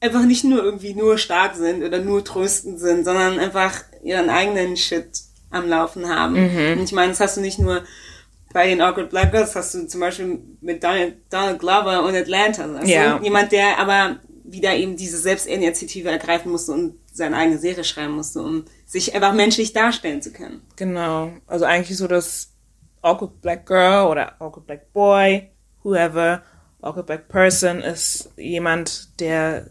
einfach 0.00 0.22
nicht 0.24 0.44
nur 0.44 0.62
irgendwie 0.62 0.94
nur 0.94 1.16
stark 1.16 1.54
sind 1.54 1.82
oder 1.82 1.98
nur 2.00 2.24
tröstend 2.24 2.80
sind, 2.80 3.04
sondern 3.04 3.38
einfach 3.38 3.82
ihren 4.02 4.28
eigenen 4.28 4.76
Shit 4.76 5.06
am 5.50 5.68
Laufen 5.68 6.08
haben. 6.08 6.34
Mhm. 6.34 6.78
Und 6.78 6.84
ich 6.84 6.92
meine, 6.92 7.10
das 7.12 7.20
hast 7.20 7.36
du 7.36 7.40
nicht 7.40 7.58
nur 7.60 7.82
bei 8.52 8.66
den 8.68 8.80
Awkward 8.80 9.10
Black 9.10 9.32
Girls, 9.32 9.54
hast 9.54 9.74
du 9.74 9.86
zum 9.86 10.00
Beispiel 10.00 10.40
mit 10.60 10.82
Donald, 10.82 11.16
Donald 11.30 11.58
Glover 11.58 12.04
und 12.04 12.14
Atlanta. 12.14 12.64
Also 12.64 12.90
Ja. 12.90 13.20
Jemand, 13.22 13.52
der 13.52 13.78
aber 13.78 14.18
wieder 14.44 14.74
eben 14.74 14.96
diese 14.96 15.18
Selbstinitiative 15.18 16.10
ergreifen 16.10 16.52
musste 16.52 16.72
und 16.72 16.94
seine 17.12 17.36
eigene 17.36 17.58
Serie 17.58 17.84
schreiben 17.84 18.14
musste, 18.14 18.40
um 18.42 18.64
sich 18.86 19.14
einfach 19.14 19.32
menschlich 19.34 19.72
darstellen 19.72 20.22
zu 20.22 20.32
können. 20.32 20.62
Genau. 20.76 21.32
Also 21.46 21.64
eigentlich 21.64 21.96
so 21.96 22.06
das 22.06 22.52
Awkward 23.02 23.40
Black 23.40 23.66
Girl 23.66 24.08
oder 24.08 24.40
Awkward 24.40 24.66
Black 24.66 24.92
Boy, 24.92 25.50
whoever, 25.82 26.42
Awkward 26.80 27.06
Black 27.06 27.28
Person 27.28 27.80
ist 27.80 28.30
jemand, 28.36 29.20
der, 29.20 29.70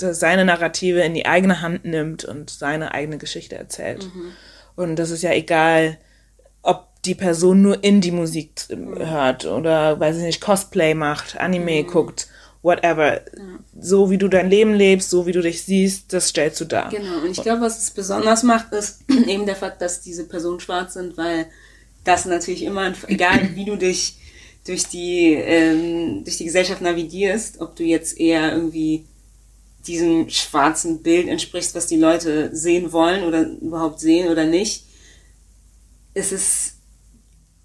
der 0.00 0.14
seine 0.14 0.44
Narrative 0.44 1.00
in 1.00 1.14
die 1.14 1.26
eigene 1.26 1.62
Hand 1.62 1.84
nimmt 1.84 2.24
und 2.24 2.50
seine 2.50 2.92
eigene 2.92 3.18
Geschichte 3.18 3.56
erzählt. 3.56 4.08
Und 4.76 4.96
das 4.96 5.10
ist 5.10 5.22
ja 5.22 5.32
egal, 5.32 5.98
die 7.08 7.14
Person 7.14 7.62
nur 7.62 7.82
Indie-Musik 7.82 8.50
hört 8.98 9.46
oder, 9.46 9.98
weiß 9.98 10.18
ich 10.18 10.22
nicht, 10.22 10.40
Cosplay 10.40 10.94
macht, 10.94 11.38
Anime 11.38 11.84
guckt, 11.84 12.28
whatever. 12.62 13.22
So 13.80 14.10
wie 14.10 14.18
du 14.18 14.28
dein 14.28 14.50
Leben 14.50 14.74
lebst, 14.74 15.10
so 15.10 15.26
wie 15.26 15.32
du 15.32 15.40
dich 15.40 15.62
siehst, 15.62 16.12
das 16.12 16.28
stellst 16.28 16.60
du 16.60 16.66
dar. 16.66 16.90
Genau, 16.90 17.20
und 17.22 17.30
ich 17.30 17.42
glaube, 17.42 17.62
was 17.62 17.82
es 17.82 17.90
besonders 17.90 18.42
macht, 18.42 18.72
ist 18.72 19.00
eben 19.26 19.46
der 19.46 19.56
Fakt, 19.56 19.80
dass 19.80 20.02
diese 20.02 20.24
Personen 20.24 20.60
schwarz 20.60 20.94
sind, 20.94 21.16
weil 21.16 21.46
das 22.04 22.26
natürlich 22.26 22.62
immer, 22.62 22.92
egal 23.06 23.54
wie 23.54 23.64
du 23.64 23.76
dich 23.76 24.18
durch 24.66 24.86
die, 24.86 25.32
ähm, 25.32 26.24
durch 26.24 26.36
die 26.36 26.44
Gesellschaft 26.44 26.82
navigierst, 26.82 27.60
ob 27.60 27.74
du 27.76 27.84
jetzt 27.84 28.18
eher 28.20 28.52
irgendwie 28.52 29.06
diesem 29.86 30.28
schwarzen 30.28 31.02
Bild 31.02 31.28
entsprichst, 31.28 31.74
was 31.74 31.86
die 31.86 31.96
Leute 31.96 32.54
sehen 32.54 32.92
wollen 32.92 33.24
oder 33.24 33.48
überhaupt 33.48 34.00
sehen 34.00 34.28
oder 34.28 34.44
nicht, 34.44 34.84
es 36.12 36.32
ist 36.32 36.77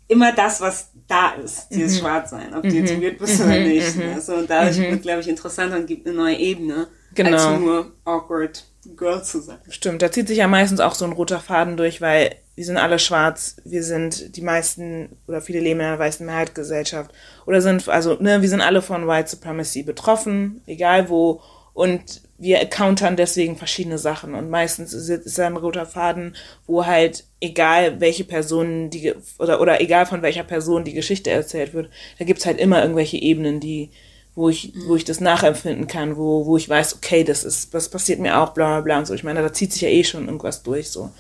immer 0.07 0.31
das, 0.33 0.61
was 0.61 0.89
da 1.07 1.31
ist, 1.31 1.67
dieses 1.69 1.99
Schwarzsein, 1.99 2.53
ob 2.53 2.63
du 2.63 2.69
jetzt 2.69 3.01
weird 3.01 3.17
bist 3.17 3.41
oder 3.41 3.59
nicht. 3.59 3.95
ne? 3.97 4.19
So, 4.21 4.35
und 4.35 4.49
dadurch 4.49 4.77
wird, 4.77 5.01
glaube 5.01 5.21
ich, 5.21 5.27
interessanter 5.27 5.77
und 5.77 5.87
gibt 5.87 6.07
eine 6.07 6.15
neue 6.15 6.37
Ebene, 6.37 6.87
Genau. 7.15 7.31
als 7.37 7.59
nur 7.59 7.91
awkward 8.05 8.63
Girl 8.97 9.23
zu 9.23 9.39
sein. 9.39 9.59
Stimmt, 9.69 10.01
da 10.01 10.11
zieht 10.11 10.27
sich 10.27 10.39
ja 10.39 10.47
meistens 10.47 10.79
auch 10.79 10.95
so 10.95 11.05
ein 11.05 11.11
roter 11.13 11.39
Faden 11.39 11.77
durch, 11.77 12.01
weil 12.01 12.35
wir 12.55 12.65
sind 12.65 12.77
alle 12.77 12.99
schwarz, 12.99 13.55
wir 13.63 13.83
sind 13.83 14.35
die 14.35 14.41
meisten 14.41 15.15
oder 15.27 15.39
viele 15.41 15.59
leben 15.59 15.79
in 15.79 15.85
einer 15.85 15.99
weißen 15.99 16.25
Mehrheitsgesellschaft 16.25 17.11
oder 17.45 17.61
sind, 17.61 17.87
also, 17.87 18.15
ne, 18.19 18.41
wir 18.41 18.49
sind 18.49 18.61
alle 18.61 18.81
von 18.81 19.07
White 19.07 19.29
Supremacy 19.29 19.83
betroffen, 19.83 20.61
egal 20.65 21.07
wo, 21.09 21.41
und 21.73 22.22
wir 22.43 22.65
countern 22.65 23.15
deswegen 23.15 23.55
verschiedene 23.55 23.97
Sachen 23.97 24.35
und 24.35 24.49
meistens 24.49 24.91
ist, 24.93 25.07
ist 25.07 25.37
da 25.37 25.47
ein 25.47 25.55
roter 25.55 25.85
Faden, 25.85 26.35
wo 26.67 26.85
halt 26.85 27.23
egal 27.39 28.01
welche 28.01 28.25
Person 28.25 28.89
die, 28.89 29.13
oder, 29.39 29.61
oder 29.61 29.79
egal 29.79 30.05
von 30.05 30.21
welcher 30.21 30.43
Person 30.43 30.83
die 30.83 30.93
Geschichte 30.93 31.31
erzählt 31.31 31.73
wird, 31.73 31.89
da 32.19 32.25
gibt's 32.25 32.45
halt 32.45 32.59
immer 32.59 32.81
irgendwelche 32.81 33.17
Ebenen, 33.17 33.61
die, 33.61 33.91
wo 34.35 34.49
ich, 34.49 34.73
wo 34.87 34.97
ich 34.97 35.05
das 35.05 35.21
nachempfinden 35.21 35.87
kann, 35.87 36.17
wo, 36.17 36.45
wo 36.45 36.57
ich 36.57 36.67
weiß, 36.67 36.95
okay, 36.95 37.23
das 37.23 37.45
ist, 37.45 37.73
das 37.73 37.87
passiert 37.87 38.19
mir 38.19 38.37
auch, 38.37 38.53
bla 38.53 38.67
bla 38.67 38.81
bla 38.81 38.99
und 38.99 39.07
so. 39.07 39.13
Ich 39.13 39.23
meine, 39.23 39.41
da 39.41 39.53
zieht 39.53 39.71
sich 39.71 39.81
ja 39.81 39.89
eh 39.89 40.03
schon 40.03 40.25
irgendwas 40.25 40.63
durch, 40.63 40.89
so. 40.89 41.11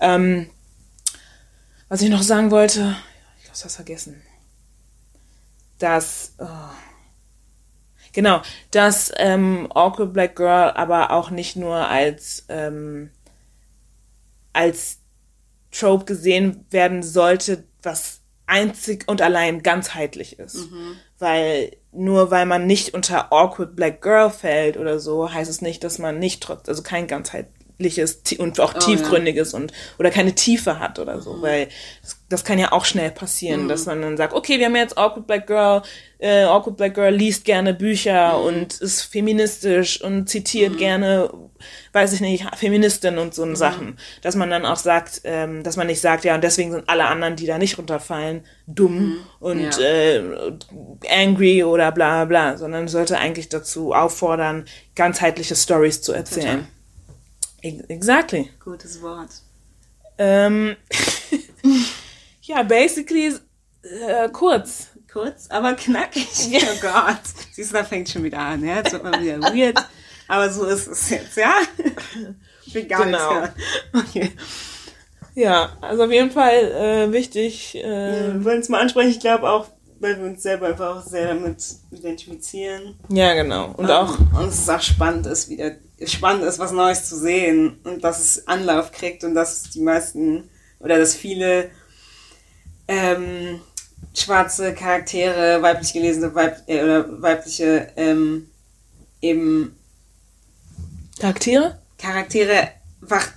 Ähm, 0.00 0.48
was 1.90 2.00
ich 2.00 2.08
noch 2.08 2.22
sagen 2.22 2.50
wollte, 2.50 2.96
ich 3.42 3.48
hab's 3.48 3.66
was 3.66 3.76
vergessen. 3.76 4.22
Dass, 5.78 6.32
oh. 6.38 6.46
Genau, 8.12 8.42
dass 8.70 9.12
ähm, 9.16 9.68
Awkward 9.74 10.12
Black 10.12 10.36
Girl 10.36 10.70
aber 10.70 11.10
auch 11.10 11.30
nicht 11.30 11.56
nur 11.56 11.88
als, 11.88 12.44
ähm, 12.48 13.10
als 14.52 14.98
Trope 15.70 16.04
gesehen 16.04 16.66
werden 16.70 17.02
sollte, 17.02 17.64
was 17.82 18.20
einzig 18.46 19.04
und 19.06 19.22
allein 19.22 19.62
ganzheitlich 19.62 20.38
ist. 20.38 20.56
Weil 21.18 21.76
nur 21.92 22.30
weil 22.30 22.46
man 22.46 22.66
nicht 22.66 22.94
unter 22.94 23.32
Awkward 23.32 23.76
Black 23.76 24.02
Girl 24.02 24.30
fällt 24.30 24.76
oder 24.76 24.98
so, 24.98 25.32
heißt 25.32 25.50
es 25.50 25.60
nicht, 25.60 25.84
dass 25.84 25.98
man 25.98 26.18
nicht 26.18 26.42
trotz, 26.42 26.68
also 26.68 26.82
kein 26.82 27.06
ganzheitliches 27.06 27.59
ti- 27.80 28.38
und 28.38 28.60
auch 28.60 28.74
tiefgründiges 28.74 29.54
und 29.54 29.72
oder 29.98 30.10
keine 30.10 30.34
Tiefe 30.34 30.78
hat 30.78 30.98
oder 30.98 31.20
so, 31.20 31.40
weil 31.42 31.68
das, 32.02 32.16
das 32.28 32.44
kann 32.44 32.58
ja 32.58 32.72
auch 32.72 32.84
schnell 32.84 33.10
passieren, 33.10 33.68
dass 33.68 33.86
man 33.86 34.02
dann 34.02 34.16
sagt, 34.16 34.34
okay, 34.34 34.58
wir 34.58 34.66
haben 34.66 34.76
jetzt 34.76 34.96
Awkward 34.98 35.26
Black 35.26 35.46
Girl, 35.46 35.82
äh, 36.18 36.44
Awkward 36.44 36.76
Black 36.76 36.94
Girl 36.94 37.12
liest 37.14 37.44
gerne 37.44 37.74
Bücher 37.74 38.40
und 38.40 38.80
ist 38.80 39.02
feministisch 39.02 40.00
und 40.02 40.28
zitiert 40.28 40.76
gerne, 40.78 41.30
weiß 41.92 42.12
ich 42.12 42.20
nicht, 42.20 42.44
Feministin 42.56 43.18
und 43.18 43.34
so 43.34 43.52
Sachen, 43.54 43.96
dass 44.22 44.36
man 44.36 44.50
dann 44.50 44.66
auch 44.66 44.76
sagt, 44.76 45.22
ähm, 45.24 45.62
dass 45.62 45.76
man 45.76 45.86
nicht 45.86 46.00
sagt, 46.00 46.24
ja, 46.24 46.34
und 46.34 46.44
deswegen 46.44 46.70
sind 46.72 46.88
alle 46.88 47.06
anderen, 47.06 47.36
die 47.36 47.46
da 47.46 47.58
nicht 47.58 47.78
runterfallen, 47.78 48.44
dumm 48.66 49.16
und 49.40 49.60
Ja. 49.78 49.84
äh, 49.84 50.22
angry 51.10 51.64
oder 51.64 51.90
bla 51.92 52.24
bla 52.24 52.50
bla, 52.50 52.56
sondern 52.58 52.88
sollte 52.88 53.18
eigentlich 53.18 53.48
dazu 53.48 53.92
auffordern, 53.92 54.66
ganzheitliche 54.94 55.56
Stories 55.56 56.02
zu 56.02 56.12
erzählen. 56.12 56.60
Ex- 56.60 56.79
Exactly. 57.62 58.50
Gutes 58.62 59.00
Wort. 59.02 59.28
Ähm, 60.18 60.76
ja, 62.42 62.62
basically 62.62 63.34
äh, 63.82 64.28
kurz. 64.32 64.88
Kurz, 65.12 65.48
aber 65.50 65.74
knackig. 65.74 66.26
Oh 66.54 66.80
Gott. 66.80 67.20
Siehst 67.52 67.70
du, 67.72 67.76
da 67.76 67.84
fängt 67.84 68.08
schon 68.08 68.22
wieder 68.22 68.38
an, 68.38 68.64
ja? 68.64 68.76
Jetzt 68.76 68.92
wird 68.92 69.02
man 69.02 69.20
wieder 69.20 69.40
weird. 69.42 69.76
Aber 70.28 70.48
so 70.50 70.64
ist 70.66 70.86
es 70.86 71.10
jetzt, 71.10 71.36
ja? 71.36 71.54
Ich 72.64 72.74
will 72.74 72.84
gar 72.84 73.04
Genau. 73.04 73.40
nichts. 73.40 73.54
Okay. 73.92 74.30
Ja, 75.34 75.76
also 75.80 76.04
auf 76.04 76.10
jeden 76.12 76.30
Fall 76.30 76.52
äh, 77.08 77.12
wichtig. 77.12 77.74
Äh, 77.76 77.82
Wir 78.34 78.44
wollen 78.44 78.60
es 78.60 78.68
mal 78.68 78.80
ansprechen. 78.80 79.10
Ich 79.10 79.20
glaube 79.20 79.50
auch, 79.50 79.66
weil 79.98 80.16
wir 80.18 80.26
uns 80.26 80.42
selber 80.42 80.68
einfach 80.68 80.96
auch 80.98 81.02
sehr 81.04 81.28
damit 81.34 81.62
identifizieren. 81.90 82.96
ja, 83.08 83.34
genau. 83.34 83.72
Und 83.76 83.90
auch, 83.90 84.16
Ähm, 84.18 84.28
Und 84.38 84.48
es 84.48 84.58
ist 84.60 84.70
auch 84.70 84.80
spannend 84.80 85.26
ist, 85.26 85.48
wieder 85.48 85.72
spannend 86.06 86.44
ist, 86.44 86.58
was 86.58 86.72
Neues 86.72 87.08
zu 87.08 87.16
sehen 87.16 87.78
und 87.84 88.02
dass 88.02 88.20
es 88.20 88.48
Anlauf 88.48 88.92
kriegt 88.92 89.24
und 89.24 89.34
dass 89.34 89.70
die 89.70 89.80
meisten 89.80 90.48
oder 90.78 90.98
dass 90.98 91.14
viele 91.14 91.70
ähm, 92.88 93.60
schwarze 94.14 94.74
Charaktere, 94.74 95.62
weiblich 95.62 95.92
gelesene 95.92 96.34
Weib 96.34 96.62
äh, 96.66 96.82
oder 96.82 97.22
weibliche 97.22 97.92
ähm, 97.96 98.48
eben 99.20 99.76
Charaktere, 101.18 101.78
Charaktere 101.98 102.70
einfach 103.02 103.28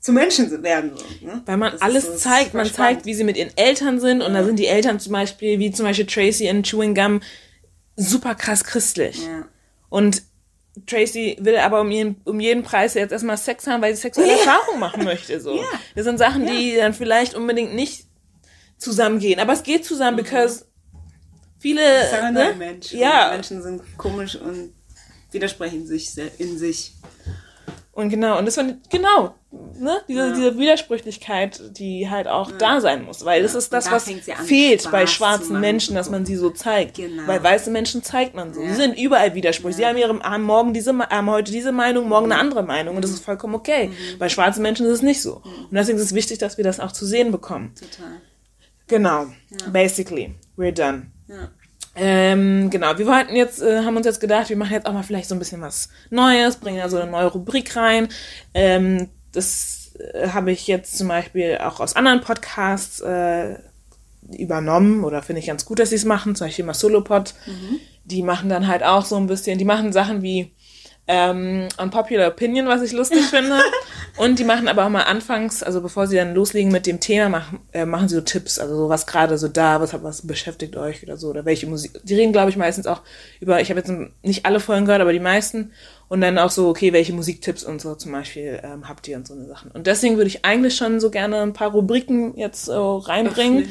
zu 0.00 0.12
Menschen 0.12 0.62
werden. 0.62 0.92
So, 0.96 1.26
ne? 1.26 1.42
weil 1.44 1.56
man 1.56 1.72
Das 1.72 1.82
alles 1.82 2.06
so 2.06 2.16
zeigt. 2.16 2.54
Man 2.54 2.66
spannend. 2.66 2.76
zeigt, 2.76 3.06
wie 3.06 3.14
sie 3.14 3.24
mit 3.24 3.36
ihren 3.36 3.54
Eltern 3.56 4.00
sind. 4.00 4.22
Und 4.22 4.34
da 4.34 4.44
sind 4.44 4.58
die 4.58 4.66
Eltern 4.66 4.98
zum 4.98 5.12
Beispiel, 5.12 5.58
wie 5.58 5.70
zum 5.70 5.84
Beispiel 5.84 6.06
Tracy 6.06 6.46
in 6.46 6.62
Chewing 6.62 6.94
Gum, 6.94 7.20
super 7.96 8.34
krass 8.34 8.64
christlich. 8.64 9.24
Ja. 9.24 9.46
Und 9.88 10.22
Tracy 10.86 11.36
will 11.40 11.56
aber 11.56 11.80
um 11.80 11.90
jeden, 11.90 12.20
um 12.24 12.40
jeden 12.40 12.62
Preis 12.62 12.94
jetzt 12.94 13.12
erstmal 13.12 13.36
Sex 13.36 13.66
haben, 13.66 13.82
weil 13.82 13.94
sie 13.94 14.02
sexuelle 14.02 14.32
Erfahrung 14.38 14.78
machen 14.78 15.04
möchte. 15.04 15.40
So. 15.40 15.56
Ja. 15.56 15.64
Das 15.94 16.04
sind 16.04 16.18
Sachen, 16.18 16.46
die 16.46 16.76
dann 16.76 16.94
vielleicht 16.94 17.34
unbedingt 17.34 17.74
nicht 17.74 18.06
zusammengehen. 18.78 19.40
Aber 19.40 19.52
es 19.52 19.62
geht 19.62 19.84
zusammen, 19.84 20.16
because 20.16 20.66
viele. 21.58 21.82
Nur 22.22 22.30
ne? 22.32 22.44
ein 22.50 22.58
Mensch. 22.58 22.92
Ja. 22.92 23.30
Menschen 23.32 23.62
sind 23.62 23.82
komisch 23.96 24.36
und 24.36 24.72
widersprechen 25.30 25.86
sich 25.86 26.10
in 26.38 26.58
sich. 26.58 26.94
Und 27.92 28.08
genau, 28.08 28.38
und 28.38 28.46
das 28.46 28.56
war 28.56 28.64
genau, 28.88 29.34
ne, 29.78 30.00
diese, 30.08 30.20
Ja. 30.28 30.32
diese 30.32 30.58
Widersprüchlichkeit, 30.58 31.60
die 31.76 32.08
halt 32.08 32.28
auch 32.28 32.52
da 32.52 32.80
sein 32.80 33.04
muss, 33.04 33.24
weil 33.24 33.42
das 33.42 33.54
ist 33.56 33.72
das, 33.72 33.86
da 33.86 33.90
was 33.92 34.06
an, 34.08 34.20
fehlt 34.20 34.82
Spaß 34.82 34.92
bei 34.92 35.06
schwarzen. 35.08 35.58
Menschen, 35.60 35.96
dass 35.96 36.08
man 36.08 36.24
sie 36.24 36.36
so 36.36 36.50
zeigt. 36.50 36.96
Genau. 36.98 37.26
Weil 37.26 37.42
weiße 37.42 37.68
Menschen 37.70 38.02
zeigt 38.04 38.34
man 38.34 38.54
so. 38.54 38.62
Ja. 38.62 38.68
Sie 38.68 38.74
sind 38.76 38.96
überall 38.96 39.34
Widersprüche. 39.34 39.76
Sie 39.76 39.86
haben, 39.86 39.96
ihre, 39.98 40.18
haben 40.20 40.44
morgen 40.44 40.72
diese, 40.72 40.96
haben 40.96 41.28
heute 41.30 41.50
diese 41.50 41.72
Meinung, 41.72 42.08
morgen 42.08 42.26
Mhm. 42.26 42.32
eine 42.32 42.40
andere 42.40 42.62
Meinung 42.62 42.94
und 42.96 43.02
das 43.02 43.10
ist 43.10 43.24
vollkommen 43.24 43.54
okay. 43.56 43.90
Bei 44.20 44.28
schwarzen 44.28 44.62
Menschen 44.62 44.86
ist 44.86 44.92
es 44.92 45.02
nicht 45.02 45.20
so. 45.20 45.42
Und 45.44 45.72
deswegen 45.74 45.98
ist 45.98 46.04
es 46.04 46.14
wichtig, 46.14 46.38
dass 46.38 46.56
wir 46.56 46.64
das 46.64 46.78
auch 46.78 46.92
zu 46.92 47.04
sehen 47.04 47.32
bekommen. 47.32 47.74
Total. 47.74 48.20
Genau. 48.86 49.26
Basically. 49.72 50.34
We're 50.56 50.72
done. 50.72 51.10
Ja. 51.28 51.48
Ähm, 51.96 52.70
genau, 52.70 52.96
wir 52.98 53.06
wollten 53.06 53.34
jetzt, 53.34 53.60
äh, 53.60 53.84
haben 53.84 53.96
uns 53.96 54.06
jetzt 54.06 54.20
gedacht, 54.20 54.48
wir 54.48 54.56
machen 54.56 54.72
jetzt 54.72 54.86
auch 54.86 54.92
mal 54.92 55.02
vielleicht 55.02 55.28
so 55.28 55.34
ein 55.34 55.38
bisschen 55.40 55.60
was 55.60 55.88
Neues, 56.10 56.56
bringen 56.56 56.78
da 56.78 56.88
so 56.88 56.98
eine 56.98 57.10
neue 57.10 57.26
Rubrik 57.26 57.74
rein. 57.76 58.08
Ähm, 58.54 59.08
das 59.32 59.92
äh, 59.98 60.28
habe 60.28 60.52
ich 60.52 60.66
jetzt 60.66 60.96
zum 60.96 61.08
Beispiel 61.08 61.58
auch 61.58 61.80
aus 61.80 61.96
anderen 61.96 62.20
Podcasts 62.20 63.00
äh, 63.00 63.56
übernommen 64.38 65.04
oder 65.04 65.22
finde 65.22 65.40
ich 65.40 65.46
ganz 65.46 65.64
gut, 65.64 65.78
dass 65.78 65.90
sie 65.90 65.96
es 65.96 66.04
machen. 66.04 66.34
Zum 66.36 66.46
Beispiel 66.46 66.64
mal 66.64 66.74
Solopod. 66.74 67.34
Die 68.04 68.22
machen 68.22 68.48
dann 68.48 68.66
halt 68.66 68.82
auch 68.82 69.04
so 69.04 69.16
ein 69.16 69.26
bisschen, 69.26 69.58
die 69.58 69.64
machen 69.64 69.92
Sachen 69.92 70.22
wie 70.22 70.52
ähm, 71.06 71.68
Unpopular 71.76 72.28
Opinion, 72.28 72.66
was 72.68 72.82
ich 72.82 72.92
lustig 72.92 73.24
finde. 73.30 73.60
Und 74.16 74.38
die 74.38 74.44
machen 74.44 74.68
aber 74.68 74.84
auch 74.84 74.90
mal 74.90 75.02
anfangs, 75.04 75.62
also 75.62 75.80
bevor 75.80 76.06
sie 76.06 76.16
dann 76.16 76.34
loslegen 76.34 76.70
mit 76.70 76.86
dem 76.86 77.00
Thema, 77.00 77.28
machen, 77.28 77.60
äh, 77.72 77.84
machen 77.86 78.08
sie 78.08 78.16
so 78.16 78.20
Tipps, 78.20 78.58
also 78.58 78.76
so 78.76 78.88
was 78.88 79.06
gerade 79.06 79.38
so 79.38 79.48
da, 79.48 79.80
was, 79.80 79.92
hat- 79.92 80.02
was 80.02 80.26
beschäftigt 80.26 80.76
euch 80.76 81.02
oder 81.02 81.16
so, 81.16 81.28
oder 81.28 81.44
welche 81.44 81.66
Musik. 81.66 81.92
Die 82.04 82.14
reden, 82.14 82.32
glaube 82.32 82.50
ich, 82.50 82.56
meistens 82.56 82.86
auch 82.86 83.02
über, 83.40 83.60
ich 83.60 83.70
habe 83.70 83.80
jetzt 83.80 83.92
nicht 84.22 84.44
alle 84.46 84.60
Folgen 84.60 84.84
gehört, 84.84 85.00
aber 85.00 85.12
die 85.12 85.20
meisten. 85.20 85.72
Und 86.08 86.20
dann 86.22 86.38
auch 86.38 86.50
so, 86.50 86.68
okay, 86.68 86.92
welche 86.92 87.12
Musiktipps 87.12 87.62
und 87.62 87.80
so 87.80 87.94
zum 87.94 88.10
Beispiel 88.12 88.60
ähm, 88.64 88.88
habt 88.88 89.06
ihr 89.06 89.16
und 89.16 89.26
so 89.28 89.34
eine 89.34 89.46
Sachen. 89.46 89.70
Und 89.70 89.86
deswegen 89.86 90.16
würde 90.16 90.26
ich 90.28 90.44
eigentlich 90.44 90.74
schon 90.76 90.98
so 90.98 91.08
gerne 91.10 91.40
ein 91.40 91.52
paar 91.52 91.70
Rubriken 91.70 92.36
jetzt 92.36 92.68
äh, 92.68 92.72
reinbringen. 92.74 93.68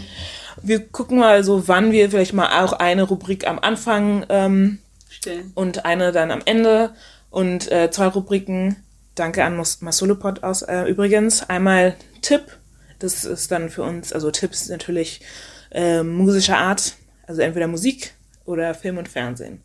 Wir 0.63 0.79
gucken 0.87 1.19
mal 1.19 1.43
so, 1.43 1.67
wann 1.67 1.91
wir 1.91 2.09
vielleicht 2.09 2.33
mal 2.33 2.63
auch 2.63 2.73
eine 2.73 3.03
Rubrik 3.03 3.45
am 3.47 3.59
Anfang 3.59 4.25
ähm, 4.29 4.79
Stellen. 5.09 5.51
und 5.53 5.83
eine 5.85 6.11
dann 6.13 6.31
am 6.31 6.39
Ende 6.45 6.91
und 7.29 7.69
äh, 7.71 7.91
zwei 7.91 8.07
Rubriken. 8.07 8.77
Danke 9.19 9.43
an 9.43 9.57
Mas- 9.57 9.81
Masolopod 9.81 10.43
aus 10.43 10.61
äh, 10.61 10.83
übrigens. 10.83 11.49
Einmal 11.49 11.95
Tipp, 12.21 12.41
das 12.99 13.25
ist 13.25 13.51
dann 13.51 13.69
für 13.69 13.83
uns, 13.83 14.13
also 14.13 14.31
Tipps 14.31 14.69
natürlich 14.69 15.21
äh, 15.71 16.03
musischer 16.03 16.57
Art, 16.57 16.95
also 17.27 17.41
entweder 17.41 17.67
Musik 17.67 18.13
oder 18.45 18.73
Film 18.73 18.97
und 18.97 19.07
Fernsehen. 19.09 19.61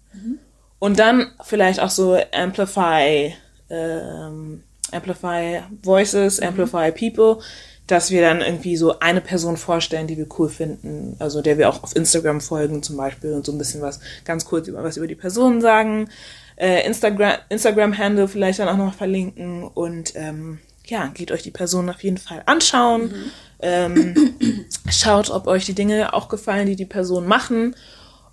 Und 0.78 0.98
dann 0.98 1.28
vielleicht 1.42 1.80
auch 1.80 1.90
so 1.90 2.18
Amplify, 2.32 3.34
ähm, 3.70 4.62
Amplify 4.92 5.62
Voices, 5.82 6.40
Amplify 6.40 6.92
People, 6.92 7.42
dass 7.86 8.10
wir 8.10 8.22
dann 8.22 8.40
irgendwie 8.40 8.76
so 8.76 8.98
eine 8.98 9.20
Person 9.20 9.56
vorstellen, 9.56 10.06
die 10.06 10.16
wir 10.16 10.26
cool 10.38 10.48
finden, 10.48 11.16
also 11.18 11.42
der 11.42 11.58
wir 11.58 11.68
auch 11.68 11.82
auf 11.82 11.94
Instagram 11.96 12.40
folgen 12.40 12.82
zum 12.82 12.96
Beispiel 12.96 13.32
und 13.32 13.46
so 13.46 13.52
ein 13.52 13.58
bisschen 13.58 13.82
was 13.82 14.00
ganz 14.24 14.44
kurz 14.44 14.68
über 14.68 14.82
was 14.82 14.96
über 14.96 15.06
die 15.06 15.14
Person 15.14 15.60
sagen, 15.60 16.08
äh, 16.56 16.86
Instagram 16.86 17.34
Instagram 17.48 17.96
Handle 17.96 18.28
vielleicht 18.28 18.58
dann 18.58 18.68
auch 18.68 18.76
noch 18.76 18.94
verlinken 18.94 19.64
und 19.64 20.12
ähm, 20.14 20.58
ja, 20.86 21.06
geht 21.14 21.32
euch 21.32 21.42
die 21.42 21.50
Person 21.50 21.88
auf 21.88 22.02
jeden 22.02 22.18
Fall 22.18 22.42
anschauen. 22.46 23.14
Ähm, 23.60 24.34
schaut, 24.90 25.30
ob 25.30 25.46
euch 25.46 25.64
die 25.64 25.74
Dinge 25.74 26.12
auch 26.12 26.28
gefallen, 26.28 26.66
die 26.66 26.76
die 26.76 26.84
Person 26.84 27.26
machen. 27.26 27.74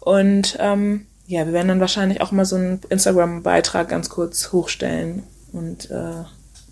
Und 0.01 0.57
ähm, 0.59 1.07
ja, 1.27 1.45
wir 1.45 1.53
werden 1.53 1.69
dann 1.69 1.79
wahrscheinlich 1.79 2.19
auch 2.21 2.31
mal 2.31 2.45
so 2.45 2.57
einen 2.57 2.81
Instagram-Beitrag 2.89 3.87
ganz 3.87 4.09
kurz 4.09 4.51
hochstellen 4.51 5.23
und 5.53 5.89
äh, 5.91 6.23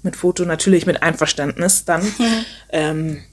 mit 0.04 0.16
Foto 0.16 0.44
natürlich 0.46 0.86
mit 0.86 1.02
Einverständnis 1.02 1.86
dann. 1.86 2.06
ähm, 2.70 3.24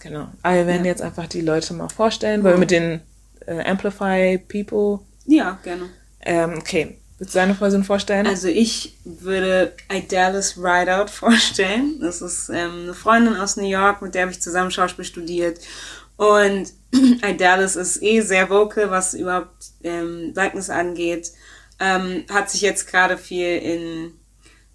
genau. 0.00 0.28
Aber 0.42 0.54
wir 0.54 0.66
werden 0.66 0.84
jetzt 0.84 1.02
einfach 1.02 1.26
die 1.26 1.40
Leute 1.40 1.74
mal 1.74 1.88
vorstellen, 1.88 2.44
weil 2.44 2.54
wir 2.54 2.58
mit 2.58 2.70
den 2.70 3.00
äh, 3.46 3.64
Amplify 3.64 4.38
People. 4.38 5.00
Ja, 5.26 5.58
gerne. 5.64 5.88
Ähm, 6.20 6.54
okay, 6.58 6.98
willst 7.18 7.34
du 7.34 7.38
deine 7.38 7.54
Person 7.54 7.84
vorstellen? 7.84 8.26
Also 8.26 8.48
ich 8.48 8.96
würde 9.04 9.74
Idalis 9.92 10.56
Rideout 10.56 11.08
vorstellen. 11.08 11.98
Das 12.00 12.22
ist 12.22 12.48
ähm, 12.48 12.84
eine 12.84 12.94
Freundin 12.94 13.36
aus 13.36 13.56
New 13.56 13.68
York, 13.68 14.02
mit 14.02 14.14
der 14.14 14.22
habe 14.22 14.32
ich 14.32 14.40
zusammen 14.40 14.70
Schauspiel 14.70 15.04
studiert. 15.04 15.60
Und 16.16 16.72
Idalis 17.24 17.76
ist 17.76 18.02
eh 18.02 18.20
sehr 18.20 18.50
vocal, 18.50 18.90
was 18.90 19.14
überhaupt 19.14 19.70
ähm, 19.82 20.32
Likeness 20.34 20.70
angeht. 20.70 21.32
Ähm, 21.80 22.24
hat 22.30 22.50
sich 22.50 22.60
jetzt 22.60 22.88
gerade 22.88 23.16
viel 23.16 23.58
in 23.58 24.12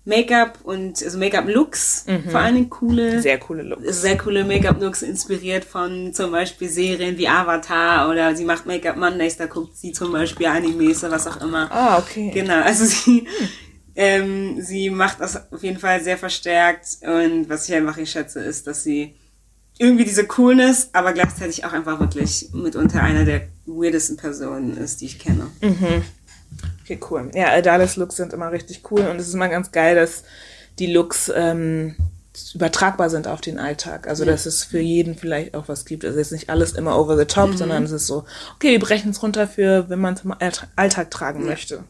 Make-up 0.06 0.60
und 0.64 1.02
also 1.02 1.18
Make-up-Looks 1.18 2.06
vor 2.30 2.40
allen 2.42 2.56
Dingen 2.56 2.70
coole 2.70 3.22
Sehr 3.22 3.38
coole 3.38 3.64
Look. 3.64 3.80
sehr 3.86 4.18
coole 4.18 4.44
Make-up-Looks 4.44 5.02
inspiriert 5.02 5.64
von 5.64 6.14
zum 6.14 6.32
Beispiel 6.32 6.68
Serien 6.68 7.18
wie 7.18 7.28
Avatar 7.30 8.10
oder 8.10 8.36
sie 8.36 8.44
macht 8.44 8.66
Make-up 8.66 8.98
Mondays, 8.98 9.38
da 9.38 9.46
guckt 9.46 9.78
sie 9.78 9.94
zum 9.94 10.12
Beispiel 10.12 10.48
Animes 10.48 11.04
oder 11.04 11.14
was 11.14 11.28
auch 11.28 11.40
immer. 11.42 11.72
Ah, 11.72 12.00
okay. 12.00 12.32
Genau, 12.34 12.62
also 12.62 12.84
sie, 12.86 13.28
ähm, 13.96 14.62
sie 14.62 14.90
macht 14.90 15.22
das 15.22 15.52
auf 15.54 15.64
jeden 15.64 15.80
Fall 15.80 16.02
sehr 16.04 16.18
verstärkt 16.18 16.98
und 17.02 17.48
was 17.50 17.70
ich 17.70 17.76
einfach 17.76 17.96
hier 17.96 18.06
schätze, 18.06 18.42
ist, 18.42 18.68
dass 18.68 18.84
sie 18.84 19.16
irgendwie 19.80 20.04
diese 20.04 20.28
Coolness, 20.28 20.90
aber 20.94 21.14
gleichzeitig 21.14 21.66
auch 21.66 21.74
einfach 21.74 22.00
wirklich 22.00 22.50
mitunter 22.54 23.02
einer 23.02 23.26
der 23.26 23.48
weirdesten 23.66 24.18
Personen 24.18 24.78
ist, 24.78 25.02
die 25.02 25.06
ich 25.06 25.18
kenne. 25.18 25.48
Okay, 26.84 27.00
cool. 27.10 27.32
Ja, 27.34 27.52
Adalis 27.54 27.96
Looks 27.96 28.18
sind 28.18 28.34
immer 28.34 28.52
richtig 28.52 28.82
cool 28.92 29.02
und 29.02 29.20
es 29.20 29.28
ist 29.28 29.34
immer 29.34 29.50
ganz 29.50 29.72
geil, 29.72 29.96
dass 29.96 30.24
die 30.80 30.92
Looks 30.92 31.32
ähm, 31.34 31.96
übertragbar 32.56 33.10
sind 33.10 33.28
auf 33.28 33.42
den 33.42 33.60
Alltag. 33.60 34.08
Also, 34.08 34.26
dass 34.26 34.46
es 34.46 34.64
für 34.64 34.80
jeden 34.80 35.16
vielleicht 35.16 35.56
auch 35.56 35.68
was 35.68 35.86
gibt. 35.86 36.04
Also, 36.04 36.18
jetzt 36.20 36.32
nicht 36.32 36.50
alles 36.50 36.74
immer 36.74 37.00
over 37.00 37.16
the 37.18 37.26
top, 37.26 37.54
sondern 37.54 37.84
es 37.84 37.92
ist 37.92 38.08
so, 38.08 38.26
okay, 38.56 38.72
wir 38.72 38.80
brechen 38.80 39.12
es 39.12 39.22
runter 39.22 39.48
für, 39.48 39.90
wenn 39.90 40.00
man 40.00 40.16
es 40.16 40.24
im 40.24 40.34
Alltag- 40.76 41.12
tragen 41.12 41.46
möchte. 41.46 41.84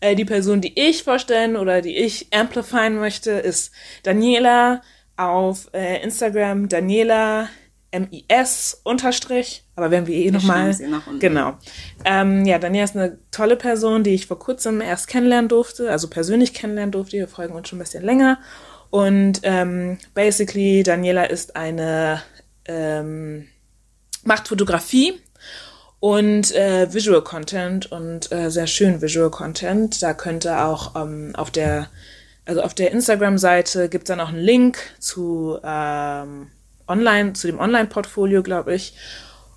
Äh, 0.00 0.14
die 0.14 0.24
Person, 0.26 0.60
die 0.60 0.78
ich 0.78 1.02
vorstellen 1.02 1.56
oder 1.56 1.80
die 1.82 1.96
ich 1.96 2.28
amplifyen 2.32 2.98
möchte, 2.98 3.30
ist 3.32 3.72
Daniela 4.02 4.82
auf 5.16 5.68
äh, 5.72 6.02
Instagram, 6.02 6.68
Daniela 6.68 7.48
MIS 7.92 8.80
unterstrich, 8.84 9.64
aber 9.74 9.90
werden 9.90 10.06
wir 10.06 10.14
eh 10.14 10.30
nochmal. 10.30 10.72
sie 10.74 10.86
nach 10.88 11.06
unten. 11.06 11.20
Genau. 11.20 11.54
Ähm, 12.04 12.44
ja, 12.44 12.58
Daniela 12.58 12.84
ist 12.84 12.96
eine 12.96 13.18
tolle 13.30 13.56
Person, 13.56 14.04
die 14.04 14.14
ich 14.14 14.26
vor 14.26 14.38
kurzem 14.38 14.80
erst 14.80 15.08
kennenlernen 15.08 15.48
durfte, 15.48 15.90
also 15.90 16.08
persönlich 16.08 16.52
kennenlernen 16.52 16.92
durfte. 16.92 17.16
Wir 17.16 17.28
folgen 17.28 17.54
uns 17.54 17.68
schon 17.68 17.78
ein 17.78 17.82
bisschen 17.82 18.04
länger. 18.04 18.38
Und 18.90 19.40
ähm, 19.42 19.98
basically, 20.14 20.82
Daniela 20.82 21.24
ist 21.24 21.56
eine, 21.56 22.22
ähm, 22.66 23.48
macht 24.24 24.48
Fotografie 24.48 25.14
und 26.00 26.54
äh, 26.54 26.92
Visual 26.92 27.22
Content 27.22 27.90
und 27.90 28.30
äh, 28.30 28.50
sehr 28.50 28.66
schön 28.66 29.00
Visual 29.00 29.30
Content. 29.30 30.02
Da 30.02 30.14
könnte 30.14 30.60
auch 30.60 30.94
ähm, 30.94 31.34
auf 31.36 31.50
der, 31.50 31.88
also 32.44 32.62
auf 32.62 32.74
der 32.74 32.92
Instagram-Seite 32.92 33.88
gibt 33.88 34.04
es 34.04 34.08
dann 34.08 34.20
auch 34.20 34.28
einen 34.28 34.38
Link 34.38 34.78
zu 34.98 35.58
ähm, 35.62 36.48
online, 36.88 37.34
zu 37.34 37.46
dem 37.46 37.58
Online-Portfolio, 37.58 38.42
glaube 38.42 38.74
ich. 38.74 38.94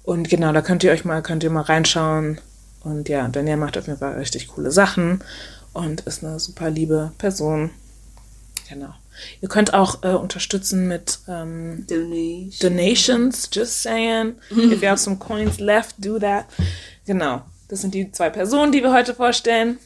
Und 0.03 0.29
genau, 0.29 0.51
da 0.51 0.61
könnt 0.61 0.83
ihr 0.83 0.91
euch 0.91 1.05
mal, 1.05 1.21
könnt 1.21 1.43
ihr 1.43 1.49
mal 1.49 1.61
reinschauen. 1.61 2.39
Und 2.83 3.09
ja, 3.09 3.27
Daniel 3.27 3.57
macht 3.57 3.77
auf 3.77 3.87
jeden 3.87 3.99
Fall 3.99 4.17
richtig 4.17 4.47
coole 4.47 4.71
Sachen 4.71 5.23
und 5.73 6.01
ist 6.01 6.23
eine 6.23 6.39
super 6.39 6.69
liebe 6.69 7.11
Person. 7.17 7.69
Genau. 8.69 8.93
Ihr 9.41 9.49
könnt 9.49 9.73
auch 9.73 10.03
äh, 10.03 10.13
unterstützen 10.13 10.87
mit 10.87 11.19
ähm, 11.27 11.85
Donation. 11.87 12.51
Donations, 12.61 13.49
just 13.51 13.83
saying. 13.83 14.35
If 14.49 14.81
you 14.81 14.87
have 14.87 14.97
some 14.97 15.17
coins 15.19 15.59
left, 15.59 15.95
do 15.99 16.17
that. 16.17 16.45
Genau. 17.05 17.41
Das 17.67 17.81
sind 17.81 17.93
die 17.93 18.11
zwei 18.11 18.29
Personen, 18.29 18.71
die 18.71 18.81
wir 18.81 18.93
heute 18.93 19.13
vorstellen. 19.13 19.77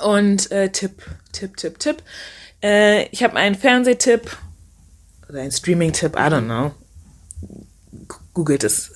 Und 0.00 0.50
äh, 0.50 0.70
Tipp, 0.70 1.02
Tipp, 1.32 1.56
Tipp, 1.56 1.78
Tipp. 1.78 2.02
Äh, 2.62 3.06
ich 3.08 3.22
habe 3.22 3.36
einen 3.36 3.54
Fernsehtipp 3.54 4.36
oder 5.28 5.40
einen 5.40 5.52
Streaming-Tipp, 5.52 6.14
I 6.16 6.20
don't 6.30 6.44
know. 6.44 6.72
G- 7.92 8.14
Googelt 8.34 8.64
es. 8.64 8.92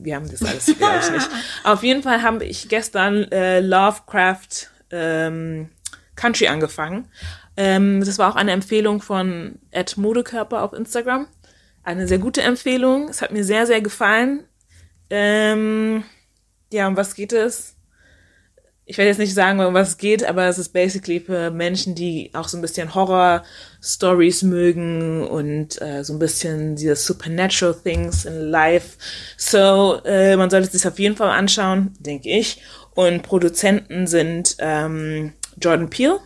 Wir 0.00 0.16
haben 0.16 0.30
das 0.30 0.42
alles, 0.42 0.66
glaube 0.66 0.98
ich 1.02 1.10
nicht. 1.10 1.28
Auf 1.64 1.82
jeden 1.82 2.02
Fall 2.02 2.22
habe 2.22 2.44
ich 2.44 2.68
gestern 2.68 3.24
äh, 3.32 3.60
Lovecraft 3.60 4.68
ähm, 4.90 5.68
Country 6.16 6.48
angefangen. 6.48 7.08
Ähm, 7.56 8.00
das 8.04 8.18
war 8.18 8.30
auch 8.30 8.36
eine 8.36 8.52
Empfehlung 8.52 9.02
von 9.02 9.58
Ed 9.70 9.96
Modekörper 9.96 10.62
auf 10.62 10.72
Instagram. 10.72 11.26
Eine 11.82 12.06
sehr 12.06 12.18
gute 12.18 12.42
Empfehlung. 12.42 13.08
Es 13.08 13.20
hat 13.22 13.32
mir 13.32 13.44
sehr, 13.44 13.66
sehr 13.66 13.80
gefallen. 13.80 14.44
Ähm, 15.10 16.04
ja, 16.72 16.86
um 16.86 16.96
was 16.96 17.14
geht 17.14 17.32
es? 17.32 17.74
Ich 18.90 18.96
werde 18.96 19.10
jetzt 19.10 19.18
nicht 19.18 19.34
sagen, 19.34 19.60
um 19.60 19.74
was 19.74 19.88
es 19.90 19.96
geht, 19.98 20.24
aber 20.24 20.46
es 20.46 20.56
ist 20.56 20.70
basically 20.70 21.20
für 21.20 21.50
Menschen, 21.50 21.94
die 21.94 22.30
auch 22.32 22.48
so 22.48 22.56
ein 22.56 22.62
bisschen 22.62 22.94
Horror-Stories 22.94 24.44
mögen 24.44 25.26
und 25.26 25.78
äh, 25.82 26.02
so 26.02 26.14
ein 26.14 26.18
bisschen 26.18 26.74
diese 26.74 26.96
Supernatural 26.96 27.74
Things 27.74 28.24
in 28.24 28.34
Life. 28.50 28.96
So, 29.36 30.00
äh, 30.06 30.36
man 30.36 30.48
sollte 30.48 30.68
es 30.68 30.72
sich 30.72 30.86
auf 30.90 30.98
jeden 30.98 31.16
Fall 31.16 31.28
anschauen, 31.28 31.92
denke 31.98 32.30
ich. 32.30 32.62
Und 32.94 33.22
Produzenten 33.22 34.06
sind 34.06 34.56
ähm, 34.58 35.34
Jordan 35.60 35.90
Peele 35.90 36.20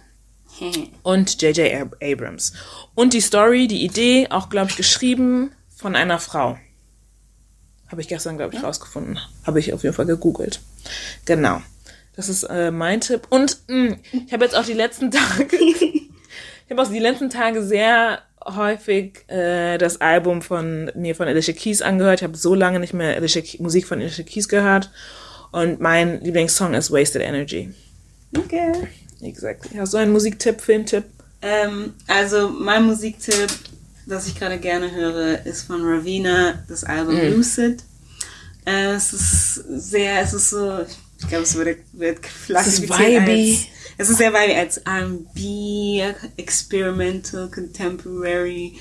und 1.03 1.43
J.J. 1.43 1.75
Ab- 1.83 1.97
Abrams. 2.01 2.53
Und 2.95 3.13
die 3.13 3.21
Story, 3.21 3.67
die 3.67 3.85
Idee, 3.85 4.29
auch, 4.31 4.51
glaube 4.51 4.71
ich, 4.71 4.77
geschrieben 4.77 5.51
von 5.75 5.97
einer 5.97 6.21
Frau. 6.21 6.57
Habe 7.89 8.01
ich 8.03 8.07
gestern, 8.09 8.37
glaube 8.37 8.55
ich, 8.55 8.63
rausgefunden. 8.63 9.19
Habe 9.45 9.59
ich 9.59 9.73
auf 9.75 9.83
jeden 9.83 9.97
Fall 9.97 10.07
gegoogelt. 10.07 10.61
Genau. 11.25 11.61
Das 12.15 12.29
ist 12.29 12.45
äh, 12.45 12.71
mein 12.71 13.01
Tipp. 13.01 13.27
Und 13.31 13.59
mh, 13.69 13.97
ich 14.27 14.33
habe 14.33 14.45
jetzt 14.45 14.57
auch 14.57 14.65
die 14.65 14.75
letzten 14.75 15.11
Tage, 15.11 15.57
ich 15.57 16.71
habe 16.71 16.83
auch 16.83 16.91
die 16.91 16.99
letzten 16.99 17.31
Tage 17.31 17.63
sehr 17.63 18.21
häufig 18.45 19.29
äh, 19.29 19.79
das 19.79 20.01
Album 20.01 20.43
von 20.43 20.91
mir 20.95 21.15
von 21.15 21.29
Alicia 21.29 21.55
Keys 21.55 21.81
angehört. 21.83 22.21
Ich 22.21 22.25
habe 22.25 22.37
so 22.37 22.55
lange 22.55 22.81
nicht 22.81 22.93
mehr 22.95 23.17
Alicia, 23.17 23.43
Musik 23.61 23.87
von 23.87 24.01
Alicia 24.01 24.25
Keys 24.25 24.49
gehört. 24.49 24.91
Und 25.53 25.81
mein 25.81 26.21
Lieblingssong 26.23 26.75
ist 26.75 26.91
Wasted 26.91 27.23
Energy. 27.23 27.73
Okay. 28.37 28.73
Exactly. 29.21 29.79
Hast 29.79 29.95
du 29.95 29.99
einen 29.99 30.13
Musiktipp, 30.13 30.61
Filmtipp? 30.61 31.05
Ähm, 31.43 31.95
also 32.07 32.49
mein 32.49 32.85
Musiktipp, 32.85 33.51
das 34.07 34.27
ich 34.27 34.35
gerade 34.35 34.59
gerne 34.59 34.91
höre, 34.91 35.45
ist 35.47 35.63
von 35.63 35.83
Ravina, 35.83 36.65
das 36.69 36.85
Album 36.85 37.17
Lucid. 37.17 37.83
Äh, 38.65 38.93
es 38.95 39.13
ist 39.13 39.55
sehr, 39.55 40.21
es 40.23 40.33
ist 40.33 40.51
so, 40.51 40.81
ich 40.81 40.97
glaube, 41.29 41.45
es 41.45 41.55
wird, 41.55 41.79
wird 41.93 42.23
klassifiziert 42.23 43.29
als, 43.29 43.67
es 43.99 44.09
ist 44.11 44.19
sehr 44.19 44.33
vibey 44.33 44.57
als 44.57 44.79
R&B, 44.79 46.03
Experimental, 46.37 47.51
Contemporary 47.51 48.79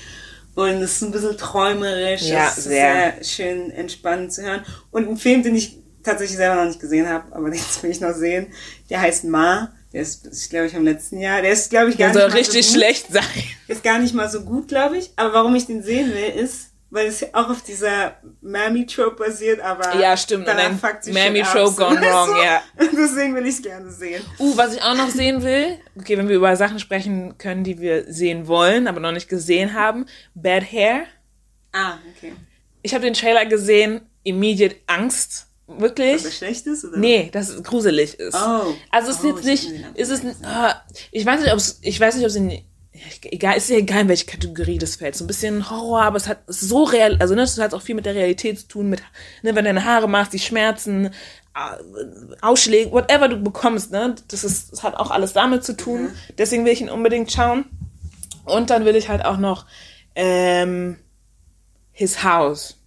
und 0.54 0.82
es 0.82 0.96
ist 0.96 1.02
ein 1.02 1.12
bisschen 1.12 1.36
träumerisch. 1.36 2.22
Ja, 2.22 2.48
es 2.48 2.58
ist 2.58 2.64
sehr. 2.64 3.14
sehr 3.18 3.24
schön 3.24 3.70
entspannt 3.70 4.32
zu 4.32 4.42
hören. 4.42 4.64
Und 4.90 5.08
ein 5.08 5.16
Film, 5.16 5.42
den 5.42 5.56
ich 5.56 5.78
tatsächlich 6.02 6.36
selber 6.36 6.56
noch 6.56 6.66
nicht 6.66 6.80
gesehen 6.80 7.08
habe, 7.08 7.34
aber 7.34 7.50
den 7.50 7.60
will 7.82 7.90
ich 7.90 8.00
noch 8.00 8.14
sehen, 8.14 8.48
der 8.90 9.00
heißt 9.00 9.24
Ma. 9.24 9.72
Der 9.92 10.00
ist, 10.00 10.26
ist 10.26 10.48
glaube 10.48 10.66
ich, 10.66 10.74
im 10.74 10.84
letzten 10.84 11.20
Jahr. 11.20 11.42
Der 11.42 11.52
ist, 11.52 11.68
glaube 11.68 11.90
ich, 11.90 11.98
gar 11.98 12.12
Der 12.12 12.14
soll 12.14 12.24
nicht 12.24 12.32
mal 12.32 12.38
richtig 12.38 12.66
so 12.66 12.72
gut. 12.72 12.80
schlecht 12.80 13.12
sein. 13.12 13.44
Ist 13.68 13.82
gar 13.84 13.98
nicht 13.98 14.14
mal 14.14 14.30
so 14.30 14.40
gut, 14.40 14.68
glaube 14.68 14.96
ich. 14.96 15.10
Aber 15.16 15.34
warum 15.34 15.54
ich 15.54 15.66
den 15.66 15.82
sehen 15.82 16.10
will, 16.14 16.42
ist, 16.42 16.70
weil 16.92 17.06
es 17.06 17.24
auch 17.32 17.48
auf 17.48 17.62
dieser 17.62 18.16
Mammy-Trope 18.42 19.16
basiert, 19.24 19.60
aber 19.60 19.96
Ja, 19.98 20.14
stimmt. 20.14 20.46
Danach 20.46 20.64
dann 20.64 20.78
fuckt 20.78 21.04
sie 21.04 21.12
Mammy 21.12 21.38
shit 21.38 21.46
ab, 21.46 21.52
Trope 21.54 21.70
so. 21.70 21.84
gone 21.84 22.00
wrong, 22.02 22.36
ja. 22.44 22.62
Deswegen 22.78 23.34
will 23.34 23.46
ich 23.46 23.56
es 23.56 23.62
gerne 23.62 23.90
sehen. 23.90 24.22
Uh, 24.38 24.54
was 24.58 24.74
ich 24.74 24.82
auch 24.82 24.94
noch 24.94 25.08
sehen 25.08 25.42
will, 25.42 25.78
okay, 25.98 26.18
wenn 26.18 26.28
wir 26.28 26.36
über 26.36 26.54
Sachen 26.54 26.78
sprechen 26.78 27.38
können, 27.38 27.64
die 27.64 27.80
wir 27.80 28.12
sehen 28.12 28.46
wollen, 28.46 28.88
aber 28.88 29.00
noch 29.00 29.12
nicht 29.12 29.30
gesehen 29.30 29.72
haben, 29.72 30.04
Bad 30.34 30.70
Hair. 30.70 31.04
Ah, 31.72 31.94
okay. 32.14 32.34
Ich 32.82 32.92
habe 32.92 33.04
den 33.04 33.14
Trailer 33.14 33.46
gesehen, 33.46 34.02
immediate 34.22 34.76
Angst, 34.86 35.46
wirklich. 35.66 36.16
Was 36.16 36.24
das 36.24 36.36
schlecht 36.36 36.66
ist? 36.66 36.84
Oder? 36.84 36.98
Nee, 36.98 37.30
dass 37.32 37.48
es 37.48 37.62
gruselig 37.62 38.20
ist. 38.20 38.34
Oh. 38.36 38.74
Also 38.90 39.10
es 39.12 39.16
ist 39.16 39.24
Oh, 39.24 39.28
jetzt 39.28 39.46
ich 39.48 39.70
nicht, 39.70 39.84
ist 39.96 40.10
es, 40.10 40.22
ah, 40.44 40.74
ich 41.10 41.24
weiß 41.24 41.40
nicht, 41.40 41.52
ob 41.52 41.56
es, 41.58 41.78
ich 41.80 41.98
weiß 41.98 42.16
nicht, 42.16 42.24
ob 42.24 42.28
es 42.28 42.36
in, 42.36 42.50
ja, 42.50 42.58
egal, 43.24 43.56
ist 43.56 43.70
ja 43.70 43.76
egal, 43.76 44.02
in 44.02 44.08
welche 44.08 44.26
Kategorie 44.26 44.78
das 44.78 44.96
fällt. 44.96 45.16
So 45.16 45.24
ein 45.24 45.28
bisschen 45.28 45.70
Horror, 45.70 46.02
aber 46.02 46.16
es 46.16 46.28
hat 46.28 46.40
es 46.46 46.60
so 46.60 46.84
real, 46.84 47.16
also 47.20 47.34
ne, 47.34 47.42
es 47.42 47.58
hat 47.58 47.74
auch 47.74 47.82
viel 47.82 47.94
mit 47.94 48.06
der 48.06 48.14
Realität 48.14 48.60
zu 48.60 48.68
tun, 48.68 48.90
mit, 48.90 49.00
ne, 49.42 49.54
wenn 49.54 49.64
du 49.64 49.64
deine 49.64 49.84
Haare 49.84 50.08
machst, 50.08 50.32
die 50.32 50.38
Schmerzen, 50.38 51.10
ah, 51.54 51.76
Ausschläge, 52.40 52.92
whatever 52.92 53.28
du 53.28 53.36
bekommst, 53.36 53.90
ne, 53.92 54.14
das 54.28 54.44
ist, 54.44 54.72
das 54.72 54.82
hat 54.82 54.96
auch 54.96 55.10
alles 55.10 55.32
damit 55.32 55.64
zu 55.64 55.76
tun. 55.76 56.10
Deswegen 56.38 56.64
will 56.64 56.72
ich 56.72 56.80
ihn 56.80 56.90
unbedingt 56.90 57.32
schauen. 57.32 57.64
Und 58.44 58.70
dann 58.70 58.84
will 58.84 58.96
ich 58.96 59.08
halt 59.08 59.24
auch 59.24 59.38
noch, 59.38 59.66
ähm, 60.14 60.98
His 61.92 62.24
House. 62.24 62.78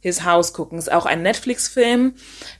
His 0.00 0.24
House 0.24 0.52
gucken. 0.52 0.78
Ist 0.78 0.92
auch 0.92 1.06
ein 1.06 1.22
Netflix-Film 1.22 2.14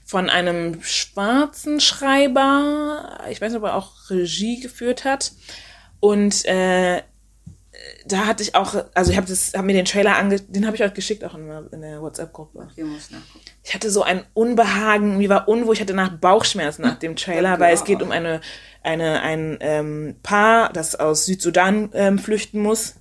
von 0.05 0.29
einem 0.29 0.81
schwarzen 0.81 1.79
Schreiber. 1.79 3.19
Ich 3.29 3.41
weiß 3.41 3.51
nicht, 3.51 3.61
ob 3.61 3.67
er 3.67 3.75
auch 3.75 4.09
Regie 4.09 4.61
geführt 4.61 5.03
hat. 5.03 5.33
Und 6.03 6.43
äh, 6.43 7.01
da 8.05 8.25
hatte 8.25 8.43
ich 8.43 8.55
auch, 8.55 8.75
also 8.93 9.11
ich 9.11 9.15
habe 9.15 9.31
hab 9.31 9.63
mir 9.63 9.71
den 9.71 9.85
Trailer 9.85 10.17
ange, 10.17 10.41
den 10.41 10.65
habe 10.65 10.75
ich 10.75 10.83
euch 10.83 10.93
geschickt 10.93 11.23
auch 11.23 11.33
in, 11.33 11.47
der- 11.47 11.71
in 11.71 11.79
der 11.79 12.01
WhatsApp-Gruppe. 12.01 12.67
Ich 13.63 13.73
hatte 13.73 13.89
so 13.89 14.03
ein 14.03 14.25
Unbehagen, 14.33 15.17
mir 15.17 15.29
war 15.29 15.47
unwohl, 15.47 15.73
ich 15.75 15.79
hatte 15.79 15.93
nach 15.93 16.09
Bauchschmerzen 16.17 16.81
nach 16.81 16.99
dem 16.99 17.15
Trailer, 17.15 17.57
weil 17.61 17.73
es 17.73 17.85
geht 17.85 18.01
um 18.01 18.11
eine, 18.11 18.41
eine, 18.83 19.21
ein 19.21 19.57
ähm, 19.61 20.15
Paar, 20.23 20.73
das 20.73 20.95
aus 20.95 21.25
Südsudan 21.25 21.89
ähm, 21.93 22.19
flüchten 22.19 22.59
muss. 22.61 22.95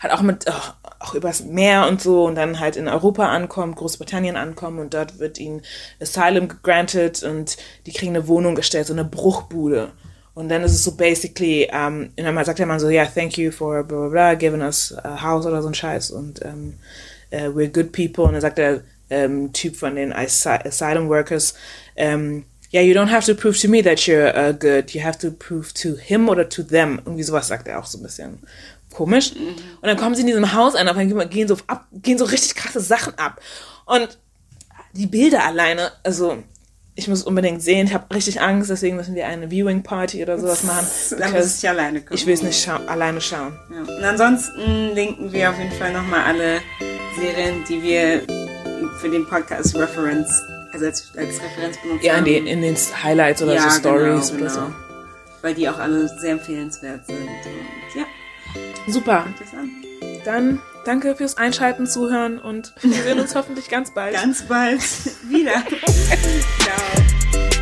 Hat 0.00 0.10
auch 0.10 0.20
mit, 0.20 0.48
auch, 0.50 0.74
auch 0.98 1.14
übers 1.14 1.42
Meer 1.44 1.86
und 1.88 2.02
so 2.02 2.26
und 2.26 2.34
dann 2.34 2.60
halt 2.60 2.76
in 2.76 2.88
Europa 2.88 3.26
ankommt, 3.30 3.76
Großbritannien 3.76 4.36
ankommen 4.36 4.80
und 4.80 4.92
dort 4.92 5.18
wird 5.18 5.38
ihnen 5.38 5.62
Asylum 5.98 6.48
granted 6.62 7.22
und 7.22 7.56
die 7.86 7.92
kriegen 7.92 8.14
eine 8.14 8.28
Wohnung 8.28 8.54
gestellt, 8.54 8.86
so 8.86 8.92
eine 8.92 9.04
Bruchbude. 9.06 9.92
Und 10.34 10.48
dann 10.48 10.62
ist 10.62 10.72
es 10.72 10.84
so 10.84 10.92
basically, 10.92 11.68
ähm, 11.72 12.10
und 12.16 12.24
dann 12.24 12.44
sagt 12.44 12.58
der 12.58 12.66
Mann 12.66 12.80
so, 12.80 12.88
ja, 12.88 13.04
thank 13.04 13.36
you 13.36 13.50
for 13.50 13.82
blah, 13.82 13.98
blah, 13.98 14.08
blah, 14.08 14.34
giving 14.34 14.62
us 14.62 14.94
a 15.02 15.20
house 15.22 15.46
oder 15.46 15.60
so 15.62 15.68
ein 15.68 15.74
Scheiß 15.74 16.10
und 16.10 16.44
ähm, 16.44 16.74
äh, 17.30 17.48
we're 17.48 17.68
good 17.68 17.92
people. 17.92 18.24
Und 18.24 18.32
dann 18.32 18.40
sagt 18.40 18.58
der 18.58 18.82
ähm, 19.10 19.52
Typ 19.52 19.76
von 19.76 19.96
den 19.96 20.12
Asy 20.12 20.48
Asylum 20.48 21.08
Workers, 21.08 21.54
ähm, 21.96 22.44
yeah, 22.72 22.82
you 22.82 22.94
don't 22.94 23.10
have 23.10 23.26
to 23.26 23.34
prove 23.34 23.58
to 23.58 23.68
me 23.68 23.82
that 23.82 23.98
you're 23.98 24.32
uh, 24.34 24.52
good, 24.52 24.94
you 24.94 25.02
have 25.02 25.18
to 25.18 25.30
prove 25.30 25.72
to 25.74 25.96
him 25.96 26.28
oder 26.28 26.48
to 26.48 26.62
them. 26.62 27.00
Irgendwie 27.04 27.24
sowas 27.24 27.48
sagt 27.48 27.66
er 27.68 27.80
auch 27.80 27.86
so 27.86 27.98
ein 27.98 28.02
bisschen 28.02 28.38
komisch. 28.94 29.32
Und 29.32 29.86
dann 29.88 29.96
kommen 29.96 30.14
sie 30.14 30.22
in 30.22 30.28
diesem 30.28 30.52
Haus 30.52 30.74
an, 30.74 30.88
auf 30.88 30.96
einmal 30.96 31.28
gehen 31.28 31.48
so 31.48 31.56
ab, 31.66 31.86
gehen 31.92 32.18
so 32.18 32.24
richtig 32.24 32.54
krasse 32.54 32.80
Sachen 32.80 33.18
ab. 33.18 33.40
Und 33.86 34.18
die 34.92 35.06
Bilder 35.06 35.44
alleine, 35.44 35.92
also 36.02 36.42
ich 36.94 37.08
muss 37.08 37.22
unbedingt 37.22 37.62
sehen, 37.62 37.86
ich 37.86 37.94
habe 37.94 38.14
richtig 38.14 38.40
Angst, 38.40 38.68
deswegen 38.70 38.96
müssen 38.96 39.14
wir 39.14 39.26
eine 39.26 39.50
Viewing 39.50 39.82
Party 39.82 40.22
oder 40.22 40.38
sowas 40.38 40.64
machen. 40.64 40.86
Dann 41.18 41.32
muss 41.32 41.58
ich 41.62 41.68
alleine 41.68 42.00
gucken. 42.00 42.16
ich 42.16 42.26
will 42.26 42.34
es 42.34 42.42
nicht 42.42 42.62
schau 42.62 42.76
alleine 42.86 43.20
schauen. 43.20 43.58
Ja. 43.72 43.94
Und 43.96 44.04
ansonsten 44.04 44.90
linken 44.94 45.32
wir 45.32 45.50
auf 45.50 45.58
jeden 45.58 45.72
Fall 45.72 45.92
nochmal 45.92 46.24
alle 46.24 46.60
Serien, 47.16 47.64
die 47.68 47.82
wir 47.82 48.22
für 49.00 49.08
den 49.08 49.26
Podcast 49.26 49.76
Reference, 49.76 50.42
also 50.72 50.86
als, 50.86 51.10
als 51.16 51.40
Referenz 51.42 51.76
benutzt 51.82 52.04
Ja, 52.04 52.12
in, 52.12 52.18
haben. 52.18 52.24
die, 52.26 52.36
in 52.36 52.60
den 52.62 52.76
Highlights 52.76 53.42
oder 53.42 53.58
so 53.60 53.70
Stories 53.70 54.28
genau, 54.30 54.40
oder 54.42 54.50
so. 54.50 54.60
genau. 54.60 54.72
Weil 55.42 55.54
die 55.54 55.68
auch 55.68 55.78
alle 55.78 56.06
sehr 56.20 56.32
empfehlenswert 56.32 57.06
sind. 57.06 57.16
Und 57.18 58.00
ja, 58.00 58.04
Super. 58.88 59.26
Dann 60.24 60.60
danke 60.84 61.14
fürs 61.16 61.36
Einschalten, 61.36 61.86
Zuhören 61.86 62.38
und 62.38 62.74
wir 62.82 63.02
sehen 63.02 63.20
uns 63.20 63.34
hoffentlich 63.34 63.68
ganz 63.68 63.92
bald. 63.94 64.14
Ganz 64.14 64.42
bald 64.42 64.80
wieder. 65.28 65.52
Ciao. 66.60 67.59